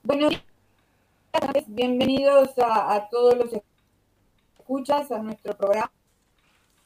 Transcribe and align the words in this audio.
Buenos 0.02 0.32
días, 0.32 1.66
bienvenidos 1.68 2.58
a, 2.58 2.96
a 2.96 3.10
todos 3.10 3.38
los 3.38 3.50
escuchas 4.58 5.12
a 5.12 5.20
nuestro 5.20 5.56
programa. 5.56 5.92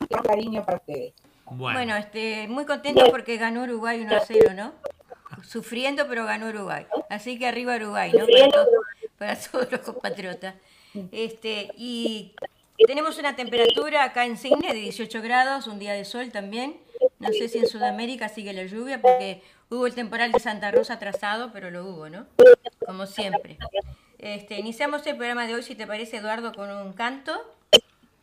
Con 0.09 0.23
cariño 0.23 0.65
para 0.65 0.79
ustedes. 0.79 1.13
Bueno, 1.45 1.79
bueno 1.79 1.95
este 1.95 2.49
muy 2.49 2.65
contento 2.65 3.05
porque 3.09 3.37
ganó 3.37 3.63
Uruguay 3.63 4.01
1 4.01 4.13
a 4.13 4.19
0 4.19 4.51
¿no? 4.53 4.73
Sufriendo 5.43 6.07
pero 6.07 6.25
ganó 6.25 6.47
Uruguay 6.47 6.85
así 7.09 7.37
que 7.37 7.47
arriba 7.47 7.75
Uruguay 7.75 8.11
¿no? 8.13 8.25
para, 8.25 8.49
todos, 8.49 8.67
para 9.17 9.35
todos 9.39 9.71
los 9.71 9.81
compatriotas 9.81 10.55
este 11.11 11.69
y 11.77 12.33
tenemos 12.85 13.17
una 13.17 13.35
temperatura 13.35 14.03
acá 14.03 14.25
en 14.25 14.37
Cisne 14.37 14.73
de 14.73 14.79
18 14.79 15.21
grados 15.21 15.67
un 15.67 15.79
día 15.79 15.93
de 15.93 16.05
sol 16.05 16.31
también 16.31 16.77
no 17.19 17.29
sé 17.29 17.49
si 17.49 17.59
en 17.59 17.67
Sudamérica 17.67 18.29
sigue 18.29 18.53
la 18.53 18.65
lluvia 18.65 19.01
porque 19.01 19.41
hubo 19.69 19.85
el 19.85 19.95
temporal 19.95 20.31
de 20.31 20.39
Santa 20.39 20.71
Rosa 20.71 20.93
atrasado 20.93 21.51
pero 21.53 21.71
lo 21.71 21.85
hubo 21.85 22.09
¿no? 22.09 22.25
como 22.85 23.05
siempre 23.05 23.57
este, 24.19 24.57
iniciamos 24.57 25.05
el 25.07 25.17
programa 25.17 25.45
de 25.45 25.55
hoy 25.55 25.63
si 25.63 25.75
te 25.75 25.85
parece 25.85 26.17
Eduardo 26.17 26.53
con 26.53 26.69
un 26.69 26.93
canto 26.93 27.33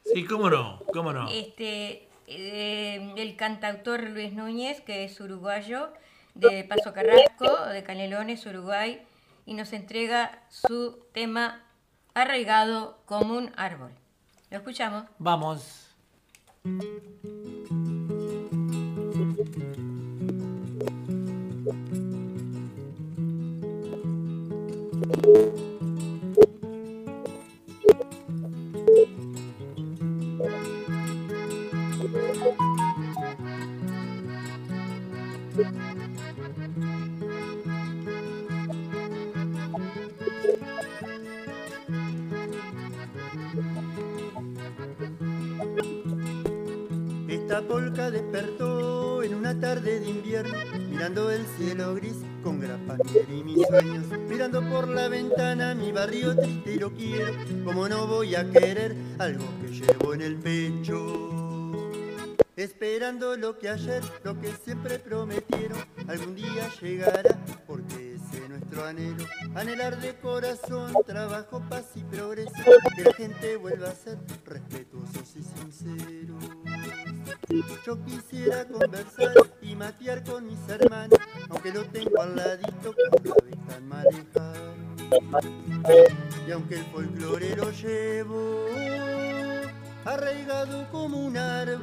sí, 0.04 0.24
cómo 0.24 0.50
no, 0.50 0.82
cómo 0.92 1.12
no. 1.12 1.28
este, 1.30 2.08
eh, 2.26 3.12
el 3.16 3.36
cantautor 3.36 4.08
Luis 4.10 4.32
Núñez, 4.32 4.80
que 4.80 5.04
es 5.04 5.20
uruguayo, 5.20 5.88
de 6.34 6.64
Paso 6.64 6.92
Carrasco, 6.92 7.66
de 7.66 7.82
Canelones, 7.82 8.44
Uruguay, 8.46 9.02
y 9.46 9.54
nos 9.54 9.72
entrega 9.72 10.42
su 10.48 11.04
tema 11.12 11.64
Arraigado 12.14 12.98
como 13.06 13.34
un 13.34 13.52
árbol. 13.56 13.92
¿Lo 14.50 14.58
escuchamos? 14.58 15.04
Vamos. 15.18 15.90
Polca 47.66 48.10
despertó 48.10 49.22
en 49.22 49.34
una 49.34 49.58
tarde 49.58 50.00
de 50.00 50.10
invierno, 50.10 50.58
mirando 50.90 51.30
el 51.30 51.44
cielo 51.56 51.94
gris 51.94 52.16
con 52.42 52.60
grapanier 52.60 53.26
y 53.28 53.42
mis 53.42 53.66
sueños, 53.66 54.04
mirando 54.28 54.62
por 54.68 54.88
la 54.88 55.08
ventana 55.08 55.74
mi 55.74 55.92
barrio 55.92 56.36
triste 56.36 56.74
y 56.74 56.78
lo 56.78 56.92
quiero, 56.92 57.32
como 57.64 57.88
no 57.88 58.06
voy 58.06 58.34
a 58.34 58.48
querer 58.50 58.94
algo 59.18 59.44
que 59.60 59.68
llevo 59.68 60.14
en 60.14 60.20
el 60.22 60.36
pecho. 60.36 61.34
Esperando 62.56 63.36
lo 63.36 63.58
que 63.58 63.68
ayer, 63.68 64.00
lo 64.22 64.40
que 64.40 64.52
siempre 64.52 65.00
prometieron, 65.00 65.78
algún 66.06 66.36
día 66.36 66.70
llegará, 66.80 67.36
porque 67.66 68.14
ese 68.14 68.44
es 68.44 68.48
nuestro 68.48 68.84
anhelo. 68.84 69.24
Anhelar 69.56 70.00
de 70.00 70.14
corazón, 70.18 70.92
trabajo, 71.04 71.60
paz 71.68 71.86
y 71.96 72.04
progreso, 72.04 72.52
que 72.94 73.02
la 73.02 73.12
gente 73.14 73.56
vuelva 73.56 73.88
a 73.88 73.94
ser 73.94 74.18
respetuosos 74.44 75.34
y 75.34 75.42
sinceros. 75.42 76.44
Yo 77.84 78.02
quisiera 78.04 78.66
conversar 78.66 79.34
y 79.60 79.74
matear 79.76 80.24
con 80.24 80.46
mis 80.46 80.58
hermanos, 80.68 81.18
aunque 81.50 81.72
lo 81.72 81.84
tengo 81.86 82.22
al 82.22 82.36
ladito, 82.36 82.94
cada 82.94 83.34
vez 83.44 83.56
tan 83.68 83.86
manejado. 83.86 84.74
Y 86.46 86.50
aunque 86.50 86.76
el 86.76 86.84
folclore 86.86 87.56
lo 87.56 87.70
llevo 87.70 88.66
arraigado 90.04 90.90
como 90.90 91.18
un 91.18 91.36
árbol, 91.36 91.80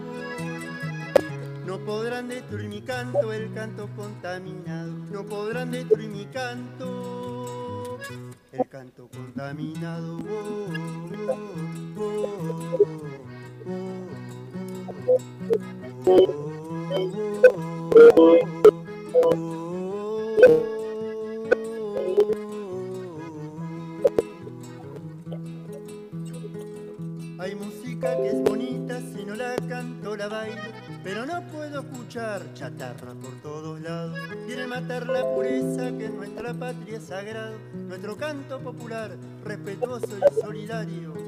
no 1.66 1.78
podrán 1.80 2.28
destruir 2.28 2.68
mi 2.68 2.82
canto, 2.82 3.32
el 3.32 3.54
canto 3.54 3.88
contaminado. 3.96 4.94
No 5.12 5.24
podrán 5.26 5.70
destruir 5.72 6.10
mi 6.10 6.26
canto, 6.26 8.00
el 8.52 8.68
canto 8.68 9.08
contaminado. 9.10 10.18
Oh, 10.18 10.68
oh, 13.68 14.01
Hay 27.40 27.56
música 27.56 28.16
que 28.18 28.28
es 28.28 28.44
bonita, 28.44 29.00
si 29.00 29.26
no 29.26 29.34
la 29.36 29.56
canto 29.68 30.16
la 30.16 30.28
bailo, 30.28 30.62
pero 31.04 31.26
no 31.26 31.42
puedo 31.48 31.80
escuchar 31.80 32.54
chatarra 32.54 33.16
por 33.16 33.42
todos 33.42 33.82
lados. 33.82 34.20
Quiere 34.46 34.68
matar 34.68 35.08
la 35.08 35.24
pureza 35.34 35.98
que 35.98 36.06
en 36.06 36.18
nuestra 36.18 36.54
patria 36.54 36.98
es 36.98 37.06
sagrado, 37.06 37.58
nuestro 37.74 38.16
canto 38.16 38.60
popular, 38.60 39.18
respetuoso 39.44 40.20
y 40.20 40.42
solidario. 40.42 41.21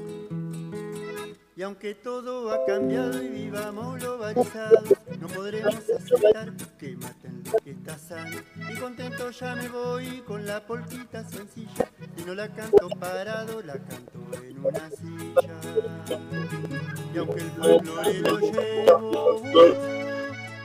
Y 1.56 1.62
aunque 1.62 1.94
todo 1.94 2.50
ha 2.50 2.66
cambiado 2.66 3.22
y 3.22 3.28
vivamos 3.28 4.00
globalizados, 4.00 4.92
no 5.20 5.28
podremos 5.28 5.76
aceptar 5.76 6.52
que 6.76 6.96
maten 6.96 7.44
lo 7.44 7.58
que 7.58 7.70
está 7.70 7.96
sano. 7.96 8.38
Y 8.72 8.74
contento 8.76 9.30
ya 9.30 9.54
me 9.54 9.68
voy 9.68 10.20
con 10.22 10.44
la 10.44 10.66
polquita 10.66 11.22
sencilla, 11.22 11.88
y 12.16 12.22
no 12.22 12.34
la 12.34 12.48
canto 12.48 12.88
parado, 12.98 13.62
la 13.62 13.74
canto 13.74 14.18
en 14.42 14.58
una 14.58 14.90
silla. 14.90 15.60
Y 17.14 17.18
aunque 17.18 17.40
el 17.40 17.50
folclore 17.52 18.20
lo 18.20 18.38
llevo 18.40 19.42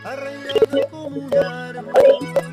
arraigado 0.04 0.90
como 0.90 1.18
un 1.18 1.38
árbol, 1.38 2.49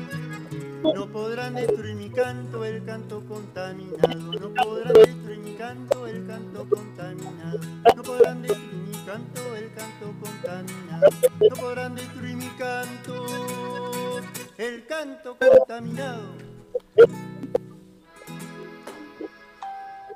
no 0.83 1.07
podrán 1.07 1.55
destruir 1.55 1.95
mi 1.95 2.09
canto, 2.09 2.63
el 2.65 2.83
canto 2.85 3.23
contaminado. 3.27 4.31
No 4.39 4.53
podrán 4.53 4.93
destruir 4.93 5.39
mi 5.39 5.53
canto, 5.55 6.07
el 6.07 6.25
canto 6.27 6.65
contaminado. 6.69 7.59
No 7.95 8.03
podrán 8.03 8.41
destruir 8.41 8.73
mi 8.73 8.97
canto, 9.05 9.55
el 9.55 9.73
canto 9.73 10.13
contaminado. 10.21 11.07
No 11.49 11.55
podrán 11.55 11.95
destruir 11.95 12.35
mi 12.35 12.49
canto, 12.57 14.21
el 14.57 14.85
canto 14.85 15.37
contaminado. 15.37 16.47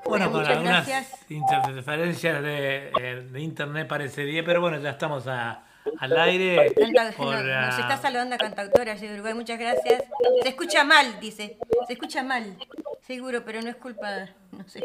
Bueno, 0.03 0.31
con 0.31 0.41
muchas 0.41 0.57
algunas 0.57 1.29
interferencias 1.29 2.41
de, 2.43 2.91
eh, 2.99 3.27
de 3.31 3.39
internet 3.39 3.87
parecería, 3.87 4.43
pero 4.43 4.59
bueno, 4.59 4.77
ya 4.79 4.89
estamos 4.91 5.25
a- 5.27 5.63
al 5.99 6.17
aire. 6.19 6.73
Canta- 6.75 7.11
por, 7.15 7.35
no, 7.35 7.61
nos 7.65 7.79
está 7.79 7.97
saludando 7.97 8.37
cantautora 8.37 8.93
allí 8.93 9.07
de 9.07 9.13
Uruguay, 9.15 9.33
muchas 9.33 9.59
gracias. 9.59 10.03
Se 10.43 10.49
escucha 10.49 10.83
mal, 10.83 11.19
dice. 11.19 11.57
Se 11.87 11.93
escucha 11.93 12.23
mal. 12.23 12.57
Se 13.01 13.15
Seguro, 13.15 13.43
pero 13.43 13.61
no 13.61 13.69
es 13.69 13.75
culpa, 13.75 14.29
no 14.51 14.67
sé, 14.69 14.83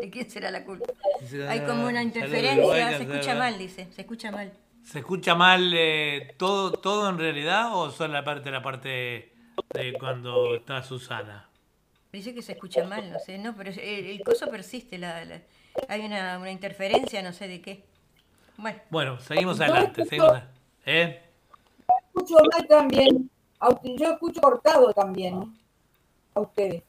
¿de 0.00 0.10
quién 0.10 0.28
será 0.28 0.50
la 0.50 0.64
culpa? 0.64 0.86
Hay 1.48 1.60
como 1.60 1.86
una 1.86 2.00
"Ah, 2.00 2.02
interferencia, 2.02 2.88
se 2.88 3.02
escucha 3.04 3.18
¿verdad? 3.18 3.38
mal, 3.38 3.58
dice, 3.58 3.88
se 3.92 4.00
escucha 4.00 4.30
mal. 4.32 4.52
¿Se 4.84 4.98
escucha 5.00 5.34
mal 5.34 5.72
eh, 5.76 6.34
todo, 6.38 6.72
todo 6.72 7.08
en 7.10 7.18
realidad 7.18 7.76
o 7.76 7.90
solo 7.90 8.14
la 8.14 8.24
parte, 8.24 8.50
la 8.50 8.62
parte 8.62 9.32
de 9.74 9.92
cuando 10.00 10.54
está 10.56 10.82
Susana? 10.82 11.46
Dice 12.10 12.34
que 12.34 12.40
se 12.42 12.52
escucha 12.52 12.84
mal, 12.84 13.10
no 13.12 13.18
sé, 13.20 13.36
no, 13.38 13.54
pero 13.54 13.70
el, 13.70 13.78
el 13.80 14.20
coso 14.24 14.48
persiste, 14.50 14.96
la, 14.98 15.24
la- 15.26 15.42
hay 15.88 16.00
una, 16.00 16.38
una 16.38 16.50
interferencia, 16.50 17.22
no 17.22 17.32
sé 17.32 17.46
de 17.48 17.60
qué. 17.60 17.84
Bueno, 18.58 18.78
Bueno, 18.90 19.18
seguimos 19.20 19.60
adelante. 19.60 20.04
Seguimos 20.04 20.32
a- 20.32 20.48
¿Eh? 20.84 21.22
Escucho 22.08 22.34
mal 22.52 22.66
también. 22.66 23.30
Yo 23.84 24.12
escucho 24.12 24.40
cortado 24.40 24.92
también. 24.92 25.56
A 26.34 26.40
ustedes. 26.40 26.82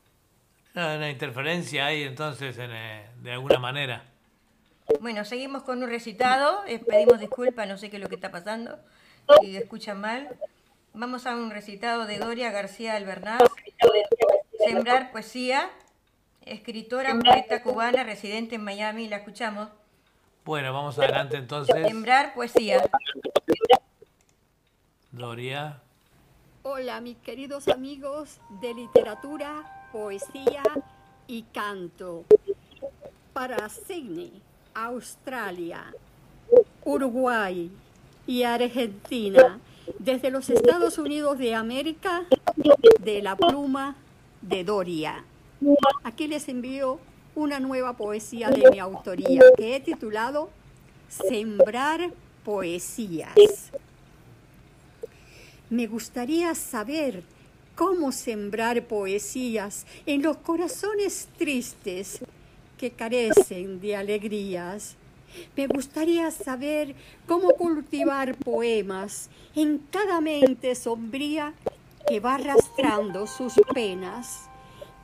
Hay 0.75 0.97
Una 0.97 1.09
interferencia 1.09 1.85
ahí 1.87 2.03
entonces 2.03 2.57
en, 2.57 2.71
eh, 2.71 3.07
de 3.21 3.31
alguna 3.33 3.59
manera. 3.59 4.03
bueno, 5.01 5.23
seguimos 5.25 5.61
con 5.63 5.83
un 5.83 5.89
recitado, 5.89 6.63
eh, 6.67 6.79
pedimos 6.79 7.19
disculpas, 7.19 7.67
no 7.67 7.77
sé 7.77 7.89
qué 7.91 7.97
es 7.97 8.01
lo 8.03 8.09
que 8.09 8.15
está 8.15 8.31
pasando, 8.31 8.77
si 9.41 9.55
escuchan 9.55 10.01
mal. 10.01 10.35
Vamos 10.93 11.27
a 11.27 11.35
un 11.35 11.51
recitado 11.51 12.05
de 12.07 12.17
Doria 12.17 12.49
García 12.51 12.95
Albernaz, 12.95 13.43
Sembrar 14.57 15.11
Poesía, 15.11 15.69
escritora, 16.45 17.15
poeta 17.23 17.61
cubana, 17.61 18.03
residente 18.03 18.55
en 18.55 18.63
Miami, 18.63 19.07
la 19.07 19.17
escuchamos. 19.17 19.69
Bueno, 20.49 20.73
vamos 20.73 20.97
adelante 20.97 21.37
entonces. 21.37 21.75
Sembrar 21.87 22.33
Poesía. 22.33 22.81
Doria. 25.11 25.79
Hola, 26.63 27.01
mis 27.01 27.17
queridos 27.17 27.67
amigos 27.67 28.39
de 28.59 28.73
literatura, 28.73 29.87
poesía 29.91 30.63
y 31.27 31.43
canto. 31.53 32.25
Para 33.31 33.69
Sydney, 33.69 34.41
Australia, 34.73 35.93
Uruguay 36.83 37.69
y 38.25 38.41
Argentina, 38.41 39.59
desde 39.99 40.31
los 40.31 40.49
Estados 40.49 40.97
Unidos 40.97 41.37
de 41.37 41.53
América, 41.53 42.23
de 43.01 43.21
la 43.21 43.35
pluma 43.35 43.97
de 44.41 44.63
Doria. 44.63 45.23
Aquí 46.03 46.27
les 46.27 46.49
envío 46.49 46.99
una 47.35 47.59
nueva 47.59 47.93
poesía 47.93 48.49
de 48.49 48.69
mi 48.71 48.79
autoría 48.79 49.41
que 49.57 49.75
he 49.75 49.79
titulado 49.79 50.49
Sembrar 51.09 52.11
Poesías. 52.43 53.35
Me 55.69 55.87
gustaría 55.87 56.55
saber 56.55 57.23
cómo 57.75 58.11
sembrar 58.11 58.83
poesías 58.85 59.85
en 60.05 60.21
los 60.21 60.37
corazones 60.37 61.29
tristes 61.37 62.19
que 62.77 62.91
carecen 62.91 63.79
de 63.79 63.95
alegrías. 63.95 64.95
Me 65.55 65.67
gustaría 65.67 66.31
saber 66.31 66.95
cómo 67.27 67.49
cultivar 67.49 68.35
poemas 68.35 69.29
en 69.55 69.77
cada 69.91 70.19
mente 70.21 70.73
sombría 70.75 71.53
que 72.07 72.19
va 72.19 72.35
arrastrando 72.35 73.27
sus 73.27 73.53
penas. 73.73 74.48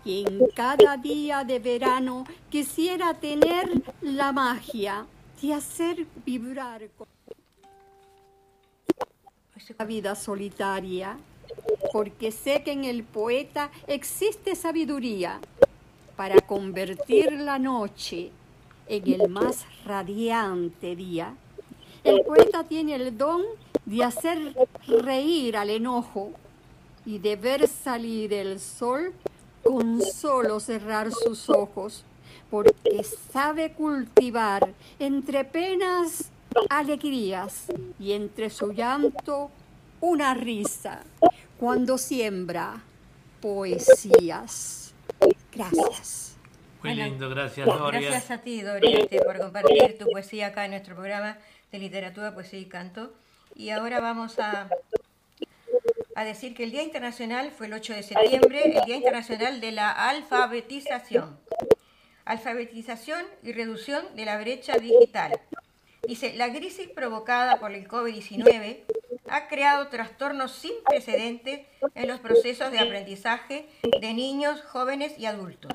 Y 0.06 0.24
en 0.28 0.48
cada 0.54 0.98
día 0.98 1.44
de 1.44 1.58
verano 1.58 2.26
quisiera 2.52 3.16
tener 3.16 3.82
la 4.02 4.32
magia 4.32 5.08
de 5.42 5.54
hacer 5.54 6.06
vibrar 6.24 6.88
con 6.96 7.08
la 9.80 9.86
vida 9.86 10.14
solitaria, 10.14 11.18
porque 11.92 12.32
sé 12.32 12.62
que 12.64 12.72
en 12.72 12.86
el 12.86 13.04
poeta 13.04 13.72
existe 13.88 14.54
sabiduría 14.56 15.40
para 16.16 16.40
convertir 16.40 17.32
la 17.32 17.58
noche 17.58 18.30
en 18.88 19.12
el 19.12 19.28
más 19.28 19.66
radiante 19.86 20.96
día. 20.96 21.36
El 22.04 22.22
poeta 22.22 22.64
tiene 22.64 22.94
el 22.94 23.18
don 23.18 23.42
de 23.86 24.04
hacer 24.04 24.56
reír 24.88 25.58
al 25.58 25.72
enojo 25.72 26.32
y 27.08 27.18
de 27.18 27.36
ver 27.36 27.68
salir 27.68 28.34
el 28.34 28.60
sol 28.60 29.12
con 29.66 30.00
solo 30.02 30.60
cerrar 30.60 31.12
sus 31.12 31.50
ojos, 31.50 32.06
porque 32.52 33.04
sabe 33.04 33.74
cultivar 33.74 34.74
entre 35.00 35.44
penas 35.44 36.30
alegrías 36.70 37.66
y 38.00 38.14
entre 38.14 38.52
su 38.52 38.72
llanto 38.72 39.50
una 40.02 40.36
risa 40.36 41.02
cuando 41.60 41.98
siembra 41.98 42.84
poesías. 43.42 44.94
Gracias. 45.52 46.36
Muy 46.84 46.94
Bueno, 46.94 47.04
lindo, 47.06 47.30
gracias 47.30 47.66
Doria. 47.66 48.02
Gracias 48.02 48.32
a 48.32 48.42
ti, 48.44 48.62
Doria, 48.62 49.00
este, 49.00 49.20
por 49.24 49.40
compartir 49.40 49.98
tu 49.98 50.06
poesía 50.06 50.48
acá 50.48 50.66
en 50.66 50.72
nuestro 50.72 50.94
programa 50.94 51.40
de 51.72 51.80
literatura, 51.80 52.36
poesía 52.36 52.60
y 52.60 52.66
canto. 52.66 53.14
Y 53.56 53.72
ahora 53.72 54.00
vamos 54.00 54.38
a, 54.38 54.70
a 56.16 56.24
decir 56.24 56.56
que 56.56 56.64
el 56.64 56.72
Día 56.72 56.82
Internacional 56.82 57.52
fue 57.52 57.68
el 57.68 57.74
8 57.74 57.94
de 57.94 58.04
septiembre, 58.04 58.78
el 58.78 58.86
Día 58.86 58.96
Internacional 58.96 59.60
de 59.60 59.74
la 59.74 59.92
Alfabetización. 59.92 61.38
Alfabetización 62.24 63.22
y 63.44 63.52
reducción 63.52 64.16
de 64.16 64.24
la 64.24 64.40
brecha 64.40 64.78
digital. 64.78 65.40
Dice, 66.08 66.34
la 66.36 66.52
crisis 66.54 66.88
provocada 66.88 67.60
por 67.60 67.74
el 67.74 67.88
COVID-19 67.88 68.84
ha 69.28 69.48
creado 69.50 69.90
trastornos 69.90 70.54
sin 70.54 70.72
precedentes 70.86 71.68
en 71.96 72.08
los 72.08 72.22
procesos 72.22 72.72
de 72.72 72.80
aprendizaje 72.80 73.68
de 74.00 74.14
niños, 74.14 74.62
jóvenes 74.62 75.20
y 75.20 75.26
adultos. 75.26 75.72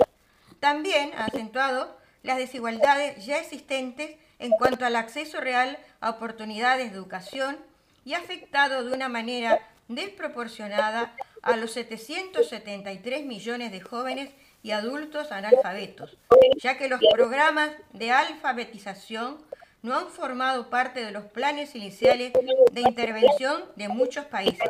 También 0.59 1.11
ha 1.17 1.25
acentuado 1.25 1.95
las 2.23 2.37
desigualdades 2.37 3.23
ya 3.23 3.39
existentes 3.39 4.17
en 4.39 4.49
cuanto 4.51 4.85
al 4.85 4.95
acceso 4.95 5.39
real 5.39 5.77
a 5.99 6.09
oportunidades 6.09 6.89
de 6.89 6.97
educación 6.97 7.57
y 8.05 8.15
ha 8.15 8.19
afectado 8.19 8.83
de 8.83 8.93
una 8.93 9.07
manera 9.07 9.59
desproporcionada 9.95 11.15
a 11.41 11.57
los 11.57 11.71
773 11.71 13.25
millones 13.25 13.71
de 13.71 13.81
jóvenes 13.81 14.29
y 14.63 14.71
adultos 14.71 15.31
analfabetos, 15.31 16.17
ya 16.61 16.77
que 16.77 16.87
los 16.87 16.99
programas 17.11 17.71
de 17.93 18.11
alfabetización 18.11 19.39
no 19.81 19.97
han 19.97 20.07
formado 20.09 20.69
parte 20.69 21.03
de 21.03 21.11
los 21.11 21.25
planes 21.25 21.75
iniciales 21.75 22.33
de 22.71 22.81
intervención 22.81 23.63
de 23.75 23.87
muchos 23.89 24.25
países. 24.25 24.69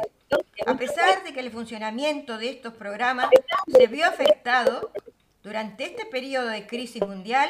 A 0.65 0.75
pesar 0.75 1.23
de 1.23 1.33
que 1.33 1.41
el 1.41 1.51
funcionamiento 1.51 2.37
de 2.37 2.49
estos 2.49 2.73
programas 2.73 3.29
se 3.67 3.87
vio 3.87 4.05
afectado 4.05 4.91
durante 5.43 5.83
este 5.83 6.05
periodo 6.05 6.47
de 6.47 6.67
crisis 6.67 7.01
mundial, 7.01 7.49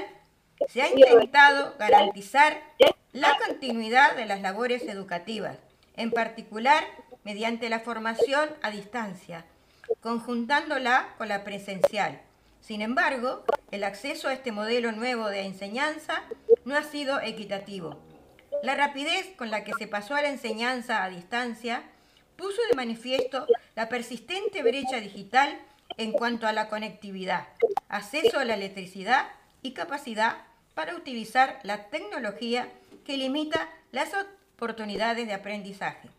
se 0.67 0.81
ha 0.81 0.89
intentado 0.89 1.75
garantizar 1.77 2.61
la 3.11 3.37
continuidad 3.45 4.15
de 4.15 4.25
las 4.25 4.41
labores 4.41 4.83
educativas, 4.83 5.57
en 5.97 6.11
particular 6.11 6.83
mediante 7.23 7.69
la 7.69 7.79
formación 7.79 8.49
a 8.61 8.71
distancia, 8.71 9.45
conjuntándola 10.01 11.15
con 11.17 11.27
la 11.27 11.43
presencial. 11.43 12.21
Sin 12.61 12.81
embargo, 12.81 13.43
el 13.71 13.83
acceso 13.83 14.27
a 14.27 14.33
este 14.33 14.51
modelo 14.51 14.91
nuevo 14.91 15.27
de 15.27 15.41
enseñanza 15.41 16.23
no 16.65 16.77
ha 16.77 16.83
sido 16.83 17.19
equitativo. 17.21 17.99
La 18.63 18.75
rapidez 18.75 19.27
con 19.35 19.49
la 19.49 19.63
que 19.63 19.73
se 19.77 19.87
pasó 19.87 20.15
a 20.15 20.21
la 20.21 20.29
enseñanza 20.29 21.03
a 21.03 21.09
distancia 21.09 21.83
puso 22.35 22.61
de 22.69 22.75
manifiesto 22.75 23.47
la 23.75 23.89
persistente 23.89 24.61
brecha 24.61 24.97
digital 24.97 25.59
en 25.97 26.11
cuanto 26.11 26.47
a 26.47 26.53
la 26.53 26.69
conectividad, 26.69 27.47
acceso 27.89 28.39
a 28.39 28.45
la 28.45 28.55
electricidad 28.55 29.27
y 29.61 29.73
capacidad 29.73 30.37
para 30.73 30.95
utilizar 30.95 31.59
la 31.63 31.89
tecnología 31.89 32.69
que 33.05 33.17
limita 33.17 33.69
las 33.91 34.09
oportunidades 34.55 35.27
de 35.27 35.33
aprendizaje. 35.33 36.09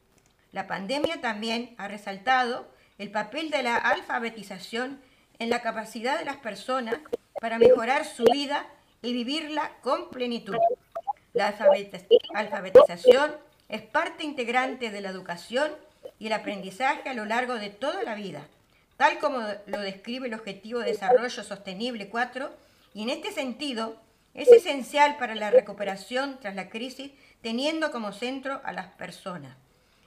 La 0.52 0.66
pandemia 0.66 1.20
también 1.20 1.74
ha 1.78 1.88
resaltado 1.88 2.68
el 2.98 3.10
papel 3.10 3.50
de 3.50 3.62
la 3.62 3.76
alfabetización 3.76 5.00
en 5.38 5.48
la 5.48 5.62
capacidad 5.62 6.18
de 6.18 6.26
las 6.26 6.36
personas 6.36 6.96
para 7.40 7.58
mejorar 7.58 8.04
su 8.04 8.24
vida 8.24 8.66
y 9.00 9.14
vivirla 9.14 9.72
con 9.80 10.10
plenitud. 10.10 10.56
La 11.32 11.56
alfabetiz- 11.56 12.06
alfabetización 12.34 13.34
es 13.70 13.80
parte 13.80 14.24
integrante 14.24 14.90
de 14.90 15.00
la 15.00 15.08
educación 15.08 15.72
y 16.18 16.26
el 16.26 16.34
aprendizaje 16.34 17.08
a 17.08 17.14
lo 17.14 17.24
largo 17.24 17.54
de 17.54 17.70
toda 17.70 18.02
la 18.02 18.14
vida, 18.14 18.46
tal 18.98 19.18
como 19.18 19.40
lo 19.66 19.80
describe 19.80 20.26
el 20.26 20.34
Objetivo 20.34 20.80
de 20.80 20.92
Desarrollo 20.92 21.42
Sostenible 21.42 22.10
4, 22.10 22.50
y 22.92 23.02
en 23.02 23.08
este 23.08 23.32
sentido 23.32 23.96
es 24.34 24.48
esencial 24.48 25.16
para 25.16 25.34
la 25.34 25.50
recuperación 25.50 26.38
tras 26.40 26.54
la 26.54 26.68
crisis, 26.68 27.12
teniendo 27.40 27.90
como 27.90 28.12
centro 28.12 28.60
a 28.64 28.72
las 28.72 28.88
personas. 28.88 29.56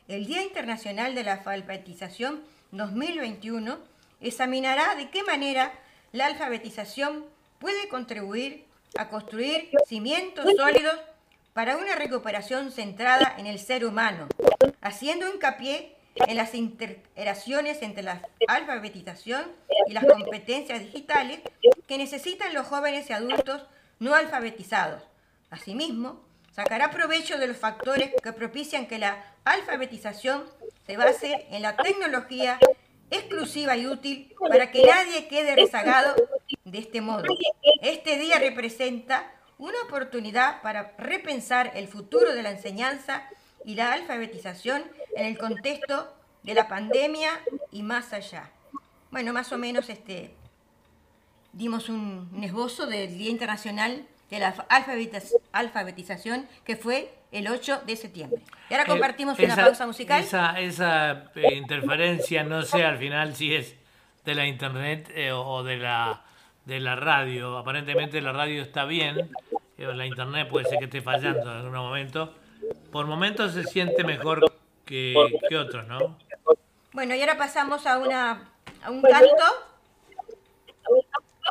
El 0.07 0.27
Día 0.27 0.43
Internacional 0.43 1.15
de 1.15 1.24
la 1.24 1.33
Alfabetización 1.33 2.43
2021 2.71 3.79
examinará 4.21 4.93
de 4.93 5.09
qué 5.09 5.24
manera 5.24 5.74
la 6.12 6.27
alfabetización 6.27 7.25
puede 7.57 7.88
contribuir 7.89 8.65
a 9.00 9.09
construir 9.09 9.71
cimientos 9.88 10.45
sólidos 10.57 11.00
para 11.53 11.77
una 11.77 11.95
recuperación 11.95 12.71
centrada 12.71 13.33
en 13.39 13.47
el 13.47 13.57
ser 13.57 13.83
humano, 13.83 14.27
haciendo 14.79 15.27
hincapié 15.27 15.95
en 16.15 16.38
las 16.38 16.53
interacciones 16.53 17.81
entre 17.81 18.03
la 18.03 18.21
alfabetización 18.47 19.51
y 19.88 19.93
las 19.93 20.05
competencias 20.05 20.81
digitales 20.81 21.39
que 21.88 21.97
necesitan 21.97 22.53
los 22.53 22.67
jóvenes 22.67 23.09
y 23.09 23.13
adultos 23.13 23.63
no 24.00 24.13
alfabetizados. 24.13 25.01
Asimismo, 25.50 26.21
sacará 26.55 26.89
provecho 26.89 27.38
de 27.38 27.47
los 27.47 27.57
factores 27.57 28.12
que 28.24 28.31
propician 28.31 28.88
que 28.88 28.97
la 28.97 29.24
alfabetización 29.43 30.45
se 30.88 30.95
base 30.95 31.47
en 31.50 31.62
la 31.62 31.75
tecnología 31.75 32.57
exclusiva 33.12 33.75
y 33.75 33.88
útil 33.88 34.33
para 34.50 34.71
que 34.71 34.85
nadie 34.85 35.27
quede 35.27 35.55
rezagado 35.55 36.15
de 36.63 36.77
este 36.77 37.01
modo. 37.01 37.24
Este 37.81 38.17
día 38.17 38.39
representa 38.39 39.29
una 39.57 39.81
oportunidad 39.85 40.62
para 40.62 40.93
repensar 40.97 41.71
el 41.75 41.89
futuro 41.89 42.33
de 42.33 42.43
la 42.43 42.51
enseñanza 42.51 43.27
y 43.65 43.75
la 43.75 43.91
alfabetización 43.91 44.83
en 45.15 45.25
el 45.25 45.38
contexto 45.38 46.15
de 46.43 46.53
la 46.53 46.69
pandemia 46.69 47.31
y 47.71 47.83
más 47.83 48.13
allá. 48.13 48.50
Bueno, 49.12 49.33
más 49.33 49.51
o 49.51 49.57
menos 49.57 49.89
este, 49.89 50.33
dimos 51.51 51.89
un, 51.89 52.29
esbozo 52.43 52.85
del 52.85 53.17
Día 53.17 53.29
Internacional 53.29 54.07
de 54.29 54.39
la 54.39 54.55
Alfabetización, 55.51 56.48
que 56.63 56.75
fue 56.75 57.13
el 57.32 57.48
8 57.48 57.82
de 57.86 57.96
septiembre. 57.96 58.41
Y 58.70 58.74
ahora 58.74 58.86
eh, 58.86 58.88
compartimos 58.88 59.38
una 59.39 59.55
pausa 59.55 59.86
musical. 59.86 60.22
Esa, 60.22 60.60
esa 60.60 61.32
eh, 61.36 61.55
interferencia, 61.55 62.44
no 62.44 62.62
sé 62.63 62.84
al 62.84 62.98
final 62.98 63.36
si 63.36 63.53
es 63.53 63.75
de 64.24 64.36
la 64.36 64.48
internet 64.48 65.12
eh, 65.13 65.32
o 65.32 65.63
de 65.63 65.77
la, 65.77 66.24
de 66.65 66.79
la 66.79 66.96
radio. 66.96 67.58
Aparentemente 67.58 68.22
la 68.22 68.32
radio 68.32 68.62
está 68.62 68.86
bien, 68.86 69.29
la 69.77 70.05
internet 70.05 70.48
puede 70.50 70.65
ser 70.65 70.79
que 70.79 70.86
esté 70.86 71.01
fallando 71.01 71.51
en 71.51 71.58
algún 71.58 71.74
momento. 71.74 72.34
Por 72.91 73.05
momentos 73.05 73.53
se 73.53 73.63
siente 73.63 74.03
mejor 74.03 74.51
que, 74.86 75.13
que 75.50 75.58
otros, 75.58 75.86
¿no? 75.88 76.17
Bueno, 76.94 77.13
y 77.13 77.20
ahora 77.20 77.38
pasamos 77.38 77.86
a, 77.86 77.98
una, 77.98 78.50
a 78.82 78.89
un 78.89 79.01
canto. 79.01 79.44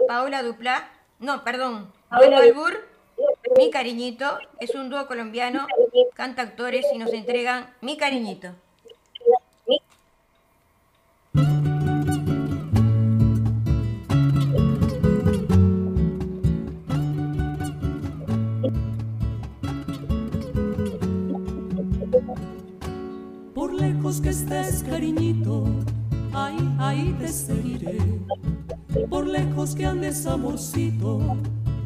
Paola 0.09 0.43
Dupla, 0.43 0.89
no, 1.19 1.45
perdón, 1.45 1.93
Bueno 2.11 2.37
Albur, 2.37 2.87
Mi 3.57 3.71
Cariñito, 3.71 4.39
es 4.61 4.75
un 4.75 4.91
dúo 4.91 5.07
colombiano, 5.07 5.67
canta 6.15 6.43
actores 6.43 6.87
y 6.93 6.99
nos 6.99 7.13
entregan 7.13 7.75
Mi 7.81 7.97
Cariñito. 7.97 8.55
que 24.21 24.29
estés, 24.29 24.83
cariñito, 24.85 25.65
ahí, 26.33 26.57
ahí 26.79 27.17
te 27.19 27.29
seguiré. 27.29 27.99
Por 29.09 29.27
lejos 29.27 29.75
que 29.75 29.87
andes, 29.87 30.27
amorcito, 30.27 31.21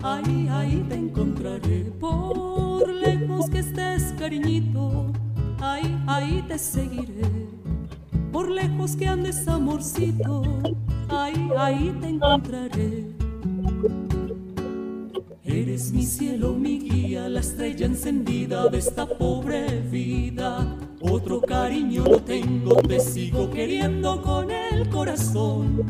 ahí, 0.03 0.49
ahí 0.51 0.87
te 0.89 0.95
encontraré. 0.95 1.93
Por 2.01 2.89
lejos 2.89 3.49
que 3.51 3.59
estés, 3.59 4.15
cariñito, 4.19 5.13
ahí, 5.61 5.97
ahí 6.07 6.45
te 6.49 6.59
seguiré. 6.59 7.49
Por 8.33 8.51
lejos 8.51 8.97
que 8.97 9.07
andes, 9.07 9.47
amorcito, 9.49 10.43
ahí, 11.09 11.51
ahí 11.57 11.97
te 12.01 12.09
encontraré. 12.09 13.07
Eres 15.45 15.93
mi 15.93 16.05
cielo, 16.05 16.53
mi 16.53 16.79
guía, 16.79 17.29
la 17.29 17.41
estrella 17.41 17.87
encendida 17.87 18.69
de 18.69 18.79
esta 18.79 19.07
pobre 19.07 19.81
vida 19.81 20.77
otro 21.01 21.41
cariño 21.41 22.03
no 22.05 22.19
tengo, 22.19 22.75
te 22.77 22.99
sigo 22.99 23.49
queriendo 23.51 24.21
con 24.21 24.51
el 24.51 24.89
corazón. 24.89 25.85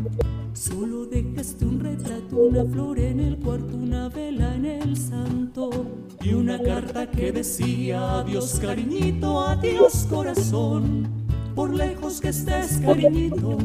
Solo 0.59 1.07
dejaste 1.07 1.65
un 1.65 1.79
retrato, 1.79 2.37
una 2.37 2.65
flor 2.65 2.99
en 2.99 3.21
el 3.21 3.37
cuarto, 3.39 3.77
una 3.77 4.09
vela 4.09 4.57
en 4.57 4.65
el 4.65 4.97
santo 4.97 5.71
y 6.21 6.33
una 6.33 6.61
carta 6.61 7.09
que 7.09 7.31
decía 7.31 8.19
adiós 8.19 8.59
cariñito, 8.61 9.39
adiós 9.41 10.09
corazón. 10.11 11.07
Por 11.55 11.73
lejos 11.73 12.21
que 12.21 12.31
estés 12.31 12.79
cariñito, 12.79 13.57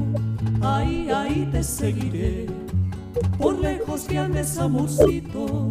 ahí, 0.62 1.10
ahí 1.10 1.50
te 1.52 1.64
seguiré. 1.64 2.46
Por 3.40 3.60
lejos 3.60 4.02
que 4.02 4.20
andes 4.20 4.56
amorcito, 4.60 5.70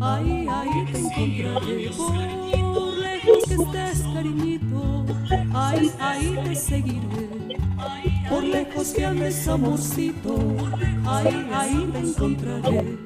ahí, 0.00 0.44
ahí 0.50 0.86
te 0.90 0.98
encontraré. 0.98 1.90
Por 1.96 2.98
lejos 2.98 3.44
que 3.46 3.54
estés 3.54 4.02
cariñito, 4.12 5.04
ahí, 5.54 5.92
ahí 6.00 6.36
te 6.44 6.54
seguiré. 6.56 7.44
Por 8.28 8.42
lejos 8.42 8.88
que 8.92 9.04
andes, 9.04 9.46
amorcito, 9.48 10.34
ahí, 11.06 11.48
ahí 11.52 11.88
te 11.92 11.98
encontraré. 11.98 12.98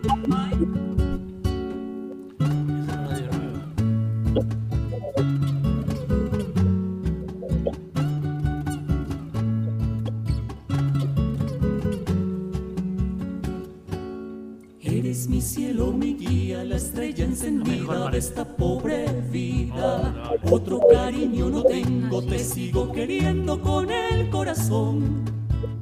Eres 14.80 15.28
mi 15.28 15.40
cielo, 15.40 15.92
mi 15.92 16.14
guía, 16.14 16.64
la 16.64 16.76
estrella 16.76 17.24
encendida 17.24 18.10
de 18.10 18.18
esta 18.18 18.44
pobre 18.44 19.06
vida. 19.30 20.14
Otro 20.50 20.80
cariño 20.90 21.48
no 21.50 21.62
tengo, 21.62 22.22
te 22.22 22.38
sigo 22.38 22.90
queriendo 22.92 23.60
con 23.60 23.90
el 23.90 24.28
corazón. 24.30 25.07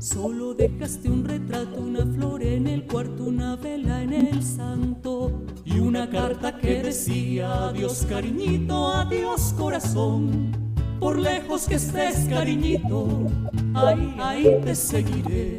Solo 0.06 0.54
dejaste 0.54 1.10
un 1.10 1.25
retrato, 1.25 1.80
una 1.80 2.06
flor 2.06 2.40
en 2.40 2.68
el 2.68 2.84
cuarto, 2.84 3.25
una 3.25 3.56
vela 3.56 4.04
en 4.04 4.12
el 4.12 4.40
santo 4.40 5.42
y 5.64 5.80
una 5.80 6.08
carta 6.08 6.56
que 6.56 6.80
decía 6.80 7.70
adiós 7.70 8.06
cariñito, 8.08 8.86
adiós 8.86 9.52
corazón. 9.58 10.52
Por 11.00 11.18
lejos 11.18 11.66
que 11.66 11.75
estés 11.75 12.28
cariñito, 12.28 13.26
ahí, 13.75 14.14
ahí 14.20 14.60
te 14.62 14.76
seguiré. 14.76 15.58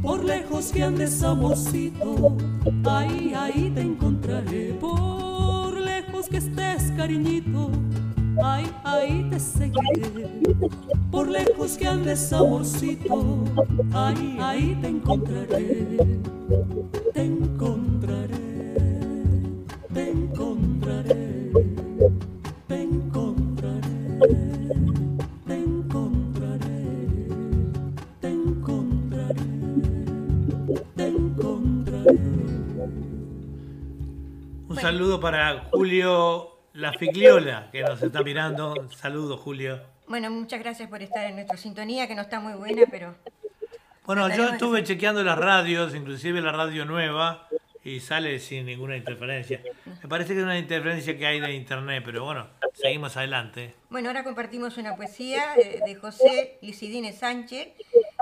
Por 0.00 0.24
lejos 0.24 0.72
que 0.72 0.82
andes 0.82 1.22
amorcito, 1.22 2.38
ahí, 2.86 3.34
ahí 3.36 3.70
te 3.74 3.82
encontraré. 3.82 4.72
Por 4.80 5.78
lejos 5.78 6.30
que 6.30 6.38
estés 6.38 6.90
cariñito, 6.96 7.70
ahí, 8.42 8.70
ahí 8.84 9.26
te 9.30 9.40
seguiré. 9.40 10.42
Por 11.10 11.28
lejos 11.28 11.76
que 11.76 11.86
andes 11.86 12.32
amorcito, 12.32 13.44
ahí, 13.92 14.38
ahí 14.40 14.78
te 14.80 14.88
encontraré. 14.88 15.96
Te 17.12 17.22
encontraré, 17.22 18.74
te 19.92 20.10
encontraré, 20.10 21.52
te 22.66 22.82
encontraré, 22.82 23.80
te 25.46 25.54
encontraré, 25.54 27.28
te 28.20 28.28
encontraré, 28.28 29.34
te 30.96 31.06
encontraré. 31.06 32.18
Un 34.68 34.76
saludo 34.76 35.20
para 35.20 35.68
Julio 35.72 36.49
la 36.72 36.92
Figliola, 36.92 37.68
que 37.72 37.82
nos 37.82 38.02
está 38.02 38.22
mirando. 38.22 38.88
Saludos, 38.96 39.40
Julio. 39.40 39.80
Bueno, 40.06 40.30
muchas 40.30 40.60
gracias 40.60 40.88
por 40.88 41.02
estar 41.02 41.26
en 41.26 41.36
nuestra 41.36 41.56
sintonía, 41.56 42.06
que 42.06 42.14
no 42.14 42.22
está 42.22 42.40
muy 42.40 42.54
buena, 42.54 42.82
pero... 42.90 43.14
Bueno, 44.04 44.28
yo 44.34 44.48
estuve 44.48 44.82
chequeando 44.82 45.22
las 45.22 45.38
radios, 45.38 45.94
inclusive 45.94 46.40
la 46.40 46.52
radio 46.52 46.84
nueva, 46.84 47.46
y 47.84 48.00
sale 48.00 48.38
sin 48.40 48.66
ninguna 48.66 48.96
interferencia. 48.96 49.62
Me 50.02 50.08
parece 50.08 50.32
que 50.34 50.40
es 50.40 50.44
una 50.44 50.58
interferencia 50.58 51.16
que 51.16 51.26
hay 51.26 51.40
de 51.40 51.52
internet, 51.52 52.02
pero 52.04 52.24
bueno, 52.24 52.48
seguimos 52.74 53.16
adelante. 53.16 53.74
Bueno, 53.88 54.08
ahora 54.08 54.24
compartimos 54.24 54.76
una 54.78 54.96
poesía 54.96 55.54
de 55.56 55.94
José 55.94 56.58
Licidine 56.60 57.12
Sánchez, 57.12 57.68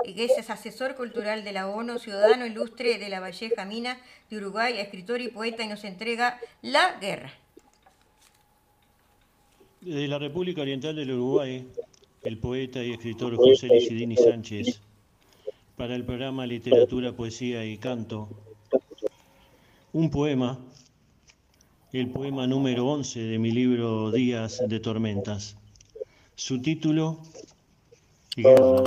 que 0.03 0.25
es 0.25 0.49
asesor 0.49 0.95
cultural 0.95 1.43
de 1.43 1.51
la 1.51 1.67
ONU, 1.67 1.99
ciudadano 1.99 2.45
ilustre 2.45 2.97
de 2.99 3.09
la 3.09 3.19
Valleja 3.19 3.65
Mina 3.65 3.97
de 4.29 4.37
Uruguay, 4.37 4.77
escritor 4.77 5.21
y 5.21 5.29
poeta, 5.29 5.63
y 5.63 5.67
nos 5.67 5.83
entrega 5.83 6.39
La 6.61 6.97
Guerra. 7.01 7.33
De 9.81 10.09
la 10.09 10.19
República 10.19 10.61
Oriental 10.61 10.93
del 10.93 11.11
Uruguay, 11.11 11.65
el 12.23 12.37
poeta 12.37 12.83
y 12.83 12.91
escritor 12.91 13.37
José 13.37 13.67
Licidini 13.67 14.17
Sánchez, 14.17 14.81
para 15.77 15.95
el 15.95 16.03
programa 16.03 16.45
Literatura, 16.45 17.13
Poesía 17.13 17.65
y 17.65 17.77
Canto, 17.77 18.27
un 19.93 20.09
poema, 20.09 20.59
el 21.93 22.09
poema 22.09 22.45
número 22.45 22.87
11 22.87 23.21
de 23.21 23.39
mi 23.39 23.51
libro 23.51 24.11
Días 24.11 24.61
de 24.67 24.81
Tormentas. 24.81 25.55
Su 26.35 26.61
título, 26.61 27.21
Guerra. 28.35 28.83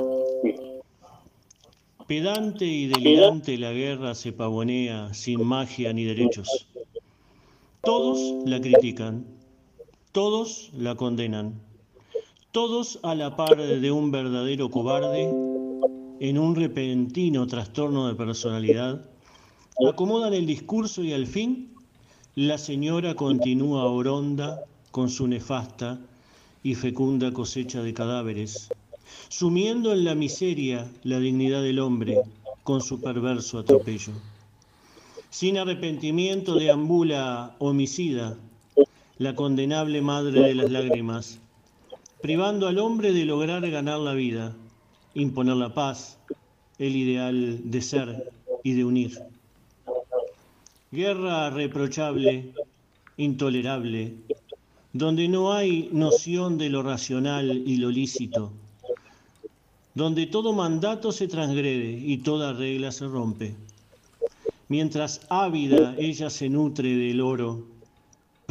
Pedante 2.07 2.67
y 2.67 2.89
delirante 2.89 3.57
la 3.57 3.73
guerra 3.73 4.15
se 4.15 4.33
pavonea 4.33 5.15
sin 5.15 5.43
magia 5.43 5.95
ni 5.95 6.05
derechos. 6.05 6.69
Todos 7.81 8.47
la 8.47 8.61
critican 8.61 9.32
todos 10.13 10.71
la 10.77 10.95
condenan, 10.95 11.55
todos 12.53 12.99
a 13.03 13.15
la 13.15 13.35
par 13.35 13.57
de 13.57 13.91
un 13.91 14.11
verdadero 14.11 14.71
cobarde, 14.71 15.31
en 16.21 16.39
un 16.39 16.55
repentino 16.55 17.47
trastorno 17.47 18.09
de 18.09 18.15
personalidad, 18.15 19.09
acomodan 19.89 20.35
el 20.35 20.45
discurso 20.45 21.03
y 21.03 21.15
al 21.15 21.27
fin 21.27 21.73
la 22.35 22.59
señora 22.59 23.15
continúa 23.15 23.87
oronda 23.87 24.61
con 24.91 25.09
su 25.09 25.27
nefasta 25.27 25.99
y 26.63 26.75
fecunda 26.75 27.33
cosecha 27.33 27.83
de 27.83 27.95
cadáveres, 27.95 28.69
sumiendo 29.31 29.93
en 29.93 30.05
la 30.05 30.15
miseria 30.15 30.93
la 31.05 31.21
dignidad 31.21 31.63
del 31.63 31.79
hombre 31.79 32.21
con 32.65 32.83
su 32.83 33.01
perverso 33.01 33.59
atropello. 33.59 34.13
Sin 35.31 35.57
arrepentimiento 35.57 36.55
deambula 36.55 37.57
homicida 37.59 38.37
la 39.19 39.35
condenable 39.35 40.01
madre 40.01 40.41
de 40.41 40.55
las 40.55 40.71
lágrimas, 40.71 41.41
privando 42.21 42.69
al 42.69 42.79
hombre 42.79 43.13
de 43.13 43.25
lograr 43.25 43.69
ganar 43.71 43.99
la 43.99 44.15
vida, 44.15 44.55
imponer 45.15 45.57
la 45.57 45.75
paz, 45.75 46.19
el 46.79 46.97
ideal 46.97 47.71
de 47.71 47.83
ser 47.83 48.33
y 48.63 48.73
de 48.73 48.85
unir. 48.85 49.19
Guerra 50.91 51.51
reprochable, 51.51 52.53
intolerable, 53.17 54.15
donde 54.93 55.29
no 55.29 55.53
hay 55.53 55.89
noción 55.93 56.59
de 56.59 56.69
lo 56.69 56.83
racional 56.83 57.63
y 57.67 57.77
lo 57.77 57.91
lícito, 57.91 58.53
donde 59.95 60.27
todo 60.27 60.53
mandato 60.53 61.13
se 61.13 61.29
transgrede 61.29 61.91
y 61.91 62.19
toda 62.19 62.53
regla 62.53 62.93
se 62.93 63.07
rompe. 63.07 63.55
Mientras 64.69 65.21
ávida 65.29 65.95
ella 65.99 66.31
se 66.31 66.49
nutre 66.49 66.95
del 66.95 67.21
oro, 67.21 67.72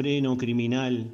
preno 0.01 0.35
criminal, 0.35 1.11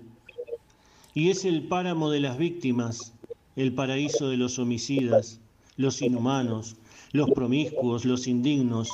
y 1.13 1.29
es 1.29 1.43
el 1.43 1.67
páramo 1.67 2.09
de 2.09 2.21
las 2.21 2.37
víctimas, 2.37 3.13
el 3.57 3.73
paraíso 3.73 4.29
de 4.29 4.37
los 4.37 4.59
homicidas, 4.59 5.41
los 5.75 6.01
inhumanos, 6.01 6.77
los 7.11 7.29
promiscuos, 7.31 8.05
los 8.05 8.27
indignos, 8.27 8.89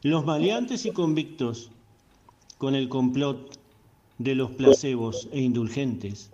los 0.00 0.24
maleantes 0.24 0.86
y 0.86 0.92
convictos, 0.92 1.70
con 2.56 2.74
el 2.74 2.88
complot 2.88 3.58
de 4.16 4.34
los 4.34 4.50
placebos 4.52 5.28
e 5.30 5.42
indulgentes. 5.42 6.30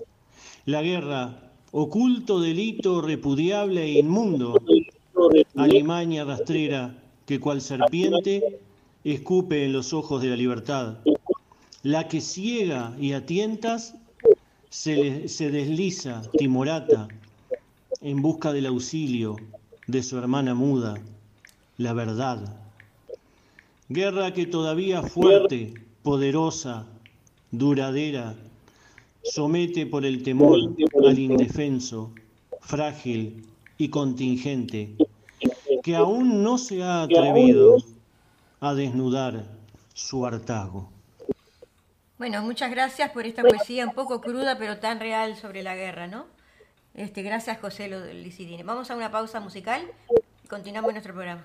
La 0.64 0.80
guerra, 0.80 1.50
oculto 1.72 2.40
delito 2.40 3.00
repudiable 3.00 3.82
e 3.82 3.98
inmundo, 3.98 4.62
alimaña 5.56 6.22
rastrera 6.22 6.96
que 7.26 7.40
cual 7.40 7.60
serpiente 7.60 8.60
escupe 9.02 9.64
en 9.64 9.72
los 9.72 9.92
ojos 9.92 10.22
de 10.22 10.28
la 10.28 10.36
libertad, 10.36 10.98
la 11.84 12.08
que 12.08 12.22
ciega 12.22 12.96
y 12.98 13.12
a 13.12 13.26
tientas 13.26 13.94
se, 14.70 15.28
se 15.28 15.50
desliza 15.50 16.22
timorata 16.32 17.08
en 18.00 18.22
busca 18.22 18.54
del 18.54 18.66
auxilio 18.66 19.36
de 19.86 20.02
su 20.02 20.16
hermana 20.16 20.54
muda, 20.54 20.94
la 21.76 21.92
verdad. 21.92 22.56
Guerra 23.90 24.32
que 24.32 24.46
todavía 24.46 25.02
fuerte, 25.02 25.74
poderosa, 26.02 26.86
duradera, 27.50 28.34
somete 29.22 29.84
por 29.84 30.06
el 30.06 30.22
temor 30.22 30.58
al 31.06 31.18
indefenso, 31.18 32.12
frágil 32.62 33.44
y 33.76 33.88
contingente, 33.88 34.96
que 35.82 35.96
aún 35.96 36.42
no 36.42 36.56
se 36.56 36.82
ha 36.82 37.02
atrevido 37.02 37.76
a 38.60 38.72
desnudar 38.72 39.44
su 39.92 40.24
hartago. 40.24 40.93
Bueno, 42.16 42.42
muchas 42.42 42.71
gracias 42.71 43.11
por 43.11 43.26
esta 43.26 43.42
poesía 43.42 43.85
un 43.87 43.94
poco 43.94 44.21
cruda 44.21 44.56
pero 44.56 44.78
tan 44.78 45.00
real 45.00 45.37
sobre 45.37 45.62
la 45.62 45.75
guerra, 45.75 46.06
¿no? 46.06 46.26
Este, 46.94 47.23
gracias 47.23 47.59
José 47.61 47.88
Licidine. 48.14 48.62
Vamos 48.62 48.90
a 48.90 48.97
una 48.97 49.11
pausa 49.11 49.40
musical 49.40 49.83
y 50.44 50.49
continuamos 50.49 50.92
nuestro 50.92 51.12
programa. 51.12 51.44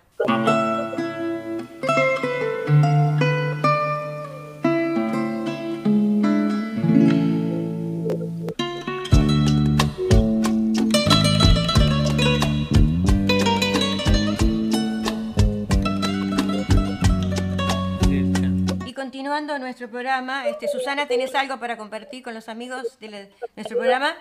Continuando 18.99 19.57
nuestro 19.59 19.89
programa, 19.89 20.49
este, 20.49 20.67
Susana, 20.67 21.07
¿tenés 21.07 21.33
algo 21.33 21.57
para 21.57 21.77
compartir 21.77 22.21
con 22.21 22.33
los 22.33 22.49
amigos 22.49 22.99
de 22.99 23.31
nuestro 23.55 23.77
programa? 23.77 24.17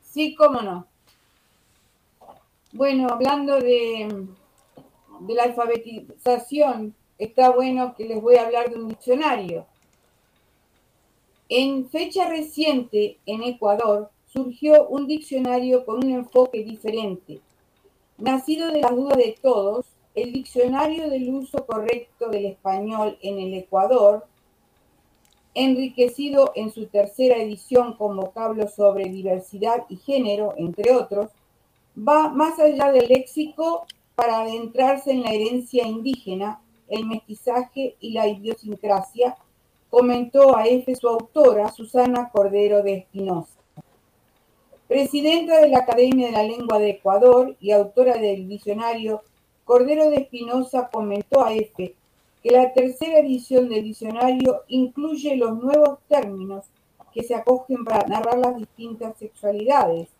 Sí, 0.00 0.36
cómo 0.36 0.62
no. 0.62 0.86
Bueno, 2.70 3.08
hablando 3.10 3.58
de, 3.58 4.28
de 5.18 5.34
la 5.34 5.42
alfabetización, 5.42 6.94
está 7.18 7.50
bueno 7.50 7.96
que 7.96 8.04
les 8.04 8.22
voy 8.22 8.36
a 8.36 8.46
hablar 8.46 8.70
de 8.70 8.76
un 8.76 8.90
diccionario. 8.90 9.66
En 11.48 11.90
fecha 11.90 12.28
reciente, 12.28 13.18
en 13.26 13.42
Ecuador, 13.42 14.08
surgió 14.32 14.86
un 14.86 15.08
diccionario 15.08 15.84
con 15.84 15.96
un 15.96 16.12
enfoque 16.12 16.62
diferente. 16.62 17.40
Nacido 18.18 18.70
de 18.70 18.82
las 18.82 18.92
dudas 18.92 19.18
de 19.18 19.36
todos, 19.42 19.86
el 20.14 20.32
Diccionario 20.32 21.08
del 21.08 21.28
Uso 21.30 21.64
Correcto 21.66 22.28
del 22.28 22.46
Español 22.46 23.18
en 23.22 23.38
el 23.38 23.54
Ecuador, 23.54 24.26
enriquecido 25.54 26.52
en 26.54 26.70
su 26.70 26.86
tercera 26.86 27.36
edición 27.36 27.94
con 27.94 28.16
vocablos 28.16 28.74
sobre 28.74 29.08
diversidad 29.08 29.84
y 29.88 29.96
género, 29.96 30.54
entre 30.56 30.92
otros, 30.92 31.30
va 31.96 32.28
más 32.28 32.58
allá 32.58 32.90
del 32.90 33.08
léxico 33.08 33.86
para 34.14 34.40
adentrarse 34.40 35.12
en 35.12 35.22
la 35.22 35.32
herencia 35.32 35.86
indígena, 35.86 36.60
el 36.88 37.06
mestizaje 37.06 37.96
y 38.00 38.12
la 38.12 38.28
idiosincrasia, 38.28 39.36
comentó 39.88 40.56
a 40.56 40.66
F 40.66 40.94
su 40.94 41.08
autora, 41.08 41.70
Susana 41.70 42.30
Cordero 42.30 42.82
de 42.82 42.94
Espinosa. 42.94 43.58
Presidenta 44.88 45.60
de 45.60 45.68
la 45.68 45.78
Academia 45.78 46.26
de 46.26 46.32
la 46.32 46.42
Lengua 46.42 46.78
de 46.78 46.90
Ecuador 46.90 47.56
y 47.60 47.72
autora 47.72 48.18
del 48.18 48.46
diccionario 48.46 49.22
Cordero 49.72 50.10
de 50.10 50.16
Espinosa 50.16 50.90
comentó 50.92 51.42
a 51.42 51.54
EFE 51.54 51.94
que 52.42 52.50
la 52.50 52.74
tercera 52.74 53.20
edición 53.20 53.70
del 53.70 53.84
diccionario 53.84 54.64
incluye 54.68 55.34
los 55.34 55.62
nuevos 55.62 55.98
términos 56.08 56.66
que 57.14 57.22
se 57.22 57.34
acogen 57.34 57.82
para 57.82 58.06
narrar 58.06 58.36
las 58.36 58.54
distintas 58.58 59.16
sexualidades, 59.16 60.10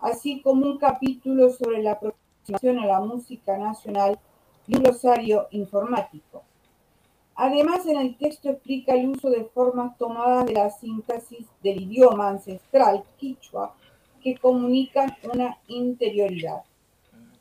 así 0.00 0.42
como 0.42 0.66
un 0.66 0.76
capítulo 0.76 1.48
sobre 1.48 1.82
la 1.82 1.92
aproximación 1.92 2.78
a 2.78 2.84
la 2.84 3.00
música 3.00 3.56
nacional 3.56 4.18
y 4.66 4.76
un 4.76 4.82
glosario 4.82 5.46
informático. 5.52 6.42
Además, 7.36 7.86
en 7.86 7.96
el 7.96 8.18
texto 8.18 8.50
explica 8.50 8.92
el 8.92 9.08
uso 9.08 9.30
de 9.30 9.44
formas 9.44 9.96
tomadas 9.96 10.44
de 10.44 10.52
la 10.52 10.68
síntesis 10.68 11.46
del 11.62 11.80
idioma 11.84 12.28
ancestral 12.28 13.02
quichua 13.16 13.74
que 14.22 14.36
comunican 14.36 15.16
una 15.32 15.56
interioridad. 15.68 16.64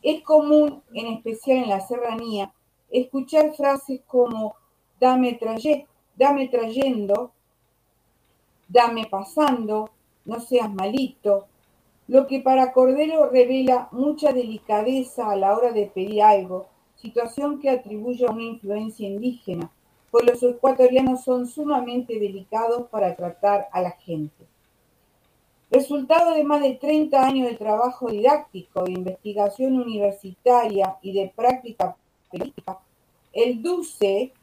Es 0.01 0.21
común, 0.23 0.81
en 0.93 1.07
especial 1.07 1.57
en 1.57 1.69
la 1.69 1.81
serranía, 1.81 2.53
escuchar 2.89 3.53
frases 3.53 4.01
como 4.07 4.55
dame, 4.99 5.39
trayendo, 6.47 7.31
dame 8.67 9.07
pasando, 9.09 9.89
no 10.25 10.39
seas 10.39 10.73
malito, 10.73 11.47
lo 12.07 12.27
que 12.27 12.39
para 12.39 12.73
Cordero 12.73 13.29
revela 13.29 13.87
mucha 13.91 14.33
delicadeza 14.33 15.29
a 15.29 15.35
la 15.35 15.55
hora 15.55 15.71
de 15.71 15.85
pedir 15.85 16.23
algo, 16.23 16.67
situación 16.95 17.59
que 17.59 17.69
atribuye 17.69 18.25
a 18.25 18.31
una 18.31 18.43
influencia 18.43 19.07
indígena, 19.07 19.71
pues 20.11 20.25
los 20.25 20.41
ecuatorianos 20.41 21.23
son 21.23 21.47
sumamente 21.47 22.19
delicados 22.19 22.87
para 22.89 23.15
tratar 23.15 23.67
a 23.71 23.81
la 23.81 23.91
gente. 23.91 24.48
Resultado 25.71 26.33
de 26.33 26.43
más 26.43 26.61
de 26.63 26.73
30 26.73 27.23
años 27.23 27.47
de 27.47 27.55
trabajo 27.55 28.09
didáctico, 28.09 28.85
de 28.85 28.93
investigación 28.93 29.79
universitaria 29.79 30.97
y 31.03 31.13
de 31.13 31.31
práctica 31.35 31.95
política, 32.31 32.79
el 33.33 33.61
DUCE, 33.61 34.33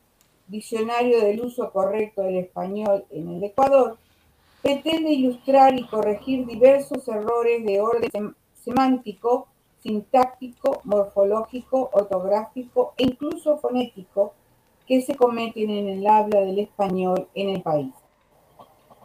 Diccionario 0.46 1.20
del 1.20 1.40
Uso 1.40 1.72
Correcto 1.72 2.22
del 2.22 2.36
Español 2.36 3.04
en 3.10 3.28
el 3.28 3.42
Ecuador, 3.42 3.98
pretende 4.62 5.10
ilustrar 5.10 5.76
y 5.76 5.84
corregir 5.88 6.46
diversos 6.46 7.08
errores 7.08 7.64
de 7.64 7.80
orden 7.80 8.36
semántico, 8.54 9.48
sintáctico, 9.82 10.80
morfológico, 10.84 11.90
ortográfico 11.92 12.94
e 12.96 13.02
incluso 13.02 13.58
fonético 13.58 14.34
que 14.86 15.02
se 15.02 15.16
cometen 15.16 15.70
en 15.70 15.88
el 15.88 16.06
habla 16.06 16.42
del 16.42 16.60
español 16.60 17.26
en 17.34 17.48
el 17.48 17.62
país. 17.62 17.92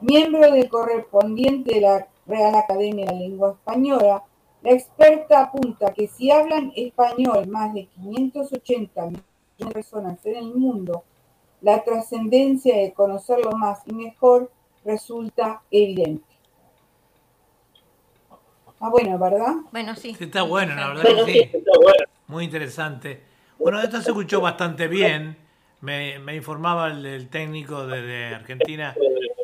Miembro 0.01 0.51
del 0.51 0.69
correspondiente 0.69 1.75
de 1.75 1.81
la 1.81 2.07
Real 2.31 2.55
Academia 2.55 3.05
de 3.05 3.13
la 3.13 3.19
Lengua 3.19 3.51
Española, 3.51 4.23
la 4.63 4.71
experta 4.71 5.41
apunta 5.41 5.93
que 5.93 6.07
si 6.07 6.31
hablan 6.31 6.71
español 6.75 7.47
más 7.47 7.73
de 7.73 7.85
580 7.87 9.01
millones 9.05 9.23
de 9.57 9.65
personas 9.67 10.25
en 10.25 10.35
el 10.35 10.53
mundo, 10.55 11.03
la 11.61 11.83
trascendencia 11.83 12.75
de 12.77 12.93
conocerlo 12.93 13.51
más 13.51 13.79
y 13.85 13.93
mejor 13.93 14.51
resulta 14.83 15.61
evidente. 15.69 16.25
Ah, 18.79 18.89
bueno, 18.89 19.19
¿verdad? 19.19 19.53
Bueno, 19.71 19.95
sí. 19.95 20.15
Sí, 20.15 20.23
está 20.23 20.41
bueno, 20.41 20.73
la 20.73 20.87
verdad 20.87 21.25
que 21.25 21.33
sí. 21.33 21.63
Muy 22.27 22.45
interesante. 22.45 23.21
Bueno, 23.59 23.79
esto 23.79 24.01
se 24.01 24.09
escuchó 24.09 24.41
bastante 24.41 24.87
bien. 24.87 25.37
Me, 25.81 26.17
me 26.17 26.35
informaba 26.35 26.87
el, 26.87 27.05
el 27.05 27.29
técnico 27.29 27.85
desde 27.85 28.33
Argentina 28.33 28.95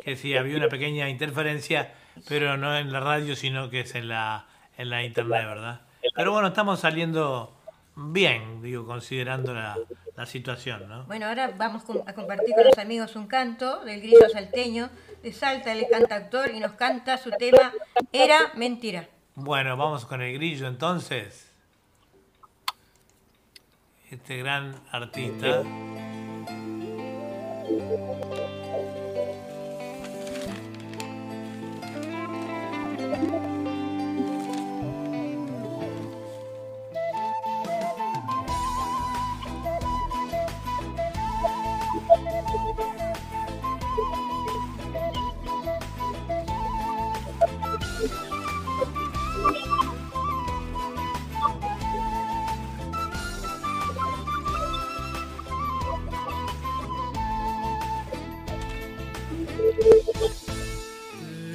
que 0.02 0.16
sí 0.16 0.36
había 0.36 0.56
una 0.56 0.68
pequeña 0.68 1.08
interferencia, 1.08 1.92
pero 2.26 2.56
no 2.56 2.76
en 2.76 2.92
la 2.92 3.00
radio, 3.00 3.36
sino 3.36 3.70
que 3.70 3.80
es 3.80 3.94
en 3.94 4.08
la, 4.08 4.46
en 4.76 4.90
la 4.90 5.02
internet, 5.04 5.44
¿verdad? 5.46 5.80
Pero 6.14 6.32
bueno, 6.32 6.48
estamos 6.48 6.80
saliendo 6.80 7.54
bien, 7.94 8.62
digo, 8.62 8.86
considerando 8.86 9.52
la, 9.52 9.76
la 10.16 10.26
situación, 10.26 10.88
¿no? 10.88 11.04
Bueno, 11.04 11.26
ahora 11.26 11.52
vamos 11.56 11.82
a 12.06 12.12
compartir 12.12 12.54
con 12.54 12.64
los 12.64 12.78
amigos 12.78 13.14
un 13.16 13.26
canto 13.26 13.84
del 13.84 14.00
grillo 14.00 14.28
salteño 14.32 14.90
de 15.22 15.32
Salta, 15.32 15.72
él 15.72 15.80
es 15.80 15.90
cantautor 15.90 16.50
y 16.50 16.60
nos 16.60 16.72
canta 16.72 17.18
su 17.18 17.30
tema 17.30 17.72
Era 18.12 18.52
Mentira. 18.54 19.08
Bueno, 19.34 19.76
vamos 19.76 20.04
con 20.06 20.22
el 20.22 20.34
grillo 20.34 20.66
entonces. 20.66 21.52
Este 24.10 24.38
gran 24.38 24.74
artista. 24.90 25.62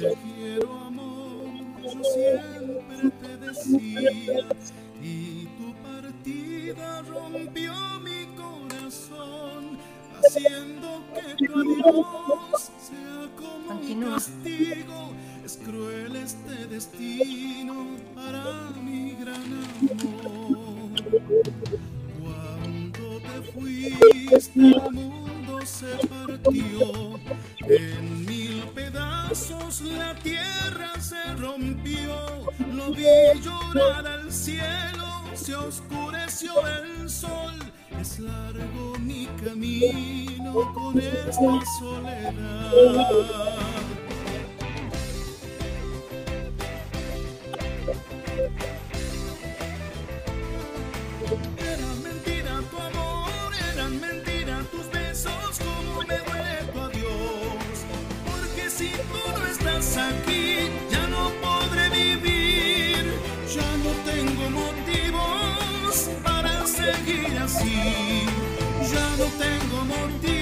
Te 0.00 0.14
quiero 0.22 0.72
amor, 0.74 1.13
siempre 2.12 3.10
te 3.22 3.32
decía, 3.38 4.46
y 5.02 5.46
tu 5.56 5.74
partida 5.82 7.02
rompió 7.02 7.74
mi 8.00 8.26
corazón, 8.36 9.78
haciendo 10.18 10.88
que 11.14 11.46
tu 11.46 11.52
adiós 11.60 12.70
sea 12.78 13.28
como 13.36 13.80
un 13.80 14.00
castigo. 14.12 15.00
Es 15.44 15.54
cruel 15.58 16.16
este 16.16 16.66
destino 16.68 17.74
para 18.14 18.70
mi 18.82 19.12
gran 19.12 19.44
amor. 19.44 20.90
Cuando 22.18 23.04
te 23.20 23.36
fuiste, 23.52 24.60
el 24.60 24.90
mundo 24.92 25.60
se 25.66 25.92
partió 26.06 27.18
en 27.68 28.24
mil 28.24 28.56
pedazos, 28.74 29.13
la 29.82 30.14
tierra 30.22 30.92
se 31.00 31.34
rompió. 31.36 32.46
Lo 32.72 32.90
vi 32.92 33.04
llorar 33.42 34.06
al 34.06 34.30
cielo, 34.30 35.24
se 35.34 35.54
oscureció 35.54 36.52
el 36.66 37.08
sol. 37.08 37.54
Es 38.00 38.18
largo 38.18 38.98
mi 38.98 39.26
camino 39.42 40.72
con 40.74 40.98
esta 40.98 41.60
soledad. 41.78 42.84
Aquí, 59.96 60.70
ya 60.90 61.06
no 61.08 61.30
podré 61.40 61.88
vivir. 61.90 63.04
Ya 63.54 63.70
no 63.84 63.90
tengo 64.10 64.50
motivos 64.50 66.10
para 66.22 66.66
seguir 66.66 67.38
así. 67.38 68.26
Ya 68.92 69.06
no 69.18 69.26
tengo 69.38 69.84
motivos 69.84 70.33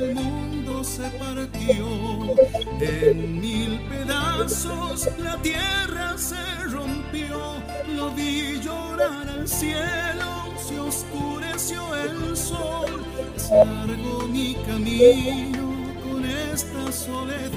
el 0.00 0.14
mundo 0.14 0.82
se 0.82 1.08
partió. 1.10 1.86
En 2.80 3.40
mil 3.40 3.80
pedazos, 3.88 5.08
la 5.18 5.36
tierra 5.42 6.16
se 6.16 6.36
rompió, 6.64 7.62
lo 7.94 8.10
vi 8.10 8.60
llorar 8.62 9.28
al 9.28 9.46
cielo, 9.46 10.54
se 10.56 10.80
oscureció 10.80 11.80
el 11.96 12.36
sol, 12.36 13.04
largo 13.50 14.26
mi 14.28 14.54
camino 14.66 15.94
con 16.02 16.24
esta 16.24 16.92
soledad. 16.92 17.50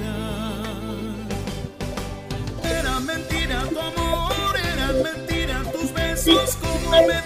Era 2.62 3.00
mentira 3.00 3.62
tu 3.70 3.78
amor, 3.80 4.56
eran 4.74 5.02
mentira 5.02 5.62
tus 5.72 5.92
besos, 5.92 6.56
como 6.56 6.90
me 7.06 7.22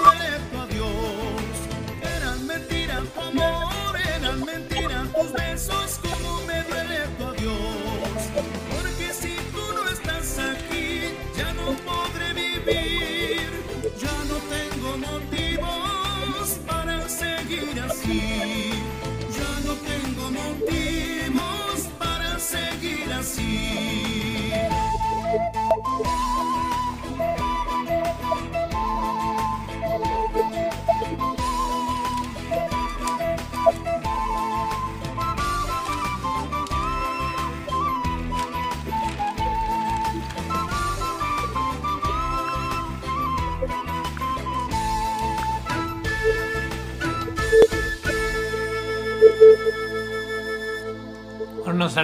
seguir 23.29 23.79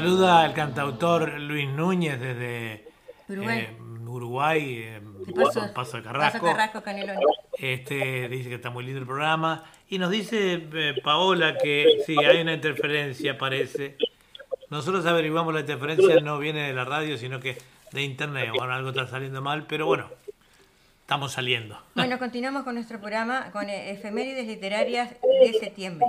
saluda 0.01 0.45
el 0.45 0.53
cantautor 0.55 1.39
Luis 1.39 1.69
Núñez 1.69 2.19
desde 2.19 2.89
Uruguay. 3.29 3.59
eh, 3.61 3.77
Uruguay, 4.09 4.79
eh, 4.83 5.01
Paso, 5.37 5.61
Paso 5.73 5.97
de 5.99 6.03
Paso 6.03 6.03
Carrasco. 6.03 6.83
Carrasco. 6.83 7.23
Este, 7.57 8.29
dice 8.29 8.49
que 8.49 8.57
está 8.57 8.71
muy 8.71 8.83
lindo 8.85 8.99
el 8.99 9.07
programa. 9.07 9.63
Y 9.89 9.99
nos 9.99 10.11
dice 10.11 10.67
eh, 10.73 10.95
Paola 11.05 11.57
que 11.59 12.03
sí, 12.05 12.17
hay 12.19 12.41
una 12.41 12.55
interferencia, 12.55 13.39
parece. 13.39 13.97
Nosotros 14.69 15.07
averiguamos 15.07 15.55
la 15.55 15.61
interferencia, 15.61 16.19
no 16.21 16.41
viene 16.41 16.67
de 16.67 16.73
la 16.73 16.85
radio, 16.85 17.17
sino 17.17 17.39
que 17.39 17.57
de 17.93 18.03
internet. 18.03 18.51
Bueno, 18.53 18.73
algo 18.73 18.89
está 18.89 19.07
saliendo 19.07 19.43
mal, 19.43 19.67
pero 19.69 19.87
bueno, 19.87 20.11
estamos 21.03 21.31
saliendo. 21.31 21.81
Bueno, 21.95 22.19
continuamos 22.19 22.65
con 22.65 22.75
nuestro 22.75 22.99
programa 22.99 23.53
con 23.53 23.71
efemérides 23.71 24.49
literarias 24.49 25.11
de 25.23 25.53
septiembre. 25.61 26.05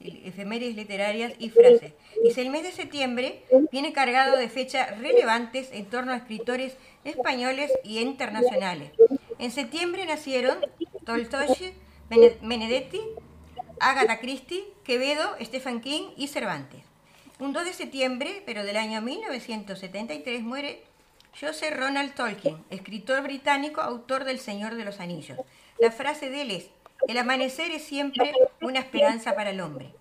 Efemérides 0.00 0.76
literarias 0.76 1.32
y 1.40 1.50
frases. 1.50 1.94
Dice, 2.22 2.42
el 2.42 2.50
mes 2.50 2.62
de 2.64 2.72
septiembre 2.72 3.44
viene 3.70 3.92
cargado 3.92 4.36
de 4.36 4.48
fechas 4.48 4.98
relevantes 4.98 5.70
en 5.72 5.86
torno 5.86 6.12
a 6.12 6.16
escritores 6.16 6.76
españoles 7.04 7.70
y 7.84 7.98
internacionales. 8.00 8.90
En 9.38 9.50
septiembre 9.52 10.04
nacieron 10.04 10.58
Tolstoy, 11.04 11.46
Bene- 12.10 12.36
Benedetti, 12.42 13.00
Agatha 13.80 14.18
Christie, 14.18 14.64
Quevedo, 14.84 15.36
Stephen 15.40 15.80
King 15.80 16.08
y 16.16 16.28
Cervantes. 16.28 16.80
Un 17.38 17.52
2 17.52 17.66
de 17.66 17.72
septiembre, 17.72 18.42
pero 18.44 18.64
del 18.64 18.76
año 18.76 19.00
1973, 19.00 20.42
muere 20.42 20.82
Joseph 21.40 21.76
Ronald 21.76 22.14
Tolkien, 22.14 22.64
escritor 22.70 23.22
británico, 23.22 23.80
autor 23.80 24.24
del 24.24 24.40
Señor 24.40 24.74
de 24.74 24.84
los 24.84 24.98
Anillos. 24.98 25.38
La 25.78 25.92
frase 25.92 26.30
de 26.30 26.42
él 26.42 26.50
es, 26.50 26.70
el 27.06 27.16
amanecer 27.16 27.70
es 27.70 27.84
siempre 27.84 28.32
una 28.60 28.80
esperanza 28.80 29.36
para 29.36 29.50
el 29.50 29.60
hombre. 29.60 29.92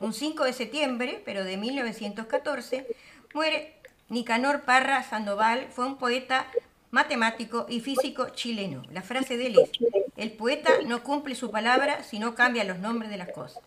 Un 0.00 0.14
5 0.14 0.44
de 0.44 0.54
septiembre, 0.54 1.22
pero 1.26 1.44
de 1.44 1.58
1914, 1.58 2.86
muere 3.34 3.74
Nicanor 4.08 4.62
Parra 4.62 5.02
Sandoval, 5.02 5.68
fue 5.70 5.84
un 5.84 5.98
poeta 5.98 6.46
matemático 6.90 7.66
y 7.68 7.80
físico 7.80 8.30
chileno. 8.30 8.82
La 8.90 9.02
frase 9.02 9.36
de 9.36 9.48
él 9.48 9.58
es, 9.58 9.70
el 10.16 10.32
poeta 10.32 10.70
no 10.86 11.02
cumple 11.02 11.34
su 11.34 11.50
palabra 11.50 12.02
si 12.02 12.18
no 12.18 12.34
cambia 12.34 12.64
los 12.64 12.78
nombres 12.78 13.10
de 13.10 13.18
las 13.18 13.30
cosas. 13.30 13.62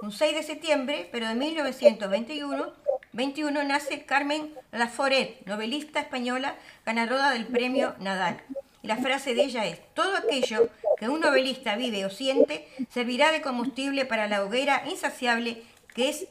Un 0.00 0.12
6 0.12 0.36
de 0.36 0.42
septiembre, 0.44 1.08
pero 1.10 1.26
de 1.26 1.34
1921, 1.34 2.72
21, 3.12 3.64
nace 3.64 4.04
Carmen 4.04 4.54
Laforet, 4.70 5.44
novelista 5.44 5.98
española, 5.98 6.54
ganadora 6.86 7.32
del 7.32 7.46
premio 7.46 7.96
Nadal. 7.98 8.40
La 8.84 8.98
frase 8.98 9.34
de 9.34 9.44
ella 9.44 9.64
es, 9.64 9.80
todo 9.94 10.14
aquello 10.14 10.68
que 10.98 11.08
un 11.08 11.20
novelista 11.20 11.74
vive 11.74 12.04
o 12.04 12.10
siente 12.10 12.68
servirá 12.90 13.32
de 13.32 13.40
combustible 13.40 14.04
para 14.04 14.28
la 14.28 14.44
hoguera 14.44 14.84
insaciable 14.86 15.62
que 15.94 16.10
es 16.10 16.26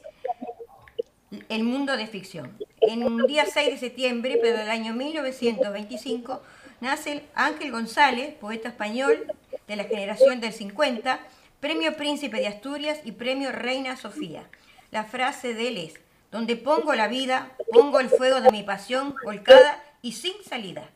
el 1.48 1.64
mundo 1.64 1.96
de 1.96 2.06
ficción. 2.06 2.56
En 2.80 3.02
un 3.02 3.26
día 3.26 3.44
6 3.44 3.70
de 3.70 3.78
septiembre, 3.78 4.38
pero 4.40 4.56
del 4.56 4.70
año 4.70 4.94
1925, 4.94 6.42
nace 6.80 7.24
Ángel 7.34 7.72
González, 7.72 8.32
poeta 8.34 8.68
español 8.68 9.26
de 9.66 9.74
la 9.74 9.84
generación 9.84 10.40
del 10.40 10.52
50, 10.52 11.18
Premio 11.58 11.96
Príncipe 11.96 12.36
de 12.36 12.46
Asturias 12.46 13.00
y 13.04 13.10
Premio 13.10 13.50
Reina 13.50 13.96
Sofía. 13.96 14.48
La 14.92 15.02
frase 15.02 15.54
de 15.54 15.68
él 15.68 15.78
es, 15.78 15.94
donde 16.30 16.54
pongo 16.54 16.94
la 16.94 17.08
vida, 17.08 17.50
pongo 17.72 17.98
el 17.98 18.10
fuego 18.10 18.40
de 18.40 18.52
mi 18.52 18.62
pasión 18.62 19.16
volcada 19.24 19.82
y 20.02 20.12
sin 20.12 20.34
salida. 20.48 20.88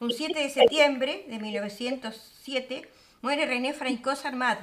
Un 0.00 0.12
7 0.12 0.38
de 0.38 0.48
septiembre 0.48 1.24
de 1.26 1.40
1907 1.40 2.88
muere 3.20 3.46
René 3.46 3.72
Francois 3.72 4.24
Armad, 4.24 4.58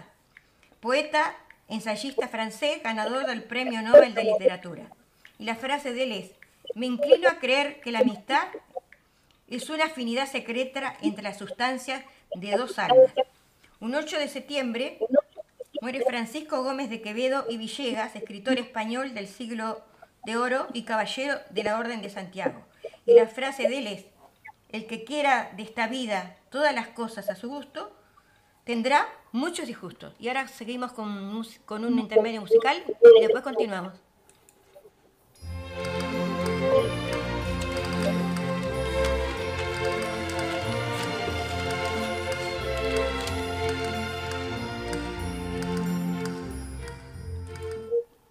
poeta, 0.80 1.36
ensayista 1.68 2.30
francés, 2.30 2.82
ganador 2.82 3.26
del 3.26 3.44
Premio 3.44 3.82
Nobel 3.82 4.14
de 4.14 4.24
Literatura. 4.24 4.90
Y 5.38 5.44
la 5.44 5.56
frase 5.56 5.92
de 5.92 6.04
él 6.04 6.12
es, 6.14 6.32
me 6.74 6.86
inclino 6.86 7.28
a 7.28 7.40
creer 7.40 7.82
que 7.82 7.92
la 7.92 8.00
amistad 8.00 8.48
es 9.50 9.70
una 9.70 9.88
afinidad 9.88 10.32
secreta 10.32 10.96
entre 11.02 11.24
las 11.24 11.38
sustancias 11.38 12.02
de 12.34 12.52
dos 12.52 12.80
almas. 12.80 13.12
Un 13.82 13.94
8 13.94 14.18
de 14.18 14.30
septiembre 14.30 15.00
muere 15.82 16.06
Francisco 16.08 16.64
Gómez 16.64 16.90
de 16.90 17.02
Quevedo 17.02 17.46
y 17.50 17.58
Villegas, 17.58 18.16
escritor 18.16 18.58
español 18.58 19.14
del 19.14 19.28
siglo 19.28 19.84
de 20.24 20.38
oro 20.38 20.68
y 20.72 20.84
caballero 20.84 21.36
de 21.50 21.64
la 21.64 21.78
Orden 21.78 22.02
de 22.02 22.10
Santiago. 22.10 22.66
Y 23.06 23.16
la 23.16 23.28
frase 23.28 23.68
de 23.68 23.80
él 23.80 23.88
es, 23.88 24.06
el 24.70 24.88
que 24.88 25.04
quiera 25.04 25.52
de 25.56 25.64
esta 25.64 25.88
vida 25.88 26.38
todas 26.50 26.74
las 26.74 26.88
cosas 26.90 27.30
a 27.30 27.36
su 27.36 27.50
gusto, 27.50 27.92
tendrá 28.64 29.08
muchos 29.32 29.68
disgustos. 29.68 30.14
Y 30.20 30.28
ahora 30.28 30.48
seguimos 30.48 30.92
con, 30.92 31.44
con 31.66 31.86
un 31.86 32.00
intermedio 32.00 32.42
musical 32.42 32.84
y 33.18 33.22
después 33.22 33.44
continuamos. 33.44 33.94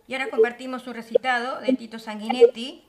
Y 0.06 0.12
ahora 0.12 0.28
compartimos 0.28 0.86
un 0.86 0.94
recitado 0.94 1.60
de 1.60 1.72
Tito 1.72 1.98
Sanguinetti 1.98 2.84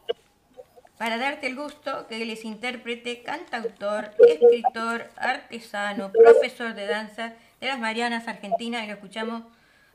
para 0.98 1.18
darte 1.18 1.48
el 1.48 1.56
gusto 1.56 2.08
que 2.08 2.22
él 2.22 2.30
es 2.30 2.46
intérprete, 2.46 3.24
cantautor, 3.24 4.12
escritor, 4.28 5.10
artesano, 5.18 6.12
profesor 6.12 6.74
de 6.74 6.88
danza 6.88 7.34
de 7.60 7.68
las 7.68 7.80
Marianas 7.80 8.28
Argentinas 8.28 8.84
y 8.84 8.88
lo 8.88 8.94
escuchamos 8.94 9.44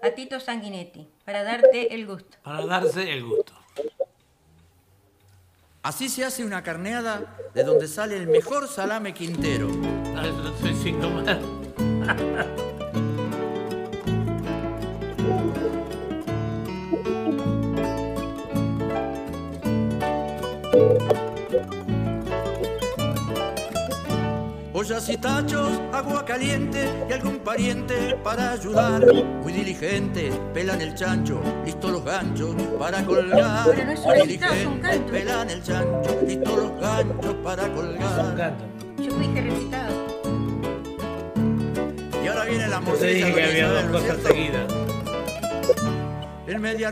a 0.02 0.10
Tito 0.10 0.40
Sanguinetti 0.40 1.08
para 1.24 1.42
darte 1.42 1.94
el 1.94 2.06
gusto. 2.06 2.38
Para 2.42 2.66
darse 2.66 3.12
el 3.12 3.24
gusto. 3.24 3.54
Así 5.82 6.10
se 6.10 6.24
hace 6.24 6.44
una 6.44 6.62
carneada 6.62 7.36
de 7.54 7.64
donde 7.64 7.88
sale 7.88 8.16
el 8.16 8.26
mejor 8.26 8.68
salame 8.68 9.14
quintero. 9.14 9.68
Ah, 10.14 10.26
eso 10.26 10.42
no 10.42 10.54
estoy 10.54 10.74
sin 10.74 11.00
Ollas 24.80 25.10
y 25.10 25.18
tachos, 25.18 25.78
agua 25.92 26.24
caliente 26.24 26.88
y 27.06 27.12
algún 27.12 27.40
pariente 27.40 28.16
para 28.24 28.52
ayudar. 28.52 29.04
Muy 29.42 29.52
diligente, 29.52 30.32
pelan 30.54 30.80
el 30.80 30.94
chancho, 30.94 31.38
listos 31.66 31.90
los 31.92 32.02
ganchos 32.02 32.54
para 32.78 33.04
colgar. 33.04 33.66
Pero 33.66 33.84
no 33.84 33.92
es 33.92 33.98
un 34.00 34.06
Muy 34.06 34.14
recitado, 34.20 34.54
es 34.54 34.66
un 34.66 34.72
diligente, 34.80 34.88
canto. 34.88 35.12
pelan 35.12 35.50
el 35.50 35.62
chancho, 35.62 36.20
listos 36.26 36.56
los 36.56 36.80
ganchos 36.80 37.34
para 37.44 37.68
colgar. 37.74 38.54
Yo 38.96 39.14
dije 39.18 39.42
recitado. 39.42 40.06
Y 42.24 42.26
ahora 42.26 42.44
viene 42.46 42.68
la 42.68 42.78
Te 42.78 42.84
morcilla 42.86 43.10
dije 43.12 43.34
que 43.34 43.44
había 43.44 43.68
dos 43.68 43.82
Isabel, 43.82 43.92
¿no 43.92 43.98
es 43.98 44.02
cosas 44.06 44.26
seguidas. 44.32 44.89
El 46.50 46.58
media 46.58 46.90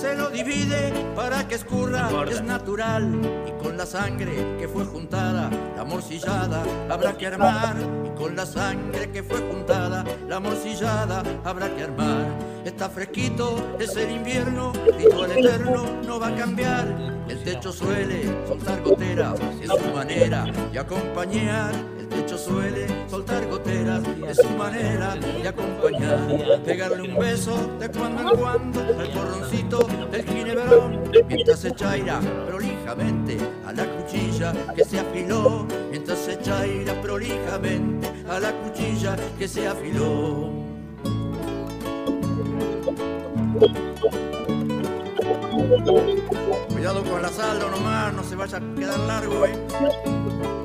se 0.00 0.14
lo 0.14 0.30
divide 0.30 0.92
para 1.16 1.48
que 1.48 1.56
escurra, 1.56 2.08
es 2.30 2.40
natural. 2.40 3.20
Y 3.44 3.60
con 3.60 3.76
la 3.76 3.84
sangre 3.84 4.58
que 4.60 4.68
fue 4.68 4.84
juntada, 4.84 5.50
la 5.76 5.82
morcillada 5.82 6.62
habrá 6.88 7.18
que 7.18 7.26
armar. 7.26 7.74
Y 8.04 8.16
con 8.16 8.36
la 8.36 8.46
sangre 8.46 9.10
que 9.10 9.24
fue 9.24 9.40
juntada, 9.40 10.04
la 10.28 10.38
morcillada 10.38 11.24
habrá 11.42 11.68
que 11.74 11.82
armar. 11.82 12.26
Está 12.64 12.88
fresquito, 12.88 13.76
es 13.80 13.96
el 13.96 14.08
invierno, 14.08 14.72
ritual 14.96 15.32
eterno 15.32 16.02
no 16.06 16.20
va 16.20 16.28
a 16.28 16.36
cambiar. 16.36 16.86
El 17.28 17.42
techo 17.42 17.72
suele 17.72 18.46
soltar 18.46 18.84
goteras 18.84 19.34
en 19.62 19.68
su 19.68 19.92
manera 19.92 20.44
de 20.44 20.78
acompañar. 20.78 21.95
El 22.10 22.20
techo 22.20 22.38
suele 22.38 22.86
soltar 23.08 23.46
goteras 23.48 24.02
es 24.28 24.36
su 24.36 24.48
manera 24.50 25.16
de 25.16 25.48
acompañar. 25.48 26.62
Pegarle 26.64 27.02
un 27.02 27.18
beso 27.18 27.56
de 27.80 27.90
cuando 27.90 28.30
en 28.30 28.38
cuando 28.38 28.80
al 28.80 29.08
borroncito 29.12 29.88
del 30.10 30.24
ginebrón. 30.24 31.02
Mientras 31.26 31.60
se 31.60 31.72
chaira 31.72 32.20
prolijamente 32.46 33.38
a 33.66 33.72
la 33.72 33.84
cuchilla 33.86 34.52
que 34.74 34.84
se 34.84 35.00
afiló. 35.00 35.66
Mientras 35.90 36.18
se 36.18 36.38
chaira 36.40 37.00
prolijamente 37.02 38.12
a 38.28 38.38
la 38.38 38.52
cuchilla 38.52 39.16
que 39.38 39.48
se 39.48 39.66
afiló. 39.66 40.50
Cuidado 46.68 47.02
con 47.02 47.22
la 47.22 47.28
salda 47.28 47.68
nomás, 47.68 48.14
no 48.14 48.22
se 48.22 48.36
vaya 48.36 48.58
a 48.58 48.74
quedar 48.74 48.98
largo, 49.00 49.44
eh. 49.46 50.55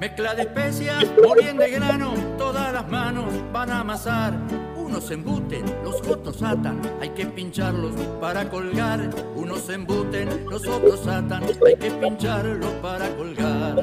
Mezcla 0.00 0.34
de 0.34 0.42
especias, 0.42 1.04
bien 1.40 1.56
de 1.56 1.70
grano, 1.70 2.14
todas 2.36 2.72
las 2.72 2.88
manos 2.88 3.32
van 3.52 3.70
a 3.70 3.80
amasar. 3.80 4.34
Unos 4.76 5.10
embuten, 5.10 5.64
los 5.82 5.96
otros 6.06 6.42
atan, 6.42 6.80
hay 7.00 7.08
que 7.10 7.26
pincharlos 7.26 7.94
para 8.20 8.48
colgar. 8.48 9.10
Unos 9.34 9.68
embuten, 9.70 10.46
los 10.48 10.66
otros 10.66 11.06
atan, 11.06 11.42
hay 11.66 11.76
que 11.76 11.90
pincharlos 11.90 12.72
para 12.82 13.08
colgar. 13.16 13.82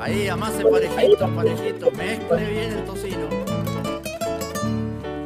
Ahí 0.00 0.28
amase 0.28 0.64
parejito, 0.66 1.34
parejito, 1.34 1.90
mezcle 1.92 2.50
bien 2.50 2.72
el 2.72 2.84
tocino. 2.84 3.33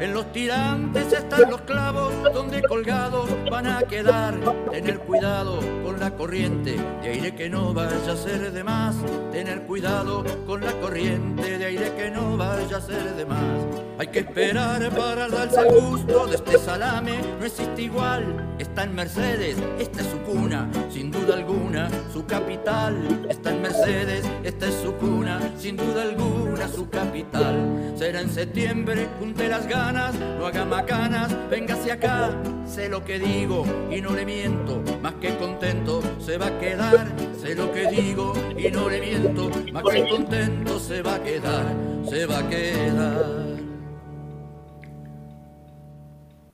En 0.00 0.14
los 0.14 0.30
tirantes 0.32 1.12
están 1.12 1.50
los 1.50 1.60
clavos 1.62 2.12
donde 2.32 2.62
colgados 2.62 3.28
van 3.50 3.66
a 3.66 3.82
quedar. 3.82 4.38
Tener 4.70 5.00
cuidado 5.00 5.58
con 5.82 5.98
la 5.98 6.12
corriente 6.12 6.76
de 7.02 7.08
aire 7.08 7.34
que 7.34 7.48
no 7.48 7.74
vaya 7.74 8.12
a 8.12 8.16
ser 8.16 8.52
de 8.52 8.62
más. 8.62 8.94
Tener 9.32 9.62
cuidado 9.62 10.24
con 10.46 10.60
la 10.60 10.72
corriente 10.74 11.58
de 11.58 11.64
aire 11.64 11.92
que 11.96 12.10
no 12.10 12.36
vaya 12.36 12.76
a 12.76 12.80
ser 12.80 13.16
de 13.16 13.26
más. 13.26 13.87
Hay 13.98 14.06
que 14.06 14.20
esperar 14.20 14.88
para 14.90 15.26
darse 15.26 15.60
el 15.60 15.80
gusto 15.80 16.28
de 16.28 16.36
este 16.36 16.56
salame. 16.56 17.18
No 17.40 17.44
existe 17.44 17.82
igual, 17.82 18.54
está 18.60 18.84
en 18.84 18.94
Mercedes, 18.94 19.56
esta 19.80 20.02
es 20.02 20.06
su 20.06 20.18
cuna, 20.18 20.70
sin 20.88 21.10
duda 21.10 21.34
alguna, 21.34 21.90
su 22.12 22.24
capital. 22.24 23.26
Está 23.28 23.50
en 23.50 23.60
Mercedes, 23.60 24.24
esta 24.44 24.68
es 24.68 24.74
su 24.74 24.94
cuna, 24.94 25.40
sin 25.58 25.76
duda 25.76 26.02
alguna, 26.02 26.68
su 26.68 26.88
capital. 26.88 27.92
Será 27.96 28.20
en 28.20 28.30
septiembre, 28.30 29.08
junte 29.18 29.48
las 29.48 29.66
ganas, 29.66 30.14
no 30.14 30.46
haga 30.46 30.64
macanas, 30.64 31.34
véngase 31.50 31.90
acá. 31.90 32.30
Sé 32.66 32.88
lo 32.88 33.04
que 33.04 33.18
digo 33.18 33.66
y 33.90 34.00
no 34.00 34.12
le 34.12 34.24
miento, 34.24 34.80
más 35.02 35.14
que 35.14 35.36
contento 35.38 36.02
se 36.20 36.38
va 36.38 36.46
a 36.46 36.58
quedar. 36.60 37.08
Sé 37.42 37.56
lo 37.56 37.72
que 37.72 37.90
digo 37.90 38.32
y 38.56 38.70
no 38.70 38.88
le 38.88 39.00
miento, 39.00 39.50
más 39.72 39.82
que 39.82 40.08
contento 40.08 40.78
se 40.78 41.02
va 41.02 41.16
a 41.16 41.22
quedar, 41.24 41.74
se 42.08 42.26
va 42.26 42.38
a 42.38 42.48
quedar. 42.48 43.57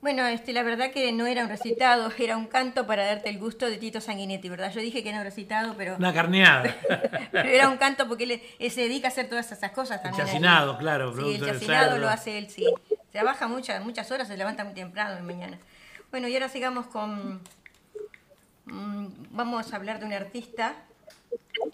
Bueno, 0.05 0.27
este, 0.27 0.53
la 0.53 0.61
verdad 0.61 0.91
que 0.91 1.11
no 1.13 1.25
era 1.25 1.41
un 1.41 1.49
recitado, 1.49 2.11
era 2.19 2.37
un 2.37 2.45
canto 2.45 2.85
para 2.85 3.07
darte 3.07 3.27
el 3.27 3.39
gusto 3.39 3.65
de 3.65 3.77
Tito 3.77 3.99
Sanguinetti, 3.99 4.49
¿verdad? 4.49 4.71
Yo 4.71 4.79
dije 4.79 5.01
que 5.01 5.09
era 5.09 5.17
un 5.17 5.23
recitado, 5.23 5.73
pero, 5.75 5.95
Una 5.95 6.13
carneada. 6.13 6.75
pero 7.31 7.49
era 7.49 7.67
un 7.67 7.77
canto 7.77 8.07
porque 8.07 8.25
él, 8.25 8.41
él 8.59 8.69
se 8.69 8.81
dedica 8.81 9.07
a 9.07 9.09
hacer 9.09 9.27
todas 9.27 9.51
esas 9.51 9.71
cosas 9.71 9.97
El 9.97 10.03
también. 10.03 10.27
chacinado, 10.27 10.77
claro. 10.77 11.11
Sí, 11.17 11.33
el 11.33 11.43
chacinado 11.43 11.97
lo 11.97 12.07
hace 12.07 12.37
él, 12.37 12.51
sí. 12.51 12.67
Trabaja 13.11 13.47
muchas, 13.47 13.83
muchas 13.83 14.11
horas, 14.11 14.27
se 14.27 14.37
levanta 14.37 14.63
muy 14.63 14.75
temprano 14.75 15.15
de 15.15 15.23
mañana. 15.23 15.57
Bueno, 16.11 16.27
y 16.27 16.35
ahora 16.35 16.49
sigamos 16.49 16.85
con... 16.85 17.41
mm, 18.65 19.07
Vamos 19.31 19.73
a 19.73 19.75
hablar 19.75 19.99
de 19.99 20.05
un 20.05 20.13
artista. 20.13 20.75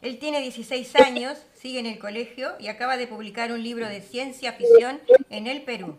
Él 0.01 0.19
tiene 0.19 0.39
16 0.39 0.95
años, 1.01 1.37
sigue 1.53 1.79
en 1.79 1.85
el 1.85 1.99
colegio 1.99 2.53
y 2.61 2.69
acaba 2.69 2.95
de 2.95 3.07
publicar 3.07 3.51
un 3.51 3.61
libro 3.61 3.89
de 3.89 3.99
ciencia 3.99 4.53
ficción 4.53 5.01
en 5.29 5.47
el 5.47 5.63
Perú. 5.63 5.97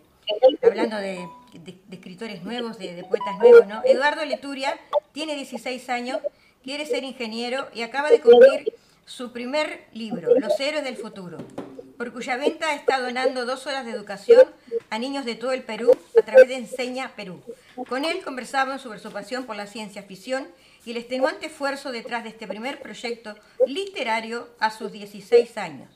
Hablando 0.63 0.97
de, 0.97 1.27
de- 1.55 1.79
escritores 1.91 2.43
nuevos, 2.43 2.79
de, 2.79 2.95
de 2.95 3.05
poetas 3.05 3.39
nuevos, 3.39 3.67
¿no? 3.67 3.83
Eduardo 3.85 4.25
Leturia 4.25 4.79
tiene 5.13 5.35
16 5.35 5.89
años, 5.91 6.21
quiere 6.63 6.87
ser 6.87 7.05
ingeniero 7.05 7.69
y 7.75 7.83
acaba 7.83 8.11
de 8.11 8.21
cumplir 8.21 8.73
su 9.05 9.33
primer 9.33 9.87
libro, 9.93 10.35
Los 10.39 10.59
héroes 10.61 10.85
del 10.85 10.97
futuro, 10.97 11.39
por 11.99 12.13
cuya 12.13 12.37
venta 12.37 12.75
está 12.75 13.01
donando 13.01 13.45
dos 13.45 13.67
horas 13.67 13.85
de 13.85 13.91
educación 13.93 14.47
a 14.91 14.99
niños 14.99 15.25
de 15.25 15.35
todo 15.35 15.53
el 15.53 15.63
Perú 15.63 15.91
a 16.19 16.23
través 16.25 16.49
de 16.49 16.55
Enseña 16.57 17.13
Perú. 17.17 17.43
Con 17.89 18.05
él 18.05 18.23
conversamos 18.23 18.81
sobre 18.83 18.99
su 19.01 19.11
pasión 19.11 19.45
por 19.45 19.57
la 19.57 19.67
ciencia 19.67 20.03
ficción 20.05 20.47
y 20.85 20.93
el 20.93 20.97
extenuante 20.99 21.47
esfuerzo 21.47 21.93
detrás 21.93 22.23
de 22.23 22.31
este 22.31 22.47
primer 22.47 22.81
proyecto 22.81 23.35
literario 23.67 24.49
a 24.61 24.71
sus 24.71 24.91
16 24.93 25.57
años. 25.59 25.89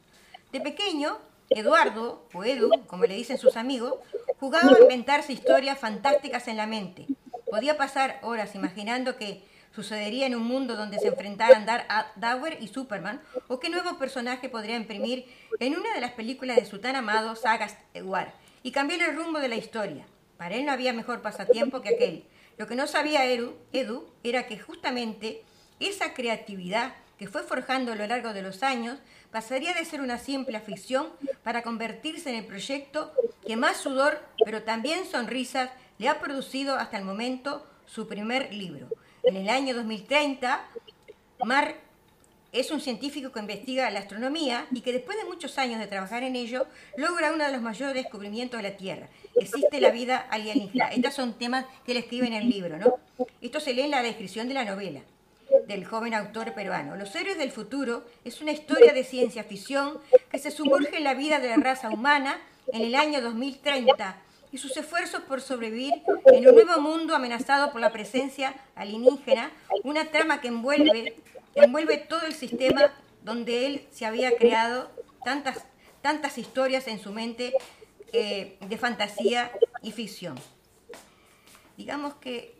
De 0.53 0.61
pequeño, 0.61 1.19
Eduardo, 1.51 2.27
o 2.35 2.45
Edu, 2.45 2.71
como 2.87 3.05
le 3.05 3.15
dicen 3.15 3.39
sus 3.39 3.57
amigos, 3.57 3.95
jugaba 4.41 4.73
a 4.77 4.81
inventarse 4.83 5.33
historias 5.33 5.79
fantásticas 5.79 6.49
en 6.49 6.57
la 6.57 6.67
mente. 6.67 7.07
Podía 7.51 7.77
pasar 7.77 8.19
horas 8.23 8.55
imaginando 8.55 9.17
que 9.17 9.43
sucedería 9.75 10.27
en 10.27 10.35
un 10.35 10.43
mundo 10.45 10.75
donde 10.75 10.99
se 10.99 11.09
enfrentaran 11.09 11.67
Dar- 11.67 11.87
a- 11.89 12.11
Dower 12.17 12.59
y 12.61 12.69
Superman, 12.69 13.21
o 13.49 13.61
qué 13.61 13.69
nuevo 13.69 13.99
personaje 13.99 14.49
podría 14.49 14.77
imprimir 14.77 15.27
en 15.61 15.77
una 15.77 15.93
de 15.95 16.01
las 16.01 16.13
películas 16.13 16.57
de 16.57 16.65
su 16.67 16.79
tan 16.81 16.97
amado 16.97 17.37
Sagas 17.37 17.77
War, 18.03 18.35
y 18.63 18.73
cambiar 18.73 19.03
el 19.03 19.15
rumbo 19.17 19.39
de 19.39 19.49
la 19.49 19.57
historia. 19.57 20.07
Para 20.39 20.55
él 20.57 20.65
no 20.67 20.73
había 20.73 20.93
mejor 20.93 21.23
pasatiempo 21.23 21.81
que 21.83 21.91
aquel. 21.91 22.25
Lo 22.59 22.67
que 22.67 22.75
no 22.75 22.87
sabía 22.87 23.27
Edu, 23.27 23.55
Edu 23.73 24.09
era 24.25 24.47
que 24.47 24.59
justamente 24.59 25.43
esa 25.79 26.15
creatividad 26.15 26.95
que 27.19 27.29
fue 27.29 27.43
forjando 27.43 27.93
a 27.93 27.97
lo 27.97 28.07
largo 28.07 28.33
de 28.33 28.43
los 28.43 28.63
años 28.63 28.99
pasaría 29.31 29.75
de 29.75 29.85
ser 29.85 30.01
una 30.01 30.19
simple 30.19 30.61
ficción 30.61 31.09
para 31.43 31.63
convertirse 31.63 32.31
en 32.31 32.37
el 32.37 32.47
proyecto 32.47 33.13
que 33.47 33.57
más 33.57 33.77
sudor, 33.77 34.21
pero 34.45 34.63
también 34.63 35.05
sonrisas, 35.05 35.71
le 35.99 36.09
ha 36.09 36.21
producido 36.21 36.77
hasta 36.77 36.99
el 36.99 37.05
momento 37.05 37.67
su 37.87 38.07
primer 38.07 38.53
libro. 38.53 38.89
En 39.23 39.37
el 39.37 39.49
año 39.49 39.75
2030, 39.75 40.65
Mar 41.45 41.77
es 42.53 42.71
un 42.71 42.81
científico 42.81 43.33
que 43.33 43.41
investiga 43.41 43.91
la 43.91 44.01
astronomía 44.01 44.67
y 44.71 44.81
que 44.81 44.93
después 44.93 45.19
de 45.19 45.25
muchos 45.25 45.59
años 45.59 45.79
de 45.79 45.87
trabajar 45.87 46.23
en 46.23 46.37
ello, 46.37 46.67
logra 46.97 47.33
uno 47.33 47.45
de 47.45 47.53
los 47.53 47.61
mayores 47.61 47.95
descubrimientos 47.95 48.59
de 48.63 48.71
la 48.71 48.77
Tierra. 48.77 49.09
Existe 49.35 49.81
la 49.81 49.91
vida 49.91 50.27
alienígena. 50.31 50.89
Estos 50.89 51.15
son 51.15 51.35
temas 51.35 51.67
que 51.85 51.93
él 51.93 51.99
escribe 51.99 52.27
en 52.27 52.35
el 52.35 52.49
libro, 52.49 52.79
¿no? 52.79 52.99
Esto 53.41 53.61
se 53.61 53.75
lee 53.75 53.83
en 53.83 53.91
la 53.91 54.03
descripción 54.03 54.49
de 54.49 54.55
la 54.55 54.65
novela 54.65 55.03
del 55.67 55.85
joven 55.85 56.15
autor 56.15 56.55
peruano. 56.55 56.97
Los 56.97 57.15
héroes 57.15 57.39
del 57.39 57.51
futuro 57.51 58.05
es 58.25 58.41
una 58.41 58.53
historia 58.53 58.93
de 58.93 59.05
ciencia 59.05 59.45
ficción 59.45 59.99
que 60.31 60.39
se 60.39 60.51
sumerge 60.51 60.97
en 60.97 61.05
la 61.05 61.15
vida 61.15 61.39
de 61.39 61.49
la 61.49 61.57
raza 61.57 61.91
humana 61.91 62.41
en 62.73 62.83
el 62.83 62.95
año 62.95 63.21
2030 63.21 64.17
y 64.53 64.59
sus 64.59 64.77
esfuerzos 64.77 65.23
por 65.23 65.41
sobrevivir 65.41 65.93
en 66.27 66.49
un 66.49 66.55
nuevo 66.55 66.81
mundo 66.81 67.15
amenazado 67.15 67.73
por 67.73 67.81
la 67.81 67.93
presencia 67.93 68.55
alienígena, 68.75 69.51
una 69.85 70.11
trama 70.11 70.41
que 70.41 70.49
envuelve, 70.49 71.17
envuelve 71.55 71.99
todo 71.99 72.27
el 72.27 72.35
sistema 72.35 72.93
donde 73.23 73.67
él 73.67 73.87
se 73.91 74.07
había 74.07 74.37
creado 74.37 74.91
tantas, 75.25 75.65
tantas 76.01 76.39
historias 76.39 76.87
en 76.87 77.01
su 77.01 77.13
mente 77.13 77.53
eh, 78.13 78.57
de 78.61 78.79
fantasía 78.79 79.51
y 79.83 79.93
ficción. 79.93 80.39
Digamos 81.77 82.15
que 82.15 82.56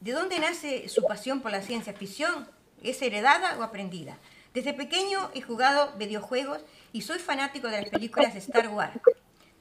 ¿De 0.00 0.12
dónde 0.12 0.38
nace 0.38 0.88
su 0.88 1.02
pasión 1.02 1.40
por 1.40 1.50
la 1.50 1.60
ciencia 1.60 1.92
ficción? 1.92 2.48
¿Es 2.84 3.02
heredada 3.02 3.58
o 3.58 3.64
aprendida? 3.64 4.16
Desde 4.54 4.72
pequeño 4.72 5.28
he 5.34 5.42
jugado 5.42 5.92
videojuegos 5.98 6.60
y 6.92 7.02
soy 7.02 7.18
fanático 7.18 7.66
de 7.66 7.80
las 7.80 7.90
películas 7.90 8.32
de 8.32 8.38
Star 8.38 8.68
Wars. 8.68 8.92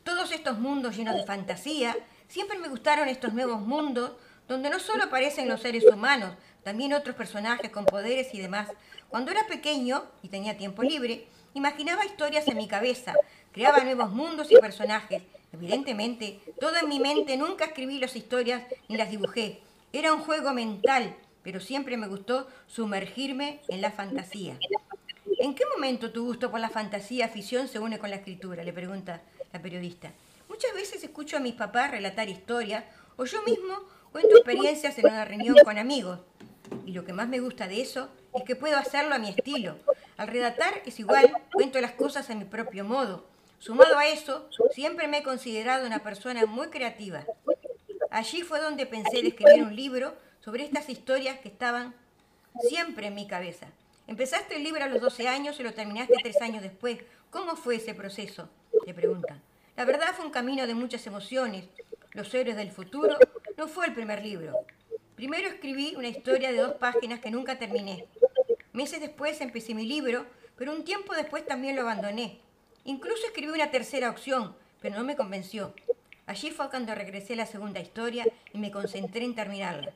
Todos 0.04 0.32
estos 0.32 0.60
mundos 0.60 0.96
llenos 0.96 1.16
de 1.16 1.26
fantasía, 1.26 1.98
siempre 2.28 2.60
me 2.60 2.68
gustaron 2.68 3.10
estos 3.10 3.34
nuevos 3.34 3.62
mundos 3.62 4.12
donde 4.48 4.70
no 4.70 4.80
solo 4.80 5.06
aparecen 5.06 5.50
los 5.50 5.62
seres 5.62 5.84
humanos, 5.86 6.36
también 6.64 6.94
otros 6.94 7.16
personajes 7.16 7.72
con 7.72 7.86
poderes 7.86 8.32
y 8.36 8.40
demás. 8.40 8.70
Cuando 9.10 9.32
era 9.32 9.48
pequeño 9.48 10.04
y 10.22 10.30
tenía 10.30 10.56
tiempo 10.56 10.84
libre, 10.84 11.26
imaginaba 11.56 12.06
historias 12.06 12.48
en 12.48 12.58
mi 12.58 12.68
cabeza, 12.68 13.16
creaba 13.52 13.84
nuevos 13.84 14.12
mundos 14.12 14.52
y 14.52 14.56
personajes. 14.58 15.24
Evidentemente, 15.52 16.40
todo 16.60 16.78
en 16.78 16.90
mi 16.90 17.00
mente, 17.00 17.38
nunca 17.38 17.66
escribí 17.66 18.00
las 18.00 18.16
historias 18.16 18.62
ni 18.88 18.98
las 18.98 19.10
dibujé. 19.10 19.64
Era 19.98 20.14
un 20.14 20.22
juego 20.22 20.54
mental, 20.54 21.16
pero 21.42 21.60
siempre 21.60 21.98
me 21.98 22.08
gustó 22.08 22.48
sumergirme 22.68 23.62
en 23.68 23.82
la 23.82 23.90
fantasía. 23.90 24.60
¿En 25.40 25.56
qué 25.56 25.64
momento 25.74 26.12
tu 26.12 26.24
gusto 26.24 26.52
por 26.52 26.60
la 26.60 26.70
fantasía 26.70 27.30
ficción 27.30 27.68
se 27.68 27.80
une 27.80 27.98
con 27.98 28.12
la 28.12 28.18
escritura? 28.18 28.64
Le 28.64 28.74
pregunta 28.74 29.24
la 29.52 29.60
periodista. 29.60 30.12
Muchas 30.50 30.72
veces 30.76 31.04
escucho 31.04 31.36
a 31.36 31.40
mis 31.40 31.56
papás 31.56 31.90
relatar 31.90 32.30
historias 32.30 32.84
o 33.16 33.26
yo 33.26 33.42
mismo 33.42 33.74
cuento 34.12 34.36
experiencias 34.36 35.00
en 35.00 35.08
una 35.08 35.26
reunión 35.26 35.56
con 35.64 35.80
amigos. 35.80 36.20
Y 36.86 36.92
lo 36.92 37.04
que 37.04 37.14
más 37.14 37.28
me 37.28 37.40
gusta 37.40 37.68
de 37.68 37.82
eso 37.82 38.12
es 38.36 38.44
que 38.44 38.56
puedo 38.56 38.78
hacerlo 38.78 39.16
a 39.16 39.20
mi 39.20 39.30
estilo. 39.30 39.78
Al 40.18 40.28
redactar 40.28 40.84
es 40.86 41.00
igual, 41.00 41.34
cuento 41.52 41.82
las 41.82 41.94
cosas 41.94 42.30
a 42.30 42.36
mi 42.36 42.46
propio 42.46 42.84
modo. 42.84 43.26
Sumado 43.58 43.98
a 43.98 44.06
eso, 44.06 44.48
siempre 44.76 45.08
me 45.08 45.18
he 45.18 45.24
considerado 45.24 45.88
una 45.88 46.04
persona 46.04 46.46
muy 46.46 46.68
creativa. 46.68 47.26
Allí 48.12 48.42
fue 48.42 48.60
donde 48.60 48.86
pensé 48.86 49.20
escribir 49.20 49.64
un 49.64 49.76
libro 49.76 50.16
sobre 50.40 50.64
estas 50.64 50.90
historias 50.90 51.40
que 51.40 51.50
estaban 51.50 51.94
siempre 52.62 53.08
en 53.08 53.16
mi 53.16 53.28
cabeza. 53.28 53.68
Empezaste 54.08 54.56
el 54.56 54.64
libro 54.64 54.84
a 54.84 54.88
los 54.88 55.02
12 55.02 55.28
años 55.28 55.60
y 55.60 55.64
lo 55.64 55.74
terminaste 55.74 56.16
tres 56.24 56.42
años 56.42 56.64
después. 56.64 57.00
¿Cómo 57.30 57.56
fue 57.56 57.76
ese 57.76 57.94
proceso? 57.94 58.50
Le 58.86 58.94
preguntan. 58.94 59.42
La 59.76 59.86
verdad 59.86 60.14
fue 60.16 60.26
un 60.26 60.32
camino 60.32 60.66
de 60.66 60.74
muchas 60.74 61.06
emociones. 61.06 61.66
Los 62.14 62.34
héroes 62.34 62.56
del 62.56 62.72
futuro 62.72 63.18
no 63.58 63.68
fue 63.68 63.86
el 63.86 63.94
primer 63.94 64.24
libro. 64.24 64.54
Primero 65.16 65.50
escribí 65.50 65.94
una 65.98 66.08
historia 66.08 66.52
de 66.52 66.60
dos 66.60 66.76
páginas 66.76 67.20
que 67.20 67.32
nunca 67.32 67.60
terminé. 67.60 68.06
Meses 68.72 69.02
después 69.02 69.42
empecé 69.42 69.74
mi 69.74 69.86
libro, 69.86 70.26
pero 70.56 70.72
un 70.72 70.84
tiempo 70.84 71.14
después 71.14 71.46
también 71.46 71.76
lo 71.76 71.82
abandoné. 71.82 72.40
Incluso 72.86 73.26
escribí 73.26 73.52
una 73.52 73.70
tercera 73.70 74.10
opción, 74.10 74.56
pero 74.80 74.96
no 74.96 75.04
me 75.04 75.16
convenció. 75.16 75.74
Allí 76.28 76.52
fue 76.52 76.70
cuando 76.70 76.94
regresé 76.94 77.34
a 77.34 77.38
la 77.38 77.46
segunda 77.46 77.80
historia 77.80 78.26
y 78.54 78.58
me 78.58 78.70
concentré 78.70 79.24
en 79.24 79.34
terminarla. 79.34 79.94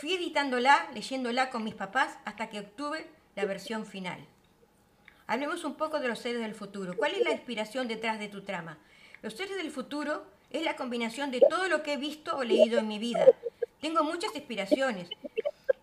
Fui 0.00 0.14
editándola, 0.14 0.88
leyéndola 0.94 1.50
con 1.50 1.62
mis 1.62 1.74
papás 1.74 2.18
hasta 2.24 2.48
que 2.48 2.60
obtuve 2.60 3.06
la 3.36 3.44
versión 3.44 3.84
final. 3.84 4.18
Hablemos 5.26 5.64
un 5.64 5.74
poco 5.74 6.00
de 6.00 6.08
los 6.08 6.18
seres 6.18 6.40
del 6.40 6.54
futuro. 6.54 6.96
¿Cuál 6.96 7.12
es 7.12 7.22
la 7.22 7.32
inspiración 7.32 7.86
detrás 7.86 8.18
de 8.18 8.28
tu 8.28 8.42
trama? 8.42 8.78
Los 9.20 9.34
seres 9.34 9.56
del 9.56 9.70
futuro 9.70 10.24
es 10.50 10.62
la 10.62 10.74
combinación 10.74 11.30
de 11.30 11.40
todo 11.40 11.68
lo 11.68 11.82
que 11.82 11.92
he 11.92 11.96
visto 11.98 12.34
o 12.36 12.44
leído 12.44 12.78
en 12.78 12.88
mi 12.88 12.98
vida. 12.98 13.26
Tengo 13.80 14.04
muchas 14.04 14.34
inspiraciones. 14.34 15.10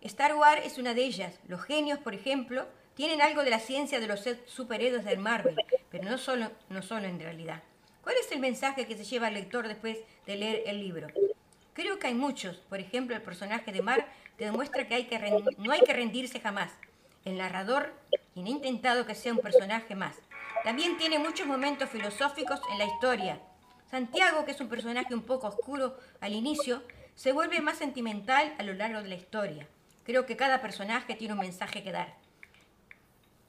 Star 0.00 0.34
Wars 0.34 0.62
es 0.64 0.78
una 0.78 0.94
de 0.94 1.04
ellas. 1.04 1.38
Los 1.46 1.62
genios, 1.62 2.00
por 2.00 2.14
ejemplo, 2.14 2.66
tienen 2.94 3.22
algo 3.22 3.44
de 3.44 3.50
la 3.50 3.60
ciencia 3.60 4.00
de 4.00 4.08
los 4.08 4.28
superhéroes 4.46 5.04
del 5.04 5.18
Marvel, 5.18 5.56
pero 5.90 6.10
no 6.10 6.18
solo, 6.18 6.50
no 6.68 6.82
solo 6.82 7.06
en 7.06 7.20
realidad. 7.20 7.62
¿Cuál 8.10 8.22
es 8.26 8.32
el 8.32 8.40
mensaje 8.40 8.88
que 8.88 8.96
se 8.96 9.04
lleva 9.04 9.28
al 9.28 9.34
lector 9.34 9.68
después 9.68 9.96
de 10.26 10.34
leer 10.34 10.64
el 10.66 10.80
libro? 10.80 11.06
Creo 11.74 12.00
que 12.00 12.08
hay 12.08 12.14
muchos. 12.14 12.56
Por 12.56 12.80
ejemplo, 12.80 13.14
el 13.14 13.22
personaje 13.22 13.70
de 13.70 13.82
Mar 13.82 14.04
te 14.36 14.46
demuestra 14.46 14.88
que, 14.88 15.06
que 15.06 15.44
no 15.58 15.70
hay 15.70 15.80
que 15.82 15.92
rendirse 15.92 16.40
jamás. 16.40 16.72
El 17.24 17.38
narrador, 17.38 17.94
quien 18.34 18.46
ha 18.46 18.50
intentado 18.50 19.06
que 19.06 19.14
sea 19.14 19.32
un 19.32 19.38
personaje 19.38 19.94
más. 19.94 20.16
También 20.64 20.98
tiene 20.98 21.20
muchos 21.20 21.46
momentos 21.46 21.88
filosóficos 21.88 22.60
en 22.72 22.78
la 22.78 22.86
historia. 22.86 23.40
Santiago, 23.88 24.44
que 24.44 24.50
es 24.50 24.60
un 24.60 24.68
personaje 24.68 25.14
un 25.14 25.22
poco 25.22 25.46
oscuro 25.46 25.96
al 26.20 26.32
inicio, 26.32 26.82
se 27.14 27.30
vuelve 27.30 27.60
más 27.60 27.78
sentimental 27.78 28.56
a 28.58 28.64
lo 28.64 28.74
largo 28.74 29.04
de 29.04 29.08
la 29.08 29.14
historia. 29.14 29.68
Creo 30.02 30.26
que 30.26 30.36
cada 30.36 30.60
personaje 30.60 31.14
tiene 31.14 31.34
un 31.34 31.40
mensaje 31.40 31.84
que 31.84 31.92
dar. 31.92 32.16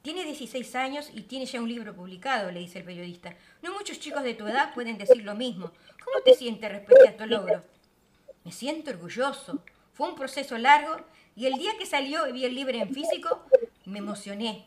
Tiene 0.02 0.24
16 0.24 0.74
años 0.74 1.10
y 1.14 1.22
tiene 1.22 1.46
ya 1.46 1.60
un 1.60 1.68
libro 1.68 1.94
publicado, 1.94 2.50
le 2.50 2.58
dice 2.58 2.80
el 2.80 2.84
periodista. 2.84 3.36
No 3.62 3.72
muchos 3.72 4.00
chicos 4.00 4.24
de 4.24 4.34
tu 4.34 4.48
edad 4.48 4.74
pueden 4.74 4.98
decir 4.98 5.22
lo 5.22 5.36
mismo. 5.36 5.70
¿Cómo 6.04 6.24
te 6.24 6.34
sientes 6.34 6.72
respecto 6.72 7.08
a 7.08 7.16
tu 7.16 7.26
logro? 7.26 7.62
Me 8.44 8.50
siento 8.50 8.90
orgulloso. 8.90 9.62
Fue 9.92 10.08
un 10.08 10.16
proceso 10.16 10.58
largo 10.58 10.96
y 11.36 11.46
el 11.46 11.54
día 11.54 11.78
que 11.78 11.86
salió 11.86 12.26
y 12.26 12.32
vi 12.32 12.44
el 12.44 12.54
libro 12.56 12.76
en 12.76 12.92
físico, 12.92 13.46
me 13.84 14.00
emocioné. 14.00 14.66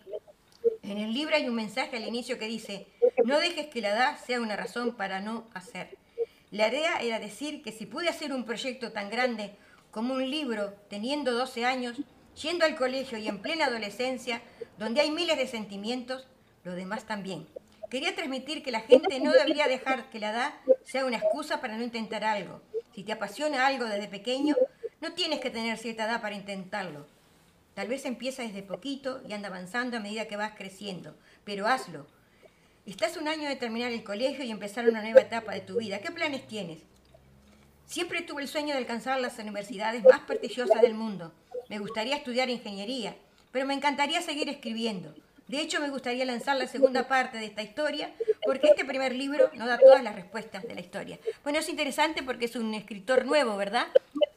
En 0.84 1.00
el 1.00 1.14
libro 1.14 1.36
hay 1.36 1.50
un 1.50 1.56
mensaje 1.56 1.98
al 1.98 2.08
inicio 2.08 2.40
que 2.40 2.48
dice, 2.48 2.88
no 3.26 3.38
dejes 3.40 3.68
que 3.68 3.82
la 3.82 3.90
edad 3.90 4.18
sea 4.26 4.40
una 4.40 4.56
razón 4.56 4.96
para 4.96 5.20
no 5.20 5.48
hacer. 5.54 5.98
La 6.52 6.70
idea 6.70 7.00
era 7.02 7.20
decir 7.20 7.62
que 7.62 7.74
si 7.74 7.86
pude 7.86 8.08
hacer 8.08 8.32
un 8.32 8.46
proyecto 8.46 8.94
tan 8.94 9.10
grande 9.10 9.58
como 9.92 10.14
un 10.14 10.30
libro 10.30 10.74
teniendo 10.90 11.34
12 11.34 11.66
años, 11.66 11.98
yendo 12.42 12.66
al 12.66 12.76
colegio 12.76 13.18
y 13.18 13.28
en 13.28 13.42
plena 13.42 13.66
adolescencia, 13.66 14.42
donde 14.78 15.02
hay 15.02 15.12
miles 15.12 15.38
de 15.38 15.48
sentimientos, 15.48 16.28
lo 16.64 16.74
demás 16.74 17.06
también. 17.06 17.48
Quería 17.90 18.16
transmitir 18.16 18.64
que 18.64 18.72
la 18.72 18.82
gente 18.82 19.20
no 19.20 19.32
debería 19.32 19.68
dejar 19.68 20.10
que 20.10 20.20
la 20.20 20.32
edad 20.32 20.54
sea 20.84 21.06
una 21.06 21.18
excusa 21.18 21.62
para 21.62 21.78
no 21.78 21.84
intentar 21.84 22.24
algo. 22.24 22.62
Si 22.94 23.04
te 23.04 23.12
apasiona 23.12 23.68
algo 23.68 23.86
desde 23.86 24.08
pequeño, 24.08 24.56
no 25.02 25.14
tienes 25.14 25.40
que 25.40 25.50
tener 25.50 25.78
cierta 25.78 26.06
edad 26.06 26.22
para 26.22 26.36
intentarlo. 26.36 27.06
Tal 27.74 27.88
vez 27.88 28.06
empieza 28.06 28.42
desde 28.42 28.64
poquito 28.64 29.22
y 29.28 29.34
anda 29.34 29.50
avanzando 29.50 29.98
a 29.98 30.00
medida 30.00 30.28
que 30.28 30.38
vas 30.38 30.54
creciendo, 30.56 31.16
pero 31.44 31.68
hazlo. 31.68 32.08
Estás 32.86 33.18
un 33.18 33.28
año 33.28 33.50
de 33.50 33.56
terminar 33.56 33.92
el 33.92 34.04
colegio 34.04 34.46
y 34.46 34.52
empezar 34.52 34.88
una 34.88 35.02
nueva 35.02 35.22
etapa 35.22 35.54
de 35.54 35.62
tu 35.62 35.78
vida. 35.78 36.00
¿Qué 36.00 36.12
planes 36.12 36.48
tienes? 36.48 36.80
Siempre 37.86 38.22
tuve 38.22 38.42
el 38.42 38.48
sueño 38.48 38.74
de 38.74 38.80
alcanzar 38.80 39.20
las 39.20 39.38
universidades 39.40 40.04
más 40.04 40.22
prestigiosas 40.22 40.82
del 40.82 40.96
mundo. 40.96 41.34
Me 41.70 41.80
gustaría 41.80 42.16
estudiar 42.16 42.50
ingeniería, 42.50 43.16
pero 43.52 43.66
me 43.66 43.74
encantaría 43.74 44.22
seguir 44.22 44.50
escribiendo. 44.50 45.14
De 45.48 45.62
hecho, 45.62 45.80
me 45.80 45.90
gustaría 45.90 46.26
lanzar 46.26 46.58
la 46.58 46.68
segunda 46.68 47.08
parte 47.08 47.38
de 47.38 47.46
esta 47.46 47.62
historia, 47.62 48.12
porque 48.44 48.68
este 48.68 48.84
primer 48.84 49.14
libro 49.14 49.52
no 49.54 49.68
da 49.68 49.78
todas 49.78 50.02
las 50.02 50.16
respuestas 50.16 50.64
de 50.64 50.74
la 50.74 50.82
historia. 50.82 51.20
Bueno, 51.44 51.60
es 51.60 51.70
interesante 51.70 52.24
porque 52.24 52.46
es 52.46 52.56
un 52.56 52.74
escritor 52.74 53.26
nuevo, 53.26 53.56
¿verdad? 53.56 53.88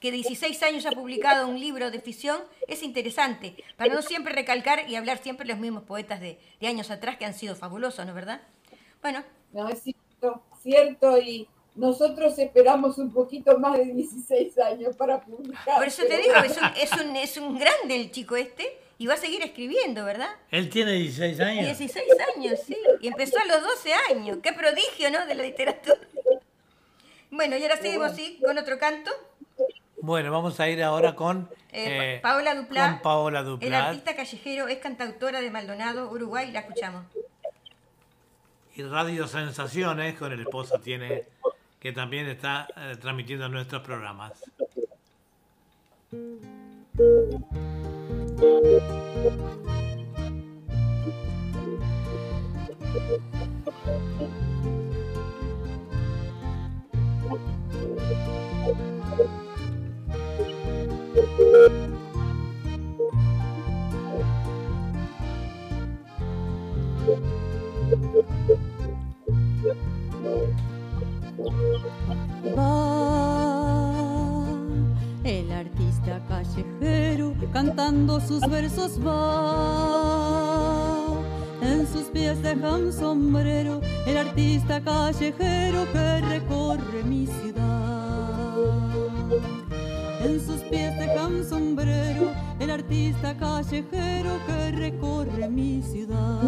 Que 0.01 0.13
16 0.13 0.63
años 0.63 0.85
ha 0.85 0.91
publicado 0.91 1.49
un 1.49 1.59
libro 1.59 1.91
de 1.91 2.01
ficción, 2.01 2.43
es 2.67 2.83
interesante, 2.83 3.57
para 3.77 3.95
no 3.95 4.03
siempre 4.03 4.35
recalcar 4.35 4.89
y 4.89 4.97
hablar 4.97 5.19
siempre 5.19 5.47
los 5.47 5.59
mismos 5.59 5.85
poetas 5.85 6.21
de, 6.21 6.39
años 6.61 6.91
atrás 6.91 7.17
que 7.17 7.25
han 7.25 7.35
sido 7.35 7.57
fabulosos, 7.57 8.05
¿no 8.05 8.13
verdad? 8.13 8.43
Bueno. 9.01 9.25
No, 9.53 9.67
es 9.71 9.83
cierto, 9.83 10.43
cierto, 10.63 11.19
y 11.19 11.49
nosotros 11.79 12.37
esperamos 12.39 12.99
un 12.99 13.13
poquito 13.13 13.57
más 13.59 13.79
de 13.79 13.85
16 13.87 14.59
años 14.59 14.97
para 14.97 15.21
publicar. 15.21 15.77
Por 15.77 15.87
eso 15.87 16.03
te 16.03 16.19
digo, 16.19 16.35
es 16.45 16.57
un, 16.57 16.65
es 16.77 16.93
un, 16.93 17.17
es 17.17 17.37
un 17.37 17.59
grande 17.59 17.95
el 17.95 18.11
chico 18.11 18.35
este, 18.35 18.79
y 18.99 19.07
va 19.07 19.15
a 19.15 19.17
seguir 19.17 19.43
escribiendo, 19.43 20.05
¿verdad? 20.05 20.29
Él 20.51 20.69
tiene 20.69 20.93
16 20.93 21.39
años. 21.39 21.79
16 21.79 22.05
años, 22.37 22.59
sí. 22.67 22.77
Y 23.01 23.07
empezó 23.07 23.39
a 23.39 23.45
los 23.45 23.63
12 23.63 23.93
años. 24.11 24.39
Qué 24.43 24.53
prodigio, 24.53 25.11
¿no? 25.13 25.25
De 25.27 25.37
la 25.37 25.45
literatura. 25.45 26.01
Bueno, 27.31 27.57
y 27.57 27.63
ahora 27.63 27.77
seguimos, 27.77 28.13
sí, 28.17 28.41
con 28.45 28.59
otro 28.59 28.77
canto. 28.79 29.13
Bueno, 30.01 30.33
vamos 30.33 30.59
a 30.59 30.69
ir 30.69 30.83
ahora 30.83 31.15
con 31.15 31.49
eh, 31.71 32.17
eh, 32.17 32.21
Paola 32.21 32.57
Duplá. 32.57 32.91
Con 32.91 33.03
Paola 33.03 33.43
Duplá. 33.45 33.67
El 33.69 33.75
artista 33.75 34.17
callejero 34.17 34.67
es 34.67 34.79
cantautora 34.79 35.41
de 35.41 35.51
Maldonado, 35.51 36.11
Uruguay. 36.11 36.51
La 36.51 36.61
escuchamos. 36.61 37.05
Y 38.75 38.83
Radio 38.83 39.29
Sensaciones, 39.29 40.17
con 40.19 40.33
el 40.33 40.41
esposo 40.41 40.81
tiene, 40.81 41.27
que 41.81 41.93
también 41.93 42.27
está 42.27 42.69
eh, 42.77 42.97
transmitiendo 43.01 43.49
nuestros 43.49 43.83
programas. 43.83 44.33
Pies 82.59 82.63
deja 82.63 82.77
un 82.77 82.93
sombrero 82.93 83.81
el 84.07 84.17
artista 84.17 84.81
callejero 84.81 85.87
que 85.93 86.21
recorre 86.23 87.05
mi 87.05 87.27
ciudad. 87.27 88.57
En 90.21 90.41
sus 90.41 90.61
pies 90.63 90.99
deja 90.99 91.27
un 91.27 91.45
sombrero 91.45 92.33
el 92.59 92.71
artista 92.71 93.37
callejero 93.37 94.39
que 94.47 94.73
recorre 94.73 95.49
mi 95.49 95.83
ciudad. 95.83 96.41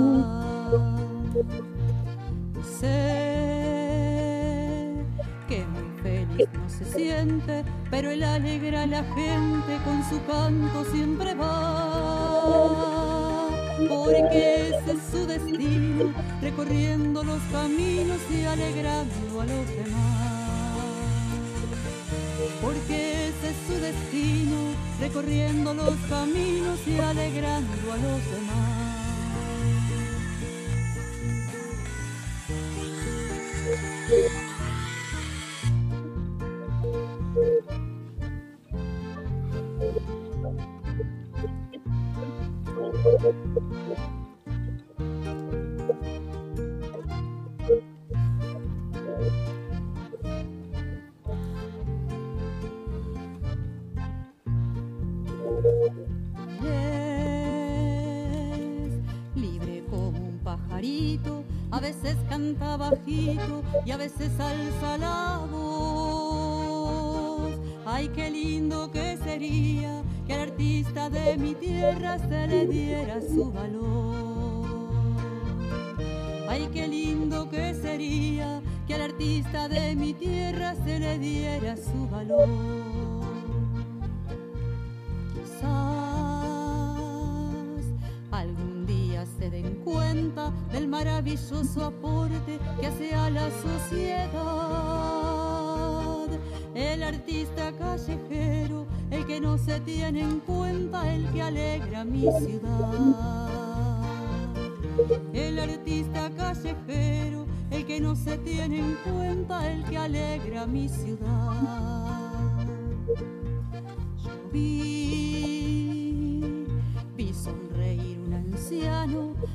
Sé 2.81 3.01
que 5.49 5.65
muy 5.67 6.03
feliz 6.03 6.49
no 6.53 6.69
se 6.69 6.85
siente, 6.85 7.65
pero 7.91 8.11
él 8.11 8.23
alegra 8.25 8.83
a 8.83 8.87
la 8.87 9.05
gente 9.05 9.79
con 9.85 10.03
su 10.09 10.21
canto 10.27 10.85
siempre 10.93 11.35
va. 11.35 11.90
Porque 13.89 14.69
ese 14.69 14.93
es 14.93 14.99
su 15.11 15.27
destino, 15.27 16.13
recorriendo 16.41 17.23
los 17.23 17.41
caminos 17.53 18.19
y 18.31 18.45
alegrando 18.45 19.41
a 19.41 19.47
los 19.47 19.69
demás. 19.69 20.41
Porque 22.61 23.29
ese 23.29 23.51
es 23.51 23.57
su 23.67 23.75
destino, 23.81 24.57
recorriendo 25.01 25.75
los 25.75 25.97
caminos 26.09 26.79
y 26.87 26.99
alegrando 26.99 27.93
a 27.93 27.97
los 27.97 28.31
demás. 28.31 28.90
Y 64.21 64.23
a 64.23 64.27
veces 64.27 64.41
alza 64.41 64.99
la 64.99 65.47
voz. 65.51 67.53
Ay, 67.87 68.09
qué 68.09 68.31
lindo 68.31 68.91
que 68.91 69.17
sería 69.17 70.03
que 70.27 70.35
al 70.35 70.41
artista 70.41 71.09
de 71.09 71.39
mi 71.39 71.55
tierra 71.55 72.19
se 72.19 72.47
le 72.47 72.67
diera 72.67 73.23
su 73.23 73.51
valor. 73.51 74.67
Ay, 76.49 76.69
qué 76.73 76.89
lindo 76.89 77.49
que 77.49 77.75
sería 77.75 78.61
que 78.87 78.95
al 78.95 79.03
artista 79.03 79.69
de 79.69 79.95
mi 79.97 80.13
tierra 80.13 80.75
se 80.85 80.99
le 80.99 81.19
diera 81.19 81.77
su 81.77 82.09
valor. 82.09 82.49
Quizás 85.35 86.10
se 89.41 89.49
den 89.49 89.77
cuenta 89.85 90.53
del 90.71 90.87
maravilloso 90.87 91.83
aporte 91.83 92.59
que 92.79 92.87
hace 92.87 93.15
a 93.15 93.31
la 93.31 93.49
sociedad. 93.51 94.29
El 96.75 97.03
artista 97.03 97.73
callejero, 97.73 98.87
el 99.11 99.27
que 99.27 99.41
no 99.41 99.57
se 99.57 99.81
tiene 99.81 100.21
en 100.21 100.41
cuenta, 100.41 101.11
el 101.15 101.25
que 101.31 101.41
alegra 101.41 102.05
mi 102.05 102.21
ciudad. 102.21 103.17
El 105.33 105.59
artista 105.59 106.31
callejero, 106.37 107.47
el 107.71 107.87
que 107.87 107.99
no 107.99 108.15
se 108.17 108.37
tiene 108.37 108.81
en 108.81 108.95
cuenta, 108.97 109.73
el 109.73 109.83
que 109.85 109.97
alegra 109.97 110.67
mi 110.67 110.87
ciudad. 110.87 112.67
Yo 114.23 114.31
vi, 114.53 115.30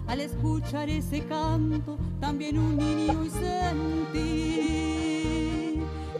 al 0.07 0.19
escuchar 0.19 0.89
ese 0.89 1.21
canto, 1.21 1.97
también 2.19 2.59
un 2.59 2.75
niño 2.75 3.23
y 3.23 3.29
sentí 3.29 4.65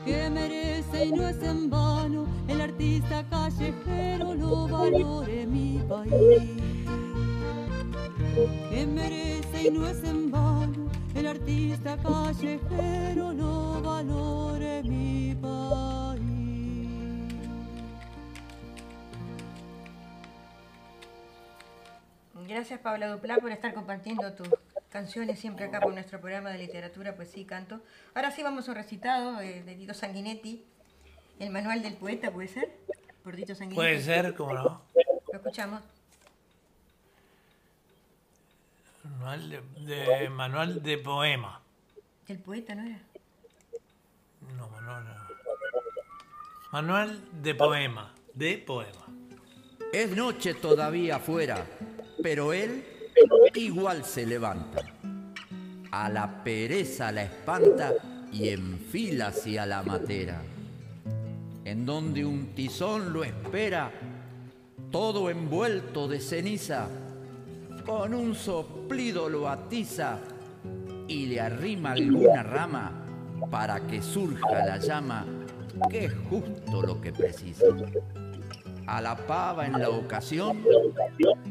que 0.05 0.29
merece 0.29 1.07
y 1.07 1.11
no 1.11 1.27
es 1.27 1.43
en 1.43 1.69
vano 1.69 2.25
el 2.47 2.61
artista 2.61 3.27
callejero 3.29 4.33
lo 4.33 4.65
valore 4.69 5.45
mi 5.45 5.81
país. 5.89 6.11
Que 8.69 8.87
merece 8.87 9.67
y 9.67 9.71
no 9.71 9.85
es 9.87 10.01
en 10.05 10.31
vano 10.31 10.89
el 11.15 11.27
artista 11.27 11.97
callejero 11.97 13.33
lo 13.33 13.81
valore 13.81 14.83
mi 14.83 15.35
país. 15.35 16.04
Gracias, 22.47 22.79
Paula 22.79 23.07
Duplá, 23.07 23.37
por 23.37 23.51
estar 23.51 23.73
compartiendo 23.73 24.31
tu, 24.33 24.43
canciones 24.89 25.39
siempre 25.39 25.65
acá 25.65 25.79
por 25.79 25.93
nuestro 25.93 26.19
programa 26.21 26.49
de 26.51 26.57
literatura, 26.59 27.15
poesía 27.15 27.43
y 27.43 27.45
canto. 27.45 27.81
Ahora 28.13 28.31
sí 28.31 28.43
vamos 28.43 28.67
a 28.67 28.71
un 28.71 28.77
recitado 28.77 29.41
eh, 29.41 29.63
de 29.63 29.75
Tito 29.75 29.93
Sanguinetti, 29.93 30.63
el 31.39 31.49
manual 31.49 31.81
del 31.81 31.95
poeta, 31.95 32.31
¿puede 32.31 32.47
ser? 32.47 32.71
Por 33.23 33.35
Tito 33.35 33.55
Sanguinetti. 33.55 33.75
Puede 33.75 34.01
ser, 34.01 34.33
cómo 34.35 34.53
no. 34.53 34.81
Lo 35.31 35.37
escuchamos. 35.37 35.81
Manual 39.03 39.49
de, 39.49 39.61
de- 39.95 40.29
manual 40.29 40.81
de 40.83 40.97
poema. 40.97 41.61
Del 42.27 42.39
poeta, 42.39 42.73
¿no 42.75 42.83
era? 42.83 42.99
No, 44.57 44.67
manual 44.69 45.03
no. 45.05 45.13
Manual 46.71 47.21
de 47.41 47.55
poema. 47.55 48.13
De 48.33 48.57
poema. 48.57 49.05
Es 49.93 50.15
noche 50.15 50.53
todavía 50.55 51.17
afuera, 51.17 51.65
pero 52.21 52.53
él 52.53 52.83
igual 53.55 54.03
se 54.03 54.25
levanta. 54.25 54.81
A 55.91 56.09
la 56.09 56.43
pereza 56.43 57.11
la 57.11 57.23
espanta 57.23 57.93
y 58.31 58.49
enfila 58.49 59.27
hacia 59.27 59.65
la 59.65 59.81
matera, 59.81 60.41
en 61.63 61.85
donde 61.85 62.25
un 62.25 62.47
tizón 62.47 63.13
lo 63.13 63.23
espera, 63.23 63.91
todo 64.91 65.29
envuelto 65.29 66.07
de 66.07 66.19
ceniza, 66.19 66.87
con 67.85 68.13
un 68.13 68.35
soplido 68.35 69.29
lo 69.29 69.47
atiza 69.47 70.19
y 71.07 71.27
le 71.27 71.39
arrima 71.39 71.91
alguna 71.91 72.43
rama 72.43 72.91
para 73.49 73.79
que 73.87 74.01
surja 74.01 74.65
la 74.65 74.77
llama, 74.77 75.25
que 75.89 76.05
es 76.05 76.13
justo 76.29 76.81
lo 76.81 76.99
que 76.99 77.13
precisa 77.13 77.65
a 78.87 79.01
la 79.01 79.15
pava 79.15 79.65
en 79.65 79.79
la 79.79 79.89
ocasión, 79.89 80.63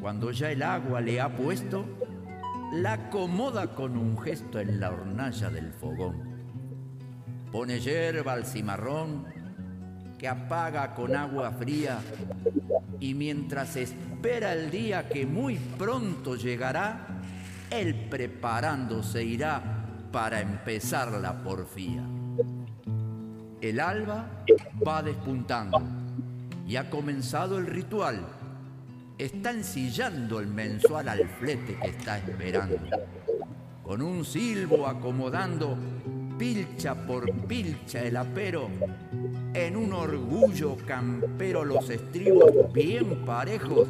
cuando 0.01 0.31
ya 0.31 0.51
el 0.51 0.63
agua 0.63 1.01
le 1.01 1.21
ha 1.21 1.35
puesto, 1.35 1.85
la 2.73 2.95
acomoda 2.95 3.75
con 3.75 3.97
un 3.97 4.19
gesto 4.19 4.61
en 4.61 4.81
la 4.81 4.91
hornalla 4.91 5.51
del 5.51 5.73
fogón. 5.73 6.35
Pone 7.51 7.81
hierba 7.81 8.33
al 8.33 8.45
cimarrón 8.45 9.27
que 10.19 10.29
apaga 10.29 10.95
con 10.95 11.15
agua 11.15 11.53
fría 11.53 11.99
y 12.99 13.15
mientras 13.15 13.77
espera 13.77 14.53
el 14.53 14.71
día 14.71 15.09
que 15.09 15.27
muy 15.27 15.57
pronto 15.57 16.37
llegará, 16.37 17.07
él 17.71 18.09
preparándose 18.09 19.25
irá 19.25 19.63
para 20.11 20.41
empezar 20.41 21.13
la 21.13 21.43
porfía. 21.43 22.05
El 23.61 23.81
alba 23.81 24.27
va 24.87 25.03
despuntando 25.03 26.04
y 26.67 26.77
ha 26.77 26.91
comenzado 26.91 27.59
el 27.59 27.67
ritual. 27.67 28.27
Está 29.19 29.51
ensillando 29.51 30.41
el 30.41 30.49
mensual 30.49 31.09
al 31.09 31.29
flete 31.29 31.79
que 31.81 31.89
está 31.89 32.19
esperando. 32.19 32.77
Con 33.83 34.03
un 34.03 34.25
silbo 34.25 34.87
acomodando 34.87 35.77
pilcha 36.39 36.95
por 37.07 37.31
pilcha 37.47 38.03
el 38.03 38.17
apero, 38.17 38.69
en 39.53 39.77
un 39.77 39.93
orgullo 39.93 40.77
campero 40.85 41.65
los 41.65 41.89
estribos 41.91 42.73
bien 42.73 43.25
parejos 43.25 43.87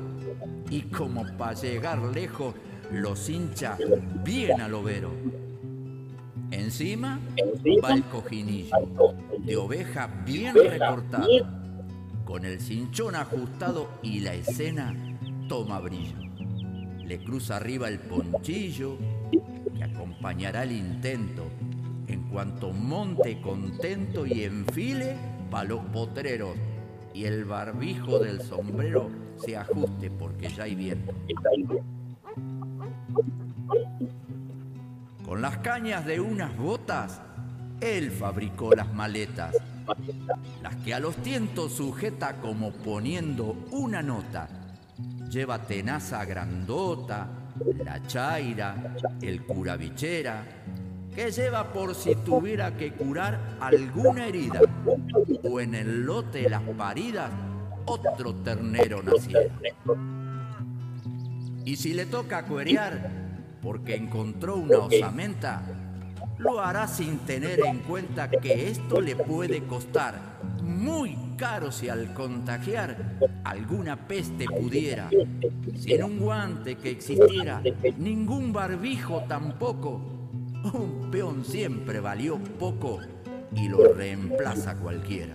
y 0.68 0.82
como 0.82 1.24
para 1.38 1.54
llegar 1.54 1.98
lejos 2.00 2.54
los 2.90 3.30
hincha 3.30 3.78
bien 4.22 4.60
al 4.60 4.74
overo. 4.74 5.10
Encima 6.50 7.18
va 7.82 7.94
el 7.94 8.04
cojinillo 8.04 8.76
de 9.38 9.56
oveja 9.56 10.06
bien 10.26 10.54
recortada 10.54 11.63
con 12.24 12.44
el 12.44 12.60
cinchón 12.60 13.14
ajustado 13.14 13.88
y 14.02 14.20
la 14.20 14.34
escena 14.34 14.94
toma 15.48 15.80
brillo. 15.80 16.16
Le 17.04 17.22
cruza 17.22 17.56
arriba 17.56 17.88
el 17.88 17.98
ponchillo 17.98 18.96
que 19.76 19.84
acompañará 19.84 20.62
el 20.62 20.72
intento 20.72 21.44
en 22.06 22.22
cuanto 22.30 22.72
monte 22.72 23.40
contento 23.40 24.26
y 24.26 24.44
enfile 24.44 25.16
pa' 25.50 25.64
los 25.64 25.80
potreros 25.86 26.56
y 27.12 27.24
el 27.24 27.44
barbijo 27.44 28.18
del 28.18 28.40
sombrero 28.40 29.10
se 29.36 29.56
ajuste 29.56 30.10
porque 30.10 30.48
ya 30.48 30.64
hay 30.64 30.74
viento. 30.74 31.12
Con 35.24 35.40
las 35.40 35.58
cañas 35.58 36.04
de 36.04 36.20
unas 36.20 36.56
botas, 36.56 37.20
él 37.84 38.10
fabricó 38.10 38.72
las 38.72 38.92
maletas 38.92 39.54
las 40.62 40.76
que 40.76 40.94
a 40.94 41.00
los 41.00 41.16
tientos 41.16 41.72
sujeta 41.74 42.40
como 42.40 42.72
poniendo 42.72 43.66
una 43.70 44.02
nota. 44.02 44.48
Lleva 45.30 45.58
tenaza 45.66 46.24
grandota, 46.24 47.28
la 47.84 48.02
chaira, 48.06 48.94
el 49.20 49.44
curabichera, 49.44 50.44
que 51.14 51.30
lleva 51.30 51.72
por 51.72 51.94
si 51.94 52.14
tuviera 52.16 52.76
que 52.76 52.92
curar 52.92 53.56
alguna 53.60 54.26
herida, 54.26 54.60
o 55.42 55.60
en 55.60 55.74
el 55.74 56.04
lote 56.04 56.48
las 56.48 56.62
paridas 56.62 57.30
otro 57.86 58.34
ternero 58.36 59.02
naciera. 59.02 59.54
Y 61.64 61.76
si 61.76 61.94
le 61.94 62.06
toca 62.06 62.44
cuerear, 62.44 63.10
porque 63.60 63.96
encontró 63.96 64.56
una 64.56 64.78
osamenta, 64.78 65.62
lo 66.44 66.60
hará 66.60 66.86
sin 66.86 67.18
tener 67.20 67.60
en 67.64 67.78
cuenta 67.80 68.30
que 68.30 68.68
esto 68.68 69.00
le 69.00 69.16
puede 69.16 69.64
costar 69.64 70.20
muy 70.62 71.16
caro 71.36 71.72
si 71.72 71.88
al 71.88 72.12
contagiar 72.12 73.18
alguna 73.44 73.96
peste 74.06 74.44
pudiera. 74.46 75.08
Sin 75.76 76.02
un 76.02 76.18
guante 76.18 76.76
que 76.76 76.90
existiera, 76.90 77.62
ningún 77.98 78.52
barbijo 78.52 79.24
tampoco. 79.26 80.00
Un 80.72 81.08
peón 81.10 81.44
siempre 81.44 82.00
valió 82.00 82.38
poco 82.38 83.00
y 83.54 83.68
lo 83.68 83.92
reemplaza 83.92 84.76
cualquiera. 84.76 85.34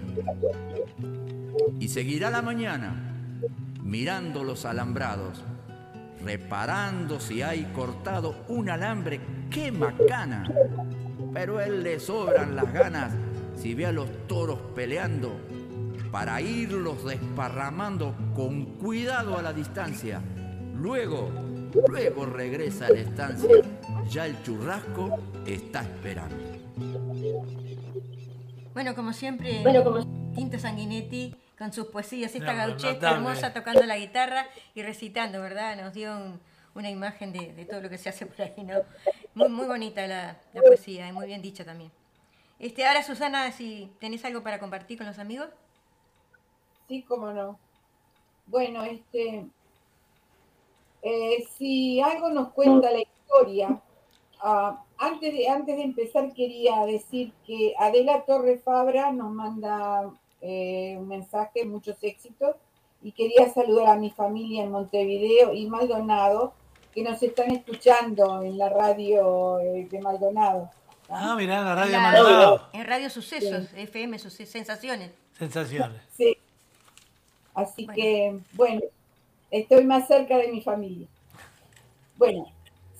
Y 1.80 1.88
seguirá 1.88 2.30
la 2.30 2.41
mañana 2.41 3.10
mirando 3.84 4.43
los 4.43 4.66
alambrados, 4.66 5.43
reparando 6.24 7.20
si 7.20 7.41
hay 7.41 7.64
cortado 7.74 8.43
un 8.47 8.70
alambre, 8.70 9.20
qué 9.49 9.72
macana. 9.72 10.43
Pero 11.34 11.57
a 11.57 11.65
él 11.65 11.84
le 11.84 11.99
sobran 11.99 12.55
las 12.55 12.71
ganas 12.73 13.13
si 13.55 13.73
ve 13.75 13.86
a 13.86 13.91
los 13.91 14.09
toros 14.27 14.59
peleando 14.75 15.39
para 16.11 16.41
irlos 16.41 17.05
desparramando 17.05 18.15
con 18.36 18.65
cuidado 18.77 19.38
a 19.38 19.41
la 19.41 19.53
distancia. 19.53 20.21
Luego, 20.75 21.30
luego 21.88 22.25
regresa 22.25 22.88
a 22.88 22.89
la 22.89 22.99
estancia. 23.01 23.55
Ya 24.09 24.25
el 24.25 24.41
churrasco 24.43 25.19
está 25.45 25.82
esperando. 25.82 26.36
Bueno, 28.73 28.95
como 28.95 29.13
siempre, 29.13 29.61
Bueno, 29.61 29.84
como- 29.84 30.19
Tinto 30.34 30.57
Sanguinetti 30.57 31.36
con 31.57 31.73
sus 31.73 31.88
poesías, 31.88 32.34
esta 32.34 32.53
No, 32.53 32.57
gauchesca 32.59 32.93
notable. 32.93 33.17
hermosa 33.17 33.53
tocando 33.53 33.86
la 33.86 33.97
guitarra 33.97 34.47
y 34.73 34.82
recitando, 34.84 35.41
¿verdad? 35.41 35.75
Nos 35.75 35.93
dio 35.93 36.15
un- 36.15 36.39
una 36.75 36.89
imagen 36.89 37.34
de, 37.34 37.51
de 37.53 37.65
todo 37.65 37.82
lo 37.82 37.89
que 37.89 37.97
se 37.97 38.07
hace 38.09 38.25
por 38.25 38.41
ahí, 38.41 38.63
¿no? 38.63 38.75
Muy, 39.36 39.49
muy 39.49 39.67
bonita 39.67 40.07
la, 40.07 40.38
poesía 40.53 41.07
y 41.07 41.11
muy 41.11 41.27
bien 41.27 41.41
dicha 41.41 41.63
también. 41.63 41.91
Este, 42.59 42.86
ahora, 42.86 43.03
Susana, 43.03 43.51
si 43.51 43.89
tenés 43.99 44.25
algo 44.25 44.43
para 44.43 44.59
compartir 44.59 44.97
con 44.97 45.07
los 45.07 45.19
amigos. 45.19 45.47
Sí, 46.88 47.03
cómo 47.03 47.32
no. 47.32 47.57
Bueno, 48.47 48.84
este, 48.84 49.45
eh, 51.01 51.47
si 51.57 52.01
algo 52.01 52.30
nos 52.30 52.49
cuenta 52.49 52.91
la 52.91 52.99
historia, 52.99 53.80
ah, 54.41 54.84
antes, 54.97 55.34
de, 55.34 55.47
antes 55.47 55.77
de 55.77 55.84
empezar 55.84 56.34
quería 56.34 56.86
decir 56.86 57.32
que 57.45 57.73
Adela 57.77 58.25
Torre 58.25 58.57
Fabra 58.57 59.11
nos 59.11 59.32
manda 59.32 60.11
eh, 60.41 60.97
un 60.99 61.07
mensaje, 61.07 61.63
muchos 61.65 61.97
éxitos, 62.01 62.55
y 63.01 63.13
quería 63.13 63.47
saludar 63.49 63.88
a 63.88 63.95
mi 63.95 64.09
familia 64.09 64.63
en 64.63 64.71
Montevideo 64.71 65.53
y 65.53 65.67
Maldonado, 65.67 66.53
que 67.04 67.10
nos 67.10 67.24
están 67.24 67.50
escuchando 67.52 68.43
en 68.43 68.58
la 68.58 68.68
radio 68.68 69.60
eh, 69.62 69.88
de 69.89 70.02
Maldonado. 70.02 70.70
Ah, 71.08 71.34
mirá, 71.38 71.64
la 71.64 71.76
radio 71.76 71.86
En 71.86 71.91
de 71.91 71.97
Maldonado. 72.00 72.68
En 72.74 72.86
Radio 72.86 73.10
Sucesos, 73.10 73.68
FM 73.74 74.20
Suce- 74.20 74.45
Sensaciones. 74.45 75.12
Sensaciones. 75.38 76.02
Sí. 76.18 76.38
Así 77.54 77.88
que, 77.88 78.38
bueno, 78.54 78.82
estoy 79.50 79.86
más 79.86 80.08
cerca 80.08 80.38
de 80.38 80.50
mi 80.50 80.62
familia. 80.62 81.08
Bueno, 82.18 82.45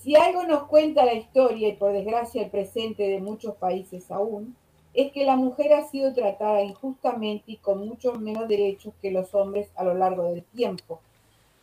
si 0.02 0.16
algo 0.16 0.44
nos 0.44 0.64
cuenta 0.64 1.04
la 1.04 1.12
historia 1.14 1.68
y 1.68 1.72
por 1.74 1.92
desgracia 1.92 2.42
el 2.42 2.50
presente 2.50 3.02
de 3.06 3.20
muchos 3.20 3.54
países 3.56 4.10
aún, 4.10 4.56
es 4.94 5.12
que 5.12 5.24
la 5.26 5.36
mujer 5.36 5.74
ha 5.74 5.86
sido 5.88 6.12
tratada 6.14 6.62
injustamente 6.62 7.44
y 7.52 7.56
con 7.58 7.86
muchos 7.86 8.18
menos 8.18 8.48
derechos 8.48 8.94
que 9.02 9.10
los 9.10 9.34
hombres 9.34 9.68
a 9.76 9.84
lo 9.84 9.92
largo 9.94 10.24
del 10.32 10.42
tiempo. 10.44 11.00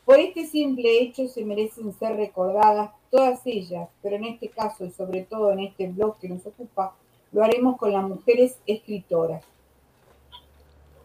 Por 0.07 0.21
este 0.21 0.45
simple 0.45 1.01
hecho 1.01 1.27
se 1.27 1.43
merecen 1.43 1.91
ser 1.91 2.15
recordadas 2.15 2.91
todas 3.11 3.45
ellas, 3.45 3.89
pero 4.01 4.15
en 4.15 4.23
este 4.23 4.47
caso 4.47 4.85
y 4.85 4.91
sobre 4.91 5.23
todo 5.23 5.51
en 5.51 5.59
este 5.59 5.89
blog 5.89 6.17
que 6.17 6.29
nos 6.29 6.47
ocupa, 6.47 6.95
lo 7.33 7.43
haremos 7.43 7.75
con 7.75 7.91
las 7.91 8.07
mujeres 8.07 8.57
escritoras. 8.65 9.43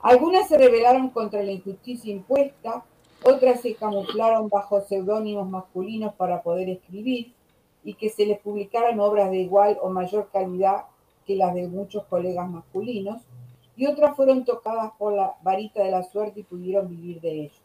Algunas 0.02 0.46
se 0.46 0.56
rebelaron 0.56 1.08
contra 1.10 1.42
la 1.42 1.50
injusticia 1.50 2.12
impuesta, 2.12 2.84
otras 3.24 3.62
se 3.62 3.74
camuflaron 3.74 4.48
bajo 4.48 4.80
seudónimos 4.82 5.50
masculinos 5.50 6.14
para 6.14 6.40
poder 6.40 6.68
escribir, 6.68 7.32
y 7.82 7.94
que 7.94 8.08
se 8.08 8.24
les 8.24 8.38
publicaran 8.38 9.00
obras 9.00 9.32
de 9.32 9.38
igual 9.38 9.78
o 9.82 9.90
mayor 9.90 10.28
calidad 10.32 10.84
que 11.26 11.34
las 11.34 11.56
de 11.56 11.66
muchos 11.66 12.04
colegas 12.04 12.48
masculinos, 12.48 13.20
y 13.76 13.86
otras 13.86 14.14
fueron 14.14 14.44
tocadas 14.44 14.92
por 14.96 15.12
la 15.12 15.34
varita 15.42 15.82
de 15.82 15.90
la 15.90 16.04
suerte 16.04 16.38
y 16.38 16.44
pudieron 16.44 16.88
vivir 16.88 17.20
de 17.20 17.46
ello. 17.46 17.61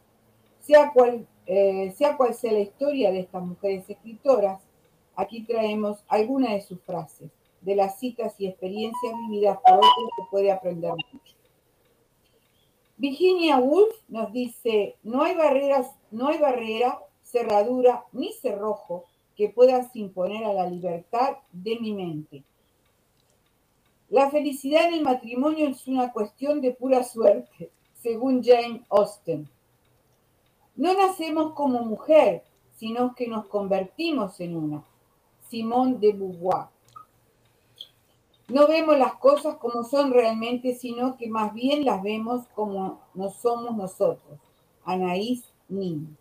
Sea 0.60 0.92
cual, 0.92 1.26
eh, 1.46 1.92
sea 1.96 2.16
cual 2.16 2.34
sea 2.34 2.52
la 2.52 2.60
historia 2.60 3.10
de 3.10 3.20
estas 3.20 3.42
mujeres 3.42 3.88
escritoras, 3.88 4.60
aquí 5.16 5.44
traemos 5.44 6.04
algunas 6.08 6.52
de 6.52 6.60
sus 6.60 6.80
frases. 6.82 7.30
De 7.60 7.74
las 7.74 7.98
citas 7.98 8.34
y 8.38 8.46
experiencias 8.46 9.12
vividas 9.28 9.58
por 9.66 9.78
otros 9.78 10.10
se 10.16 10.22
puede 10.30 10.52
aprender 10.52 10.92
mucho. 11.12 11.34
Virginia 12.96 13.58
Woolf 13.58 13.94
nos 14.08 14.32
dice, 14.32 14.96
no 15.02 15.22
hay 15.22 15.36
barreras, 15.36 15.94
no 16.10 16.28
hay 16.28 16.38
barrera, 16.38 16.98
cerradura 17.22 18.04
ni 18.12 18.32
cerrojo 18.32 19.04
que 19.36 19.48
puedas 19.48 19.94
imponer 19.94 20.44
a 20.44 20.52
la 20.52 20.68
libertad 20.68 21.36
de 21.52 21.78
mi 21.78 21.94
mente. 21.94 22.42
La 24.10 24.30
felicidad 24.30 24.88
en 24.88 24.94
el 24.94 25.02
matrimonio 25.02 25.68
es 25.68 25.86
una 25.86 26.12
cuestión 26.12 26.60
de 26.60 26.72
pura 26.72 27.04
suerte, 27.04 27.70
según 28.02 28.42
Jane 28.42 28.82
Austen. 28.88 29.48
No 30.78 30.94
nacemos 30.94 31.54
como 31.54 31.80
mujer, 31.82 32.44
sino 32.76 33.16
que 33.16 33.26
nos 33.26 33.46
convertimos 33.46 34.38
en 34.38 34.56
una. 34.56 34.84
Simone 35.48 35.96
de 35.98 36.12
Beauvoir. 36.12 36.66
No 38.46 38.68
vemos 38.68 38.96
las 38.96 39.14
cosas 39.14 39.56
como 39.56 39.82
son 39.82 40.12
realmente, 40.12 40.76
sino 40.76 41.16
que 41.16 41.28
más 41.28 41.52
bien 41.52 41.84
las 41.84 42.00
vemos 42.00 42.46
como 42.54 43.00
no 43.14 43.28
somos 43.28 43.76
nosotros. 43.76 44.38
Anaís 44.84 45.42
Nin. 45.68 46.16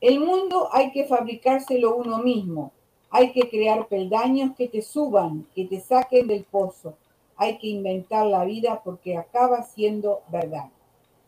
El 0.00 0.18
mundo 0.18 0.70
hay 0.72 0.90
que 0.92 1.04
fabricárselo 1.04 1.94
uno 1.94 2.20
mismo. 2.20 2.72
Hay 3.10 3.32
que 3.32 3.50
crear 3.50 3.86
peldaños 3.86 4.56
que 4.56 4.66
te 4.66 4.80
suban, 4.80 5.46
que 5.54 5.66
te 5.66 5.78
saquen 5.82 6.26
del 6.26 6.44
pozo. 6.44 6.94
Hay 7.36 7.58
que 7.58 7.66
inventar 7.66 8.24
la 8.24 8.46
vida 8.46 8.80
porque 8.82 9.18
acaba 9.18 9.62
siendo 9.62 10.22
verdad. 10.30 10.70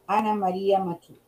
Ana 0.07 0.35
María 0.35 0.79
Machut. 0.79 1.28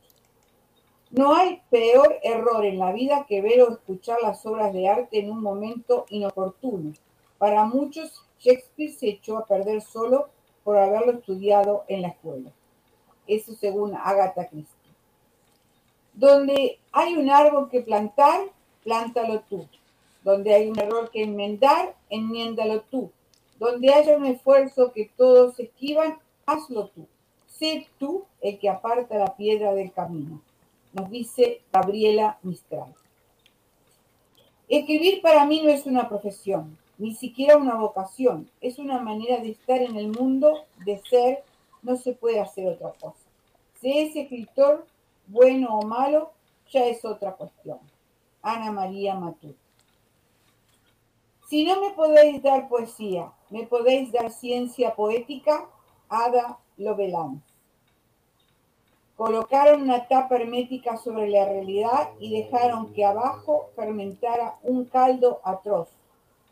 No 1.11 1.35
hay 1.35 1.61
peor 1.71 2.19
error 2.23 2.65
en 2.65 2.79
la 2.79 2.93
vida 2.93 3.27
que 3.29 3.43
ver 3.43 3.63
o 3.63 3.73
escuchar 3.73 4.19
las 4.23 4.47
obras 4.47 4.73
de 4.73 4.89
arte 4.89 5.19
en 5.19 5.31
un 5.31 5.43
momento 5.43 6.07
inoportuno. 6.09 6.93
Para 7.37 7.65
muchos, 7.65 8.23
Shakespeare 8.39 8.93
se 8.93 9.09
echó 9.09 9.39
a 9.39 9.45
perder 9.45 9.83
solo 9.83 10.29
por 10.63 10.77
haberlo 10.77 11.13
estudiado 11.13 11.85
en 11.89 12.03
la 12.03 12.09
escuela. 12.09 12.53
Eso 13.27 13.55
según 13.55 13.97
Agatha 13.97 14.47
Christie. 14.47 14.77
Donde 16.15 16.79
hay 16.93 17.17
un 17.17 17.29
árbol 17.29 17.69
que 17.71 17.81
plantar, 17.81 18.43
plántalo 18.85 19.41
tú. 19.49 19.67
Donde 20.23 20.55
hay 20.55 20.69
un 20.69 20.79
error 20.79 21.11
que 21.11 21.25
enmendar, 21.25 21.97
enmiéndalo 22.09 22.83
tú. 22.83 23.11
Donde 23.59 23.93
haya 23.93 24.17
un 24.17 24.27
esfuerzo 24.27 24.93
que 24.93 25.11
todos 25.17 25.59
esquivan, 25.59 26.19
hazlo 26.47 26.87
tú. 26.89 27.09
Sé 27.47 27.89
tú 27.99 28.27
el 28.41 28.61
que 28.61 28.69
aparta 28.69 29.19
la 29.19 29.37
piedra 29.37 29.75
del 29.75 29.93
camino. 29.93 30.41
Nos 30.93 31.11
dice 31.11 31.63
Gabriela 31.73 32.39
Mistral. 32.43 32.95
Escribir 34.69 35.21
para 35.21 35.45
mí 35.47 35.63
no 35.63 35.71
es 35.71 35.87
una 35.87 36.09
profesión, 36.09 36.79
ni 36.99 37.15
siquiera 37.15 37.57
una 37.57 37.75
vocación. 37.75 38.51
Es 38.61 38.79
una 38.79 39.01
manera 39.01 39.39
de 39.39 39.51
estar 39.51 39.81
en 39.81 39.97
el 39.97 40.09
mundo, 40.09 40.65
de 40.85 40.99
ser. 41.09 41.45
No 41.83 41.97
se 41.97 42.13
puede 42.13 42.41
hacer 42.41 42.69
otra 42.69 42.93
cosa. 42.93 43.25
Si 43.81 43.99
es 43.99 44.15
escritor, 44.15 44.87
bueno 45.27 45.79
o 45.79 45.87
malo, 45.87 46.33
ya 46.71 46.87
es 46.87 47.05
otra 47.05 47.33
cuestión. 47.33 47.79
Ana 48.43 48.71
María 48.71 49.15
Matut. 49.15 49.57
Si 51.49 51.65
no 51.65 51.81
me 51.81 51.91
podéis 51.91 52.43
dar 52.43 52.69
poesía, 52.69 53.33
me 53.49 53.67
podéis 53.67 54.13
dar 54.13 54.31
ciencia 54.31 54.95
poética, 54.95 55.69
Ada 56.09 56.59
Lovelace. 56.77 57.50
Colocaron 59.21 59.83
una 59.83 60.09
tapa 60.09 60.37
hermética 60.37 60.97
sobre 60.97 61.29
la 61.29 61.45
realidad 61.45 62.09
y 62.21 62.31
dejaron 62.31 62.95
que 62.95 63.05
abajo 63.05 63.69
fermentara 63.77 64.57
un 64.63 64.87
caldo 64.87 65.43
atroz, 65.45 65.91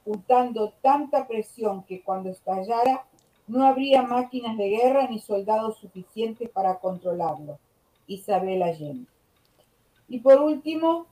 juntando 0.05 0.75
tanta 0.83 1.27
presión 1.27 1.83
que 1.85 2.03
cuando 2.03 2.29
estallara 2.29 3.07
no 3.47 3.65
habría 3.65 4.03
máquinas 4.03 4.59
de 4.59 4.69
guerra 4.69 5.09
ni 5.09 5.19
soldados 5.19 5.79
suficientes 5.79 6.51
para 6.51 6.79
controlarlo. 6.79 7.59
Isabel 8.07 8.63
Allende. 8.63 9.09
Y 10.07 10.21
por 10.21 10.39
último, 10.39 11.07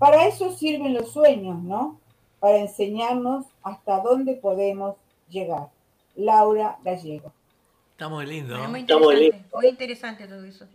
para 0.00 0.26
eso 0.26 0.50
sirven 0.50 0.94
los 0.94 1.12
sueños, 1.12 1.62
¿no? 1.62 2.00
Para 2.40 2.58
enseñarnos 2.58 3.46
hasta 3.62 4.00
dónde 4.00 4.34
podemos 4.34 4.96
llegar. 5.28 5.68
Laura 6.16 6.76
Gallego. 6.82 7.30
Está 7.92 8.08
muy 8.08 8.26
lindo. 8.26 8.54
Bueno, 8.58 8.64
¿no? 8.64 8.70
muy 8.70 8.80
interesante, 8.80 9.46
muy 9.52 9.68
interesante 9.68 10.26
todo 10.26 10.44
eso. 10.44 10.66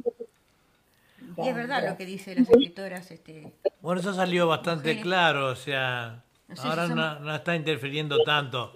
Y 1.38 1.47
es 1.49 1.55
verdad 1.55 1.88
lo 1.88 1.97
que 1.97 2.05
dicen 2.05 2.36
las 2.39 2.49
escritoras. 2.49 3.11
Este, 3.11 3.51
Bueno, 3.82 4.01
eso 4.01 4.13
salió 4.13 4.47
bastante 4.47 4.84
Mujeres. 4.89 5.03
claro, 5.03 5.47
o 5.47 5.55
sea, 5.55 6.24
No 6.47 6.55
sé 6.55 6.61
si 6.61 6.68
ahora 6.68 6.88
son- 6.88 6.95
no, 6.95 7.20
no 7.20 7.36
está 7.36 7.55
interfiriendo 7.55 8.24
tanto. 8.24 8.72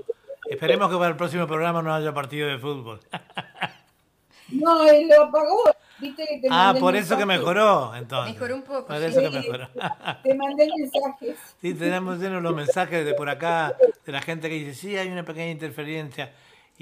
Esperemos 0.50 0.90
que 0.90 0.98
para 0.98 1.10
el 1.10 1.16
próximo 1.16 1.48
programa 1.48 1.82
no 1.82 1.94
haya 1.94 2.14
partido 2.14 2.48
de 2.48 2.58
fútbol. 2.58 3.00
No, 4.54 4.84
él 4.86 5.08
lo 5.08 5.24
apagó. 5.24 5.64
Viste 5.98 6.26
que 6.28 6.40
te 6.42 6.48
Ah, 6.52 6.76
por 6.78 6.94
eso 6.98 7.16
que 7.16 7.26
mensaje. 7.26 7.40
mejoró, 7.40 7.96
entonces. 7.96 8.34
Mejoró 8.34 8.56
un 8.56 8.64
poco, 8.64 8.88
Por 8.88 8.98
sí. 8.98 9.06
eso 9.06 9.22
que 9.22 9.30
mejoró. 9.30 9.70
Te 10.24 10.34
mandé 10.34 10.66
el 10.66 10.72
mensaje. 10.78 11.36
Sí, 11.62 11.74
tenemos 11.74 12.20
llenos 12.20 12.44
los 12.44 12.54
mensajes 12.54 13.06
de 13.06 13.14
por 13.14 13.30
acá, 13.30 13.78
de 14.06 14.12
la 14.12 14.22
gente 14.22 14.50
que 14.50 14.56
dice, 14.56 14.74
sí, 14.74 14.98
hay 14.98 15.08
una 15.08 15.24
pequeña 15.24 15.52
interferencia. 15.52 16.34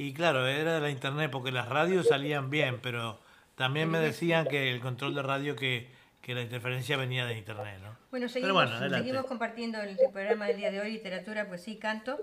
Y 0.01 0.13
claro, 0.13 0.47
era 0.47 0.75
de 0.75 0.79
la 0.79 0.89
internet, 0.89 1.29
porque 1.29 1.51
las 1.51 1.67
radios 1.67 2.07
salían 2.07 2.49
bien, 2.49 2.79
pero 2.81 3.19
también 3.55 3.89
me 3.89 3.99
decían 3.99 4.47
que 4.47 4.71
el 4.71 4.79
control 4.79 5.13
de 5.13 5.21
radio, 5.21 5.57
que, 5.57 5.89
que 6.21 6.33
la 6.33 6.41
interferencia 6.41 6.95
venía 6.95 7.25
de 7.25 7.37
internet, 7.37 7.81
¿no? 7.83 7.97
Bueno, 8.09 8.29
seguimos, 8.29 8.53
bueno, 8.53 8.97
seguimos 8.97 9.25
compartiendo 9.25 9.81
el 9.81 9.97
programa 10.13 10.45
del 10.45 10.55
día 10.55 10.71
de 10.71 10.79
hoy, 10.79 10.93
literatura, 10.93 11.49
poesía 11.49 11.73
y 11.73 11.77
canto. 11.79 12.17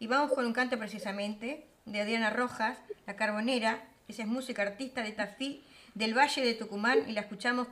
Y 0.00 0.08
vamos 0.08 0.32
con 0.32 0.44
un 0.44 0.52
canto 0.52 0.76
precisamente 0.76 1.68
de 1.84 2.00
Adriana 2.00 2.30
Rojas, 2.30 2.78
La 3.06 3.14
Carbonera. 3.14 3.80
Esa 4.08 4.22
es 4.22 4.28
música 4.28 4.62
artista 4.62 5.04
de 5.04 5.12
Tafí, 5.12 5.62
del 5.94 6.18
Valle 6.18 6.44
de 6.44 6.54
Tucumán, 6.54 7.08
y 7.08 7.12
la 7.12 7.20
escuchamos 7.20 7.68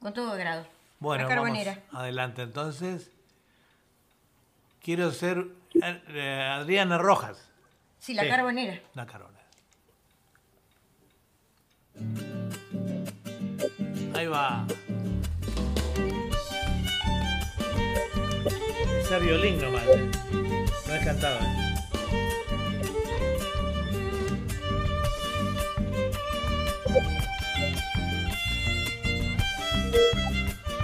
con 0.00 0.12
todo 0.12 0.32
agrado. 0.32 0.66
Bueno, 1.00 1.22
La 1.26 1.34
vamos 1.34 1.44
Carbonera. 1.48 1.78
adelante 1.92 2.42
entonces. 2.42 3.10
Quiero 4.82 5.12
ser 5.12 5.46
eh, 5.80 6.46
Adriana 6.52 6.98
Rojas. 6.98 7.51
Sí, 8.02 8.14
La 8.14 8.24
Sí. 8.24 8.28
Carbonera. 8.30 8.80
La 8.94 9.06
Carbonera. 9.06 9.46
Ahí 14.14 14.26
va. 14.26 14.66
Ese 19.00 19.18
violín 19.20 19.60
nomás. 19.60 19.86
eh. 19.86 20.10
No 20.88 20.94
es 20.94 21.04
cantado. 21.04 21.38
eh. 21.38 21.58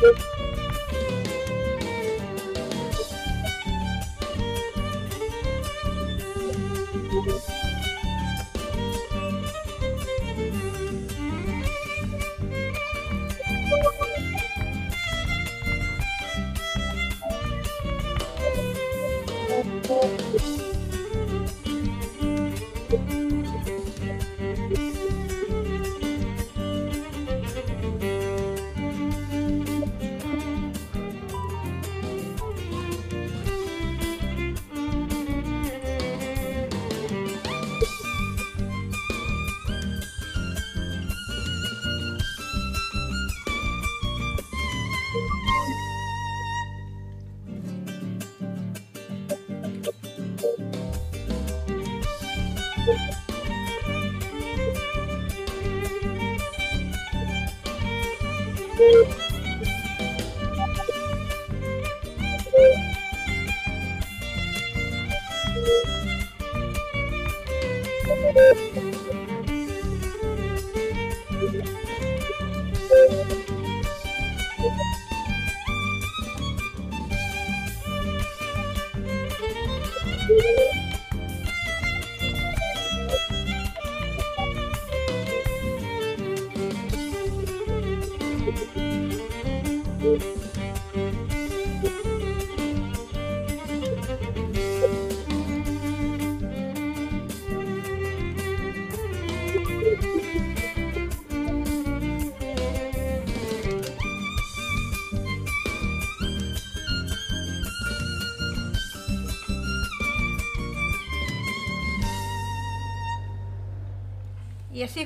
Thank 0.00 0.18
you. 0.20 0.37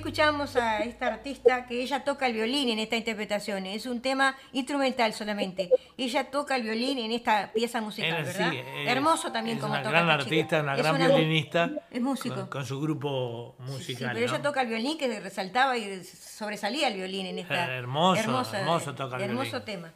Escuchamos 0.07 0.57
a 0.57 0.81
esta 0.81 1.07
artista 1.07 1.65
que 1.65 1.81
ella 1.81 2.03
toca 2.03 2.27
el 2.27 2.33
violín 2.33 2.69
en 2.71 2.81
esta 2.81 2.97
interpretación. 2.97 3.67
Es 3.67 3.87
un 3.87 4.01
tema 4.03 4.35
instrumental 4.53 5.13
solamente. 5.13 5.71
Ella 5.97 6.29
toca 6.29 6.57
el 6.57 6.63
violín 6.65 6.99
en 6.99 7.13
esta 7.13 7.53
pieza 7.53 7.81
musical, 7.81 8.25
¿verdad? 8.25 8.51
sí, 8.51 8.59
es- 8.59 8.89
Hermoso 8.89 9.31
también 9.31 9.57
es 9.59 9.63
como 9.63 9.75
una 9.75 9.83
toca 9.85 9.93
gran 10.03 10.11
esta 10.11 10.25
chica. 10.25 10.35
artista, 10.35 10.61
una 10.63 10.73
Es 10.75 10.79
gran 10.83 10.95
una- 10.97 11.07
violinista. 11.07 11.71
Es 11.91 12.01
músico. 12.01 12.35
Con, 12.35 12.47
con 12.49 12.67
su 12.67 12.81
grupo 12.81 13.55
Sí, 13.65 13.71
musical. 13.73 14.11
pero 14.15 14.27
¿no? 14.27 14.33
ella 14.35 14.43
toca 14.43 14.61
el 14.63 14.69
violín 14.69 14.99
que 14.99 15.21
resaltaba 15.21 15.77
y 15.77 16.03
sobresalía 16.05 16.89
el 16.89 16.95
violín 16.95 17.27
en 17.27 17.39
esta 17.39 17.73
Eh, 17.73 17.79
hermoso, 17.79 18.21
hermosa- 18.23 18.59
hermoso 18.61 18.95
toca 18.97 19.17
el 19.17 19.23
hermoso 19.23 19.51
violín. 19.51 19.65
tema. 19.67 19.93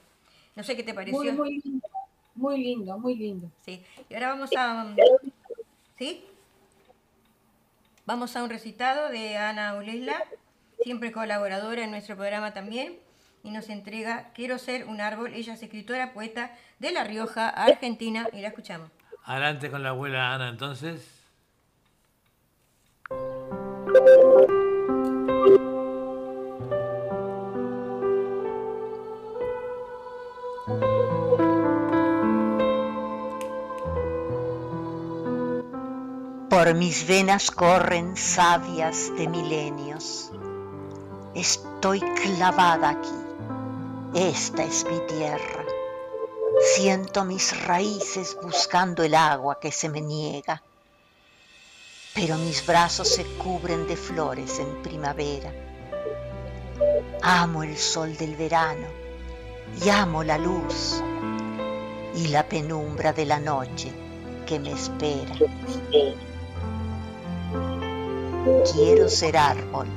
No 0.55 0.63
sé 0.63 0.77
qué 0.77 0.85
te 0.85 0.95
pareció. 0.95 1.19
Muy, 1.21 1.33
muy 1.33 1.61
lindo, 1.61 1.89
muy 2.37 2.59
lindo, 2.63 2.99
muy 2.99 3.17
lindo. 3.17 3.51
Sí. 3.65 3.83
Y 4.09 4.15
ahora 4.15 4.29
vamos 4.29 4.51
a 4.57 4.87
¿Sí? 5.99 6.25
Vamos 8.07 8.37
a 8.37 8.45
un 8.45 8.51
recitado 8.51 9.09
de 9.09 9.37
Ana 9.37 9.75
Ulesla, 9.75 10.23
siempre 10.81 11.11
colaboradora 11.11 11.83
en 11.83 11.91
nuestro 11.91 12.15
programa 12.15 12.53
también, 12.55 13.01
y 13.43 13.51
nos 13.51 13.69
entrega 13.69 14.31
Quiero 14.33 14.59
ser 14.59 14.85
un 14.85 15.01
árbol. 15.01 15.35
Ella 15.35 15.55
es 15.55 15.63
escritora, 15.65 16.13
poeta 16.13 16.57
de 16.79 16.93
La 16.93 17.03
Rioja, 17.03 17.49
Argentina, 17.49 18.29
y 18.33 18.43
la 18.43 18.49
escuchamos. 18.49 18.93
Adelante 19.25 19.73
con 19.73 19.83
la 19.83 19.89
abuela 19.89 20.35
Ana, 20.35 20.51
entonces. 20.51 21.05
Por 36.57 36.73
mis 36.73 37.07
venas 37.07 37.51
corren 37.51 38.17
sabias 38.17 39.15
de 39.15 39.29
milenios. 39.29 40.33
Estoy 41.35 42.01
clavada 42.01 42.89
aquí. 42.89 43.11
Esta 44.15 44.65
es 44.65 44.87
mi 44.87 44.99
tierra. 45.01 45.67
Siento 46.75 47.27
mis 47.27 47.63
raíces 47.67 48.39
buscando 48.43 49.03
el 49.03 49.15
agua 49.15 49.61
que 49.61 49.71
se 49.71 49.91
me 49.91 50.01
niega. 50.01 50.63
Pero 52.15 52.39
mis 52.39 52.67
brazos 52.67 53.09
se 53.09 53.27
cubren 53.37 53.87
de 53.87 53.97
flores 53.99 54.59
en 54.59 54.81
primavera. 54.81 55.53
Amo 57.21 57.65
el 57.65 57.77
sol 57.77 58.17
del 58.17 58.35
verano 58.35 58.87
y 59.85 59.91
amo 59.91 60.25
la 60.25 60.39
luz 60.39 61.03
y 62.15 62.29
la 62.29 62.49
penumbra 62.49 63.13
de 63.13 63.27
la 63.27 63.41
noche 63.41 63.93
que 64.47 64.59
me 64.59 64.73
espera. 64.73 65.35
Quiero 68.73 69.09
ser 69.09 69.37
árbol 69.37 69.89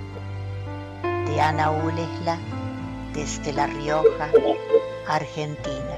de 1.03 1.39
Ana 1.39 1.69
Ulesla 1.69 2.39
desde 3.13 3.53
La 3.53 3.67
Rioja, 3.67 4.31
Argentina. 5.07 5.97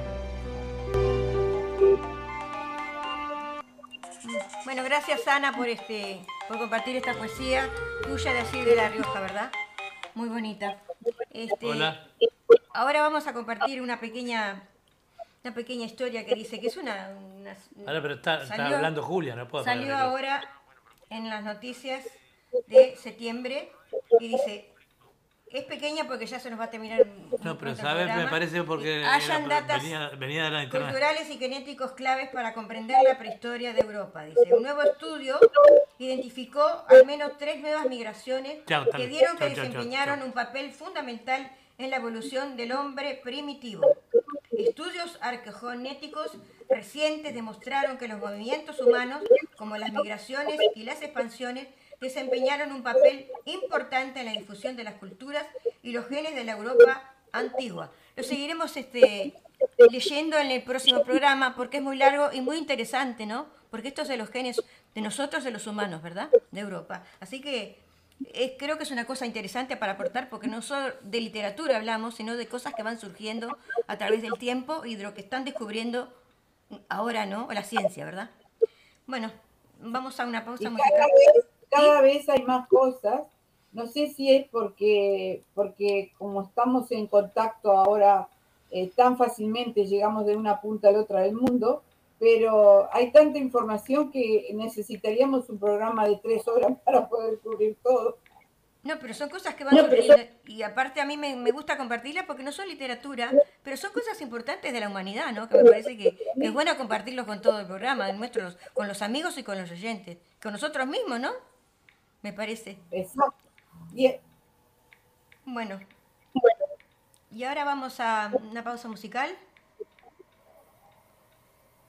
Bueno, 4.65 4.83
gracias 4.83 5.25
Ana 5.29 5.55
por 5.55 5.69
este, 5.69 6.19
por 6.49 6.59
compartir 6.59 6.97
esta 6.97 7.13
poesía 7.13 7.69
tuya 8.03 8.33
de 8.33 8.39
así 8.41 8.61
de 8.65 8.75
La 8.75 8.89
Rioja, 8.89 9.21
¿verdad? 9.21 9.49
Muy 10.13 10.27
bonita. 10.27 10.75
Este, 11.31 11.65
Hola. 11.67 12.05
Ahora 12.73 13.01
vamos 13.01 13.27
a 13.27 13.33
compartir 13.33 13.81
una 13.81 14.01
pequeña, 14.01 14.61
una 15.45 15.53
pequeña 15.53 15.85
historia 15.85 16.25
que 16.25 16.35
dice 16.35 16.59
que 16.59 16.67
es 16.67 16.75
una, 16.75 17.11
una- 17.37 17.55
Ahora, 17.87 18.01
pero 18.01 18.15
está, 18.15 18.43
está 18.43 18.57
Salió- 18.57 18.75
hablando 18.75 19.03
Julia, 19.03 19.37
no 19.37 19.47
puedo 19.47 19.63
Salió 19.63 19.95
ahora 19.97 20.41
en 21.09 21.29
las 21.29 21.43
noticias 21.45 22.03
de 22.67 22.95
septiembre 22.95 23.71
y 24.19 24.29
dice, 24.29 24.67
es 25.47 25.63
pequeña 25.65 26.05
porque 26.07 26.25
ya 26.25 26.39
se 26.39 26.49
nos 26.49 26.59
va 26.59 26.65
a 26.65 26.69
terminar 26.69 27.05
No, 27.43 27.57
pero 27.57 27.75
sabes, 27.75 28.07
me 28.15 28.27
parece 28.27 28.63
porque 28.63 29.03
Hayan 29.03 29.45
era- 29.45 29.61
datas 29.61 29.81
venía, 29.83 30.09
venía 30.17 30.43
de 30.45 30.51
la 30.51 30.69
culturales 30.69 31.29
y 31.29 31.37
genéticos 31.37 31.91
claves 31.91 32.29
para 32.29 32.53
comprender 32.53 32.97
la 33.03 33.17
prehistoria 33.17 33.73
de 33.73 33.81
Europa. 33.81 34.23
Dice, 34.23 34.53
un 34.53 34.63
nuevo 34.63 34.81
estudio 34.81 35.39
identificó 35.99 36.85
al 36.87 37.05
menos 37.05 37.37
tres 37.37 37.59
nuevas 37.61 37.85
migraciones 37.87 38.59
Chao, 38.65 38.85
que 38.95 39.07
dieron 39.07 39.37
que 39.37 39.45
Chao, 39.47 39.55
chao, 39.55 39.55
chao, 39.55 39.65
desempeñaron 39.65 40.21
un 40.23 40.31
papel 40.31 40.71
fundamental 40.71 41.51
en 41.77 41.89
la 41.89 41.97
evolución 41.97 42.55
del 42.55 42.71
hombre 42.71 43.19
primitivo. 43.23 43.85
Estudios 44.57 45.17
arqueogenéticos 45.21 46.37
recientes 46.69 47.33
demostraron 47.33 47.97
que 47.97 48.07
los 48.07 48.19
movimientos 48.19 48.79
humanos, 48.79 49.21
como 49.57 49.77
las 49.77 49.91
migraciones 49.91 50.59
y 50.75 50.83
las 50.83 51.01
expansiones, 51.01 51.67
desempeñaron 52.01 52.71
un 52.73 52.81
papel 52.83 53.27
importante 53.45 54.19
en 54.19 54.25
la 54.25 54.31
difusión 54.33 54.75
de 54.75 54.83
las 54.83 54.95
culturas 54.95 55.45
y 55.83 55.91
los 55.91 56.07
genes 56.07 56.35
de 56.35 56.43
la 56.43 56.53
Europa 56.53 57.13
antigua. 57.31 57.91
Lo 58.15 58.23
seguiremos 58.23 58.75
este, 58.75 59.35
leyendo 59.89 60.37
en 60.37 60.51
el 60.51 60.63
próximo 60.63 61.03
programa 61.03 61.55
porque 61.55 61.77
es 61.77 61.83
muy 61.83 61.95
largo 61.95 62.29
y 62.33 62.41
muy 62.41 62.57
interesante, 62.57 63.25
¿no? 63.25 63.45
Porque 63.69 63.87
esto 63.89 64.01
es 64.01 64.07
de 64.09 64.17
los 64.17 64.29
genes 64.29 64.61
de 64.95 65.01
nosotros, 65.01 65.43
de 65.43 65.51
los 65.51 65.67
humanos, 65.67 66.01
¿verdad? 66.01 66.29
De 66.49 66.59
Europa. 66.59 67.03
Así 67.19 67.39
que 67.39 67.77
es- 68.33 68.53
creo 68.57 68.77
que 68.77 68.83
es 68.83 68.91
una 68.91 69.05
cosa 69.05 69.25
interesante 69.27 69.77
para 69.77 69.93
aportar 69.93 70.27
porque 70.29 70.47
no 70.47 70.61
solo 70.63 70.93
de 71.01 71.21
literatura 71.21 71.77
hablamos, 71.77 72.15
sino 72.15 72.35
de 72.35 72.47
cosas 72.47 72.73
que 72.73 72.83
van 72.83 72.99
surgiendo 72.99 73.57
a 73.87 73.97
través 73.97 74.23
del 74.23 74.33
tiempo 74.39 74.85
y 74.85 74.95
de 74.95 75.03
lo 75.03 75.13
que 75.13 75.21
están 75.21 75.45
descubriendo 75.45 76.11
ahora, 76.89 77.25
¿no? 77.27 77.47
La 77.51 77.63
ciencia, 77.63 78.03
¿verdad? 78.05 78.31
Bueno, 79.05 79.31
vamos 79.79 80.19
a 80.19 80.25
una 80.25 80.43
pausa 80.43 80.69
musical. 80.69 81.09
Cada 81.71 82.01
vez, 82.01 82.27
hay 82.29 82.43
más 82.43 82.67
cosas. 82.67 83.21
No 83.71 83.87
sé 83.87 84.09
si 84.09 84.29
es 84.35 84.47
porque, 84.49 85.41
porque 85.55 86.11
como 86.17 86.43
estamos 86.43 86.91
en 86.91 87.07
contacto 87.07 87.71
ahora 87.71 88.27
eh, 88.69 88.91
tan 88.95 89.17
fácilmente, 89.17 89.87
llegamos 89.87 90.25
de 90.25 90.35
una 90.35 90.59
punta 90.59 90.89
a 90.89 90.91
la 90.91 90.99
otra 90.99 91.21
del 91.21 91.33
mundo, 91.33 91.81
pero 92.19 92.89
hay 92.93 93.11
tanta 93.11 93.39
información 93.39 94.11
que 94.11 94.49
necesitaríamos 94.53 95.49
un 95.49 95.57
programa 95.57 96.07
de 96.07 96.17
tres 96.17 96.47
horas 96.47 96.77
para 96.85 97.07
poder 97.07 97.39
cubrir 97.39 97.77
todo. 97.81 98.17
No, 98.83 98.97
pero 98.99 99.13
son 99.13 99.29
cosas 99.29 99.53
que 99.53 99.63
van 99.63 99.75
No. 99.75 99.87
Y 100.47 100.63
aparte 100.63 101.01
a 101.01 101.05
mí 101.05 101.15
me, 101.15 101.35
me 101.35 101.51
gusta 101.51 101.77
compartirlas 101.77 102.25
porque 102.25 102.43
no 102.43 102.51
son 102.51 102.67
literatura, 102.67 103.31
pero 103.63 103.77
son 103.77 103.91
cosas 103.93 104.19
importantes 104.21 104.73
de 104.73 104.79
la 104.79 104.89
humanidad, 104.89 105.31
¿no? 105.33 105.47
Que 105.47 105.57
me 105.57 105.69
parece 105.69 105.95
que, 105.95 106.17
que 106.17 106.45
es 106.47 106.51
bueno 106.51 106.75
compartirlos 106.77 107.27
con 107.27 107.41
todo 107.41 107.59
el 107.59 107.67
programa, 107.67 108.11
nuestros, 108.11 108.57
con 108.73 108.87
los 108.87 109.03
amigos 109.03 109.37
y 109.37 109.43
con 109.43 109.59
los 109.59 109.69
oyentes. 109.69 110.17
Con 110.41 110.51
nosotros 110.51 110.87
mismos, 110.87 111.19
¿no? 111.19 111.31
Me 112.21 112.33
parece. 112.33 112.77
Exacto. 112.91 113.35
Bien. 113.91 114.19
Bueno. 115.45 115.79
Y 117.31 117.43
ahora 117.43 117.63
vamos 117.63 117.99
a 117.99 118.31
una 118.49 118.63
pausa 118.63 118.87
musical. 118.87 119.35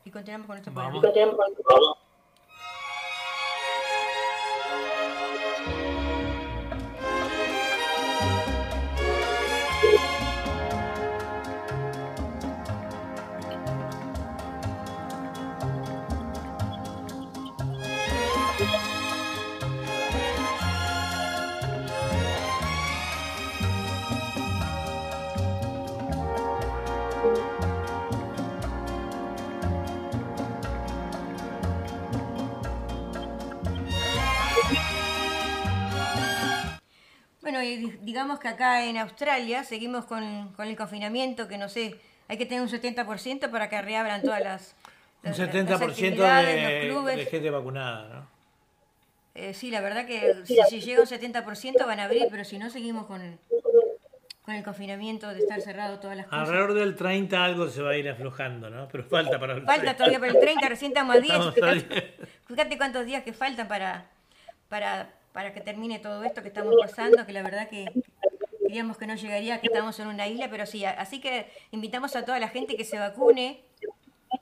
Y 0.04 0.10
continuamos 0.10 0.46
con 0.46 0.54
nuestro 0.56 0.72
programa. 0.72 1.96
Y 37.62 37.98
digamos 38.02 38.38
que 38.38 38.48
acá 38.48 38.84
en 38.84 38.96
Australia 38.98 39.64
seguimos 39.64 40.04
con, 40.04 40.52
con 40.54 40.66
el 40.68 40.76
confinamiento, 40.76 41.48
que 41.48 41.58
no 41.58 41.68
sé, 41.68 41.96
hay 42.28 42.36
que 42.38 42.46
tener 42.46 42.62
un 42.62 42.68
70% 42.68 43.50
para 43.50 43.68
que 43.68 43.80
reabran 43.82 44.22
todas 44.22 44.42
las, 44.42 44.74
Un 45.24 45.30
las- 45.30 45.38
las 45.38 45.48
70% 45.48 45.90
actividades, 45.90 46.62
los 46.62 46.70
de, 46.72 46.88
clubes. 46.88 47.16
de 47.16 47.26
gente 47.26 47.50
vacunada, 47.50 48.08
¿no? 48.08 48.26
Eh, 49.34 49.54
sí, 49.54 49.70
la 49.70 49.80
verdad 49.80 50.06
que 50.06 50.44
si, 50.44 50.58
si 50.68 50.80
llega 50.80 51.00
un 51.00 51.06
70% 51.08 51.86
van 51.86 52.00
a 52.00 52.04
abrir, 52.04 52.28
pero 52.30 52.44
si 52.44 52.58
no 52.58 52.68
seguimos 52.68 53.06
con, 53.06 53.38
con 54.44 54.54
el 54.54 54.62
confinamiento 54.62 55.28
de 55.32 55.38
estar 55.40 55.60
cerrado 55.62 56.00
todas 56.00 56.18
las 56.18 56.26
cosas. 56.26 56.40
Alrededor 56.40 56.74
del 56.74 56.96
30 56.96 57.42
algo 57.42 57.68
se 57.68 57.80
va 57.80 57.92
a 57.92 57.96
ir 57.96 58.10
aflojando, 58.10 58.68
¿no? 58.68 58.88
Pero 58.88 59.04
falta 59.04 59.38
para 59.40 59.54
el 59.54 59.62
Falta 59.62 59.74
30. 59.94 59.96
todavía 59.96 60.18
para 60.20 60.32
el 60.32 60.38
30, 60.38 60.68
recién 60.68 60.90
estamos 60.90 61.16
a 61.16 61.20
10. 61.20 61.32
Estamos 61.32 61.54
Fíjate, 61.54 62.00
10. 62.18 62.28
fíjate 62.46 62.76
cuántos 62.76 63.06
días 63.06 63.22
que 63.22 63.32
faltan 63.32 63.68
para, 63.68 64.04
para, 64.68 65.08
para 65.32 65.52
que 65.52 65.60
termine 65.60 65.98
todo 65.98 66.24
esto 66.24 66.42
que 66.42 66.48
estamos 66.48 66.74
pasando, 66.80 67.26
que 67.26 67.32
la 67.32 67.42
verdad 67.42 67.68
que 67.68 67.86
creíamos 68.64 68.96
que 68.96 69.06
no 69.06 69.14
llegaría, 69.14 69.60
que 69.60 69.66
estamos 69.66 69.98
en 69.98 70.08
una 70.08 70.26
isla, 70.28 70.48
pero 70.50 70.66
sí. 70.66 70.84
Así 70.84 71.20
que 71.20 71.50
invitamos 71.72 72.16
a 72.16 72.24
toda 72.24 72.38
la 72.38 72.48
gente 72.48 72.76
que 72.76 72.84
se 72.84 72.98
vacune, 72.98 73.60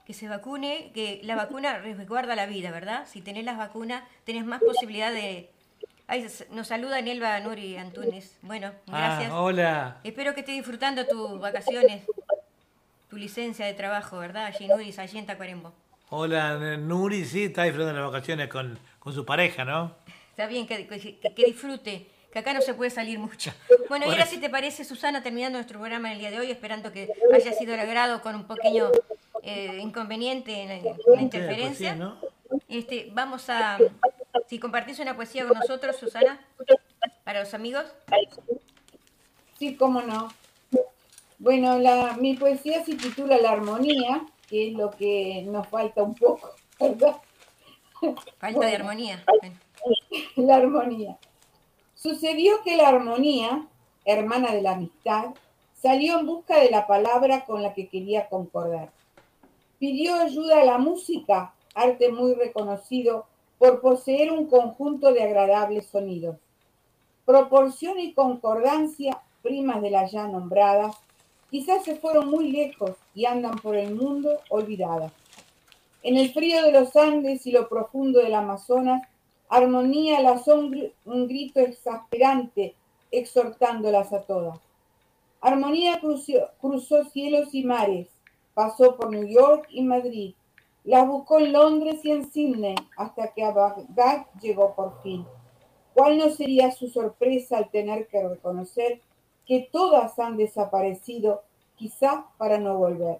que 0.06 0.14
se 0.14 0.28
vacune, 0.28 0.90
que 0.94 1.20
la 1.24 1.36
vacuna 1.36 1.78
resguarda 1.78 2.36
la 2.36 2.46
vida, 2.46 2.70
¿verdad? 2.70 3.06
Si 3.06 3.22
tenés 3.22 3.44
las 3.44 3.56
vacunas, 3.56 4.04
tenés 4.24 4.44
más 4.44 4.60
posibilidad 4.60 5.12
de... 5.12 5.50
Ay, 6.06 6.26
nos 6.50 6.66
saluda 6.66 7.00
Nelva 7.00 7.38
Nuri 7.40 7.76
Antunes. 7.76 8.36
Bueno, 8.42 8.72
gracias. 8.86 9.30
Ah, 9.30 9.40
hola. 9.40 10.00
Espero 10.02 10.34
que 10.34 10.40
estés 10.40 10.56
disfrutando 10.56 11.06
tus 11.06 11.40
vacaciones, 11.40 12.04
tu 13.08 13.16
licencia 13.16 13.64
de 13.64 13.74
trabajo, 13.74 14.18
¿verdad? 14.18 14.46
Allí 14.46 14.64
en 14.64 14.72
Uris, 14.72 14.98
allí 14.98 15.18
en 15.18 15.26
Tacuarembó. 15.26 15.72
Hola, 16.08 16.76
Nuri, 16.76 17.24
sí, 17.24 17.44
está 17.44 17.62
disfrutando 17.62 18.00
las 18.00 18.10
vacaciones 18.10 18.48
con, 18.48 18.76
con 18.98 19.12
su 19.12 19.24
pareja, 19.24 19.64
¿no? 19.64 19.94
Está 20.30 20.46
bien, 20.46 20.66
que, 20.66 20.86
que- 20.86 21.18
que 21.34 21.44
disfrute, 21.44 22.06
que 22.32 22.38
acá 22.38 22.52
no 22.54 22.60
se 22.60 22.74
puede 22.74 22.90
salir 22.90 23.18
mucho. 23.18 23.52
Bueno, 23.90 24.06
y 24.06 24.10
ahora 24.10 24.24
si 24.26 24.38
te 24.38 24.48
parece, 24.48 24.84
Susana, 24.84 25.20
terminando 25.20 25.58
nuestro 25.58 25.80
programa 25.80 26.08
en 26.08 26.12
el 26.14 26.20
día 26.20 26.30
de 26.30 26.38
hoy, 26.38 26.48
esperando 26.52 26.92
que 26.92 27.10
haya 27.34 27.52
sido 27.52 27.74
el 27.74 27.80
agrado 27.80 28.22
con 28.22 28.36
un 28.36 28.44
pequeño 28.46 28.88
eh, 29.42 29.78
inconveniente 29.82 30.52
en 30.62 30.68
la, 30.68 30.74
en 30.76 30.96
la 31.16 31.22
interferencia. 31.22 31.96
poesía, 31.96 31.96
¿no? 31.96 32.20
Este, 32.68 33.08
vamos 33.12 33.50
a, 33.50 33.78
si 34.46 34.60
compartís 34.60 35.00
una 35.00 35.16
poesía 35.16 35.44
con 35.44 35.58
nosotros, 35.58 35.96
Susana, 35.96 36.40
para 37.24 37.40
los 37.40 37.52
amigos. 37.52 37.84
Sí, 39.58 39.74
cómo 39.74 40.02
no. 40.02 40.28
Bueno, 41.40 41.78
la, 41.80 42.16
mi 42.16 42.36
poesía 42.36 42.84
se 42.84 42.94
titula 42.94 43.38
La 43.38 43.50
armonía, 43.50 44.22
que 44.48 44.68
es 44.68 44.74
lo 44.74 44.92
que 44.92 45.42
nos 45.48 45.66
falta 45.66 46.02
un 46.04 46.14
poco, 46.14 46.54
¿verdad? 46.78 47.16
Falta 48.38 48.66
de 48.66 48.74
Bueno. 49.40 49.56
La 50.36 50.56
armonía. 50.56 51.18
Sucedió 51.94 52.62
que 52.64 52.76
la 52.76 52.88
armonía, 52.88 53.66
hermana 54.04 54.52
de 54.52 54.62
la 54.62 54.72
amistad, 54.72 55.34
salió 55.74 56.18
en 56.18 56.26
busca 56.26 56.58
de 56.58 56.70
la 56.70 56.86
palabra 56.86 57.44
con 57.44 57.62
la 57.62 57.74
que 57.74 57.88
quería 57.88 58.28
concordar. 58.28 58.90
Pidió 59.78 60.14
ayuda 60.14 60.62
a 60.62 60.64
la 60.64 60.78
música, 60.78 61.54
arte 61.74 62.10
muy 62.10 62.34
reconocido 62.34 63.26
por 63.58 63.80
poseer 63.80 64.32
un 64.32 64.46
conjunto 64.46 65.12
de 65.12 65.22
agradables 65.22 65.86
sonidos. 65.86 66.36
Proporción 67.26 67.98
y 67.98 68.14
concordancia, 68.14 69.20
primas 69.42 69.82
de 69.82 69.90
las 69.90 70.10
ya 70.10 70.26
nombradas, 70.26 70.96
quizás 71.50 71.84
se 71.84 71.96
fueron 71.96 72.30
muy 72.30 72.50
lejos 72.50 72.92
y 73.14 73.26
andan 73.26 73.58
por 73.58 73.76
el 73.76 73.94
mundo 73.94 74.40
olvidadas. 74.48 75.12
En 76.02 76.16
el 76.16 76.32
frío 76.32 76.62
de 76.62 76.72
los 76.72 76.96
Andes 76.96 77.46
y 77.46 77.52
lo 77.52 77.68
profundo 77.68 78.20
del 78.20 78.34
Amazonas, 78.34 79.02
Armonía 79.50 80.20
lanzó 80.20 80.54
un, 80.54 80.72
gr- 80.72 80.92
un 81.04 81.26
grito 81.26 81.60
exasperante, 81.60 82.74
exhortándolas 83.10 84.12
a 84.12 84.22
todas. 84.22 84.60
Armonía 85.40 86.00
cruzó 86.60 87.04
cielos 87.12 87.52
y 87.52 87.64
mares, 87.64 88.08
pasó 88.54 88.96
por 88.96 89.10
New 89.10 89.26
York 89.26 89.66
y 89.70 89.82
Madrid, 89.82 90.34
las 90.84 91.06
buscó 91.06 91.40
en 91.40 91.52
Londres 91.52 92.00
y 92.04 92.12
en 92.12 92.30
Sydney, 92.30 92.76
hasta 92.96 93.32
que 93.32 93.42
a 93.42 93.50
Bagdad 93.50 94.26
llegó 94.40 94.74
por 94.74 95.02
fin. 95.02 95.26
¿Cuál 95.94 96.18
no 96.18 96.30
sería 96.30 96.70
su 96.70 96.88
sorpresa 96.88 97.58
al 97.58 97.70
tener 97.70 98.06
que 98.06 98.26
reconocer 98.26 99.00
que 99.46 99.68
todas 99.72 100.18
han 100.20 100.36
desaparecido, 100.36 101.42
quizá 101.74 102.26
para 102.38 102.58
no 102.58 102.78
volver? 102.78 103.18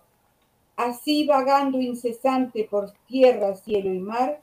Así 0.76 1.26
vagando 1.26 1.81
incesante 1.81 2.68
por 2.70 2.93
tierra, 3.09 3.57
cielo 3.57 3.93
y 3.93 3.99
mar, 3.99 4.41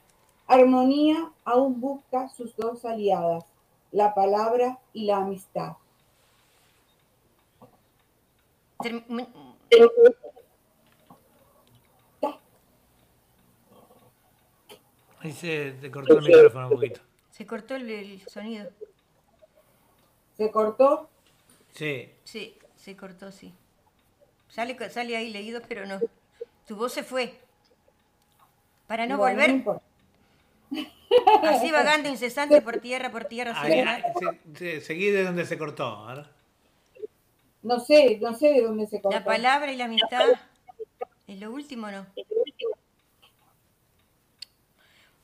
Armonía 0.47 1.31
aún 1.43 1.81
busca 1.81 2.29
sus 2.29 2.55
dos 2.55 2.85
aliadas, 2.85 3.45
la 3.91 4.13
palabra 4.13 4.79
y 4.93 5.05
la 5.05 5.17
amistad. 5.17 5.73
Ahí 15.19 15.31
se 15.33 15.71
te 15.73 15.91
cortó 15.91 16.19
el 16.19 16.25
micrófono 16.25 16.67
un 16.67 16.73
poquito. 16.73 17.01
Se 17.31 17.45
cortó 17.45 17.75
el, 17.75 17.89
el 17.89 18.27
sonido. 18.27 18.69
¿Se 20.37 20.49
cortó? 20.51 21.09
Sí. 21.73 22.09
Sí, 22.23 22.57
se 22.75 22.95
cortó, 22.95 23.31
sí. 23.31 23.53
Sale, 24.47 24.89
sale 24.89 25.17
ahí 25.17 25.29
leído, 25.31 25.61
pero 25.67 25.85
no. 25.85 25.99
Tu 26.65 26.75
voz 26.75 26.93
se 26.93 27.03
fue. 27.03 27.39
Para 28.87 29.05
no 29.05 29.17
Bueno, 29.17 29.63
volver. 29.63 29.81
Así 31.43 31.71
vagando 31.71 32.09
incesante 32.09 32.61
por 32.61 32.77
tierra, 32.77 33.11
por 33.11 33.25
tierra, 33.25 33.55
se- 34.55 34.81
seguí 34.81 35.09
de 35.09 35.23
donde 35.23 35.45
se 35.45 35.57
cortó. 35.57 36.05
¿verdad? 36.05 36.31
No 37.63 37.79
sé, 37.79 38.17
no 38.21 38.33
sé 38.33 38.49
de 38.49 38.61
dónde 38.61 38.87
se 38.87 39.01
cortó. 39.01 39.17
La 39.17 39.25
palabra 39.25 39.71
y 39.71 39.77
la 39.77 39.85
amistad 39.85 40.25
es 41.27 41.39
lo 41.39 41.51
último, 41.51 41.89
¿no? 41.91 42.05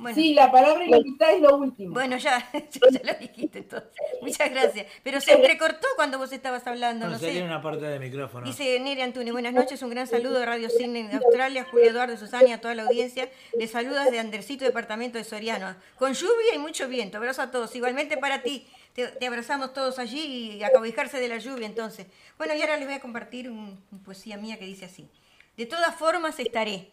Bueno. 0.04 0.16
Sí, 0.16 0.34
la 0.34 0.52
palabra 0.52 0.86
y 0.86 0.90
la 0.90 0.98
amistad 0.98 1.34
es 1.34 1.42
lo 1.42 1.58
último. 1.58 1.94
Bueno, 1.94 2.18
ya, 2.20 2.48
ya 2.52 3.02
lo 3.04 3.14
dijiste 3.20 3.60
entonces. 3.60 3.90
Muchas 4.22 4.50
gracias. 4.52 4.86
Pero 5.04 5.20
se 5.22 5.34
entrecortó 5.34 5.88
cuando 5.96 6.18
vos 6.20 6.32
estabas 6.32 6.68
hablando, 6.68 7.08
No, 7.08 7.14
no 7.14 7.20
sé. 7.20 7.42
una 7.42 7.62
parte 7.62 7.86
del 7.86 8.00
micrófono. 8.00 8.46
Dice 8.46 8.80
Nere 8.80 9.02
Antunes, 9.02 9.32
buenas 9.34 9.54
noches, 9.54 9.82
un 9.82 9.90
gran 9.90 10.06
saludo 10.08 10.40
de 10.40 10.46
Radio 10.46 10.70
Cine 10.70 11.08
de 11.08 11.16
Australia, 11.16 11.66
Julio 11.72 11.90
Eduardo 11.90 12.16
Susana 12.18 12.50
y 12.50 12.52
a 12.52 12.62
toda 12.62 12.76
la 12.76 12.84
audiencia. 12.84 13.30
Les 13.58 13.72
saluda 13.72 14.04
desde 14.06 14.20
Andercito, 14.20 14.66
departamento 14.66 15.18
de 15.18 15.24
Soriano. 15.24 15.76
Con 15.98 16.14
lluvia 16.14 16.54
y 16.54 16.60
mucho 16.60 16.88
viento. 16.88 17.18
Abrazo 17.18 17.42
a 17.42 17.50
todos. 17.50 17.76
Igualmente 17.76 18.18
para 18.18 18.44
ti. 18.44 18.68
Te, 18.94 19.08
te 19.08 19.26
abrazamos 19.26 19.74
todos 19.74 19.98
allí 19.98 20.52
y 20.58 20.64
a 20.64 20.72
cobijarse 20.72 21.20
de 21.20 21.28
la 21.28 21.40
lluvia 21.40 21.66
entonces. 21.66 22.06
Bueno, 22.38 22.54
y 22.54 22.62
ahora 22.62 22.78
les 22.78 22.86
voy 22.86 22.96
a 22.96 23.00
compartir 23.00 23.50
un, 23.50 23.84
una 23.92 24.04
poesía 24.04 24.38
mía 24.38 24.60
que 24.60 24.66
dice 24.66 24.86
así. 24.86 25.10
De 25.58 25.66
todas 25.66 25.96
formas 25.96 26.40
estaré. 26.40 26.92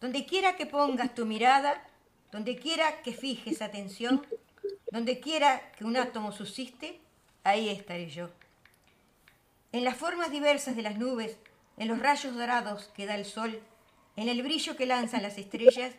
Donde 0.00 0.26
quiera 0.26 0.56
que 0.56 0.66
pongas 0.66 1.14
tu 1.14 1.24
mirada, 1.24 1.82
donde 2.32 2.56
quiera 2.56 3.02
que 3.02 3.12
fijes 3.12 3.62
atención, 3.62 4.26
donde 4.90 5.20
quiera 5.20 5.72
que 5.72 5.84
un 5.84 5.96
átomo 5.96 6.32
subsiste, 6.32 7.00
ahí 7.44 7.68
estaré 7.68 8.08
yo. 8.08 8.30
En 9.72 9.84
las 9.84 9.96
formas 9.96 10.30
diversas 10.30 10.76
de 10.76 10.82
las 10.82 10.98
nubes, 10.98 11.38
en 11.76 11.88
los 11.88 11.98
rayos 11.98 12.34
dorados 12.34 12.90
que 12.94 13.06
da 13.06 13.14
el 13.14 13.24
sol, 13.24 13.60
en 14.16 14.28
el 14.28 14.42
brillo 14.42 14.76
que 14.76 14.86
lanzan 14.86 15.22
las 15.22 15.38
estrellas, 15.38 15.94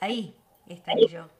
ahí 0.00 0.34
estaré 0.68 1.06
yo. 1.08 1.30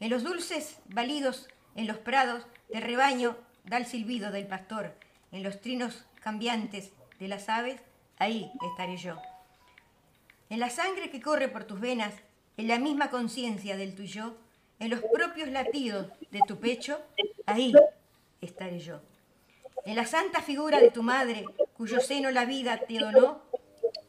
En 0.00 0.10
los 0.10 0.22
dulces 0.22 0.78
balidos, 0.86 1.48
en 1.74 1.86
los 1.86 1.98
prados 1.98 2.46
de 2.68 2.80
rebaño 2.80 3.36
da 3.64 3.76
el 3.76 3.86
silbido 3.86 4.30
del 4.30 4.46
pastor, 4.46 4.94
en 5.32 5.42
los 5.42 5.60
trinos 5.60 6.04
cambiantes 6.20 6.92
de 7.18 7.28
las 7.28 7.48
aves, 7.48 7.80
ahí 8.18 8.52
estaré 8.70 8.96
yo. 8.96 9.16
En 10.50 10.60
la 10.60 10.70
sangre 10.70 11.10
que 11.10 11.20
corre 11.20 11.48
por 11.48 11.64
tus 11.64 11.80
venas, 11.80 12.14
en 12.56 12.68
la 12.68 12.78
misma 12.78 13.10
conciencia 13.10 13.76
del 13.76 13.94
tu 13.94 14.04
yo, 14.04 14.36
en 14.78 14.90
los 14.90 15.00
propios 15.00 15.48
latidos 15.48 16.08
de 16.30 16.40
tu 16.46 16.58
pecho, 16.58 17.00
ahí 17.46 17.72
estaré 18.40 18.80
yo. 18.80 19.00
En 19.84 19.96
la 19.96 20.06
santa 20.06 20.42
figura 20.42 20.80
de 20.80 20.90
tu 20.90 21.02
madre, 21.02 21.44
cuyo 21.74 22.00
seno 22.00 22.30
la 22.30 22.44
vida 22.44 22.78
te 22.78 22.98
donó, 22.98 23.42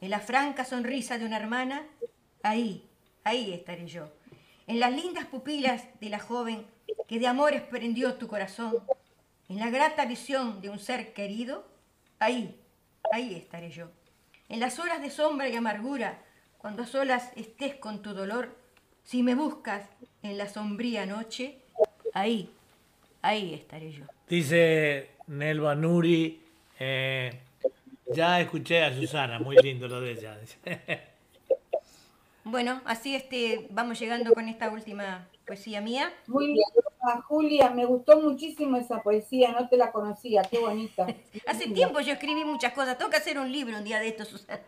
en 0.01 0.09
la 0.09 0.19
franca 0.19 0.65
sonrisa 0.65 1.17
de 1.17 1.25
una 1.25 1.37
hermana, 1.37 1.87
ahí, 2.41 2.87
ahí 3.23 3.53
estaré 3.53 3.87
yo. 3.87 4.09
En 4.67 4.79
las 4.79 4.93
lindas 4.93 5.25
pupilas 5.25 5.83
de 5.99 6.09
la 6.09 6.19
joven 6.19 6.65
que 7.07 7.19
de 7.19 7.27
amores 7.27 7.61
prendió 7.61 8.15
tu 8.15 8.27
corazón, 8.27 8.83
en 9.49 9.59
la 9.59 9.69
grata 9.69 10.05
visión 10.05 10.61
de 10.61 10.69
un 10.69 10.79
ser 10.79 11.13
querido, 11.13 11.67
ahí, 12.19 12.59
ahí 13.11 13.35
estaré 13.35 13.69
yo. 13.69 13.89
En 14.49 14.59
las 14.59 14.79
horas 14.79 15.01
de 15.01 15.09
sombra 15.09 15.49
y 15.49 15.55
amargura, 15.55 16.21
cuando 16.63 16.83
a 16.83 16.85
solas 16.85 17.29
estés 17.35 17.75
con 17.75 18.01
tu 18.01 18.13
dolor, 18.13 18.55
si 19.03 19.21
me 19.21 19.35
buscas 19.35 19.83
en 20.21 20.37
la 20.37 20.47
sombría 20.47 21.05
noche, 21.05 21.57
ahí, 22.13 22.49
ahí 23.21 23.53
estaré 23.53 23.91
yo. 23.91 24.05
Dice 24.29 25.09
Nelva 25.27 25.75
Nuri, 25.75 26.41
eh, 26.79 27.37
ya 28.13 28.39
escuché 28.39 28.81
a 28.81 28.95
Susana, 28.95 29.39
muy 29.39 29.57
lindo 29.57 29.89
lo 29.89 29.99
de 29.99 30.11
ella. 30.11 30.39
Bueno, 32.45 32.81
así 32.83 33.15
este, 33.15 33.67
vamos 33.69 33.97
llegando 33.97 34.33
con 34.33 34.49
esta 34.49 34.69
última 34.69 35.29
poesía 35.47 35.79
mía. 35.79 36.13
Muy 36.27 36.47
bien. 36.47 36.65
Julia, 37.25 37.69
me 37.69 37.85
gustó 37.85 38.19
muchísimo 38.19 38.75
esa 38.75 39.01
poesía, 39.01 39.53
no 39.53 39.69
te 39.69 39.77
la 39.77 39.93
conocía, 39.93 40.41
qué 40.43 40.59
bonita. 40.59 41.07
Hace 41.47 41.69
tiempo 41.69 42.01
yo 42.01 42.11
escribí 42.11 42.43
muchas 42.43 42.73
cosas. 42.73 42.97
Tengo 42.97 43.11
que 43.11 43.17
hacer 43.17 43.39
un 43.39 43.49
libro 43.49 43.77
un 43.77 43.85
día 43.85 43.99
de 44.01 44.09
esto, 44.09 44.25
Susana. 44.25 44.59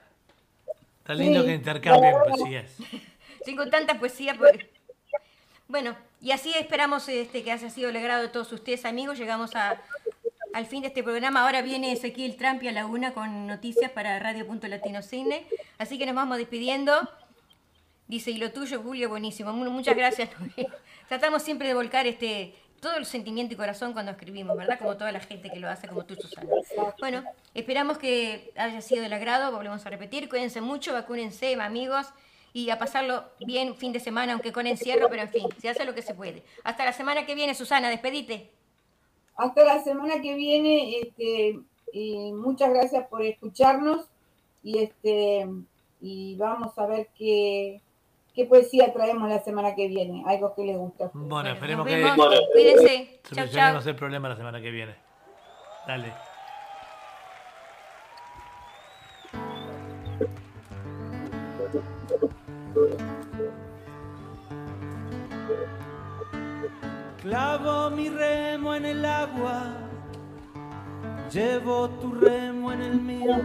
Está 1.06 1.14
lindo 1.14 1.42
Sí, 1.42 1.46
que 1.48 1.54
intercambien 1.54 2.16
poesías. 2.28 2.78
Tengo 3.46 3.68
tanta 3.70 4.00
poesía. 4.00 4.36
Bueno, 5.68 5.96
y 6.20 6.32
así 6.32 6.52
esperamos 6.60 7.08
este, 7.10 7.44
que 7.44 7.52
haya 7.52 7.70
sido 7.70 7.90
el 7.90 7.96
agrado 7.98 8.24
de 8.24 8.30
todos 8.30 8.52
ustedes, 8.52 8.86
amigos. 8.86 9.20
Llegamos 9.20 9.56
a, 9.56 9.80
al 10.54 10.66
fin 10.66 10.82
de 10.82 10.88
este 10.88 11.04
programa. 11.04 11.44
Ahora 11.44 11.62
viene 11.62 11.92
Ezequiel 11.92 12.36
Trampi 12.38 12.68
a 12.70 12.72
la 12.72 12.88
una 12.88 13.14
con 13.14 13.46
noticias 13.46 13.92
para 13.92 14.18
Radio 14.18 14.48
Punto 14.48 14.68
Latino 14.68 15.04
Cine. 15.04 15.46
Así 15.78 16.00
que 16.00 16.08
nos 16.08 16.16
vamos 16.16 16.38
despidiendo. 16.40 17.08
Dice, 18.08 18.32
y 18.32 18.38
lo 18.38 18.52
tuyo, 18.52 18.82
Julio, 18.82 19.08
buenísimo. 19.10 19.54
Mu- 19.54 19.70
Muchas 19.70 19.96
gracias. 19.96 20.30
Tratamos 21.08 21.44
siempre 21.44 21.68
de 21.68 21.76
volcar 21.76 22.08
este 22.08 22.56
todo 22.86 22.98
el 22.98 23.06
sentimiento 23.08 23.52
y 23.52 23.58
corazón 23.58 23.94
cuando 23.94 24.12
escribimos, 24.12 24.56
¿verdad? 24.56 24.78
Como 24.78 24.96
toda 24.96 25.12
la 25.12 25.20
gente 25.20 25.50
que 25.50 25.60
lo 25.60 25.68
hace, 25.68 25.88
como 25.88 26.06
tú, 26.06 26.14
Susana. 26.14 26.52
Bueno, 27.00 27.24
esperamos 27.56 27.98
que 27.98 28.54
haya 28.56 28.80
sido 28.80 29.02
del 29.02 29.12
agrado. 29.12 29.52
Volvemos 29.52 29.84
a 29.88 29.90
repetir. 29.90 30.30
Cuídense 30.30 30.62
mucho, 30.62 30.94
vacúnense, 30.94 31.60
amigos. 31.60 32.06
Y 32.54 32.70
a 32.70 32.78
pasarlo 32.78 33.24
bien 33.40 33.76
fin 33.76 33.92
de 33.92 34.00
semana, 34.00 34.34
aunque 34.34 34.52
con 34.52 34.68
encierro, 34.68 35.10
pero 35.10 35.24
en 35.24 35.30
fin, 35.30 35.48
se 35.60 35.68
hace 35.68 35.84
lo 35.84 35.96
que 35.96 36.04
se 36.04 36.14
puede. 36.14 36.44
Hasta 36.64 36.86
la 36.86 36.94
semana 36.94 37.26
que 37.26 37.34
viene, 37.34 37.56
Susana, 37.56 37.90
despedite. 37.90 38.52
Hasta 39.36 39.64
la 39.66 39.84
semana 39.84 40.22
que 40.22 40.36
viene, 40.36 41.00
este, 41.00 41.60
y 41.92 42.34
muchas 42.34 42.70
gracias 42.70 43.08
por 43.08 43.24
escucharnos 43.24 44.06
y 44.62 44.78
este 44.78 45.48
y 46.02 46.36
vamos 46.36 46.78
a 46.78 46.86
ver 46.86 47.10
qué, 47.18 47.82
qué 48.36 48.46
poesía 48.46 48.92
traemos 48.94 49.30
la 49.30 49.40
semana 49.40 49.74
que 49.74 49.88
viene, 49.88 50.24
algo 50.28 50.54
que 50.54 50.66
les 50.66 50.78
gusta. 50.78 51.10
Bueno, 51.14 51.50
esperemos 51.50 51.88
que. 51.88 52.06
Cuídense. 52.52 53.20
Chao. 53.24 53.36
solucionemos 53.36 53.88
el 53.88 53.96
problema 53.96 54.30
la 54.30 54.36
semana 54.36 54.62
que 54.62 54.72
viene. 54.72 54.96
Dale. 55.88 56.14
Clavo 67.22 67.90
mi 67.90 68.10
remo 68.10 68.76
en 68.76 68.86
el 68.86 69.04
agua, 69.04 69.78
llevo 71.32 71.90
tu 71.90 72.12
remo 72.14 72.72
en 72.72 72.82
el 72.82 73.02
mío. 73.02 73.36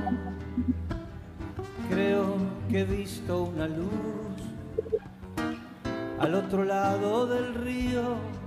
Creo 1.89 2.37
que 2.69 2.81
he 2.81 2.85
visto 2.85 3.45
una 3.45 3.67
luz 3.67 4.20
al 6.21 6.35
otro 6.35 6.65
lado 6.65 7.27
del 7.27 7.55
río. 7.55 8.40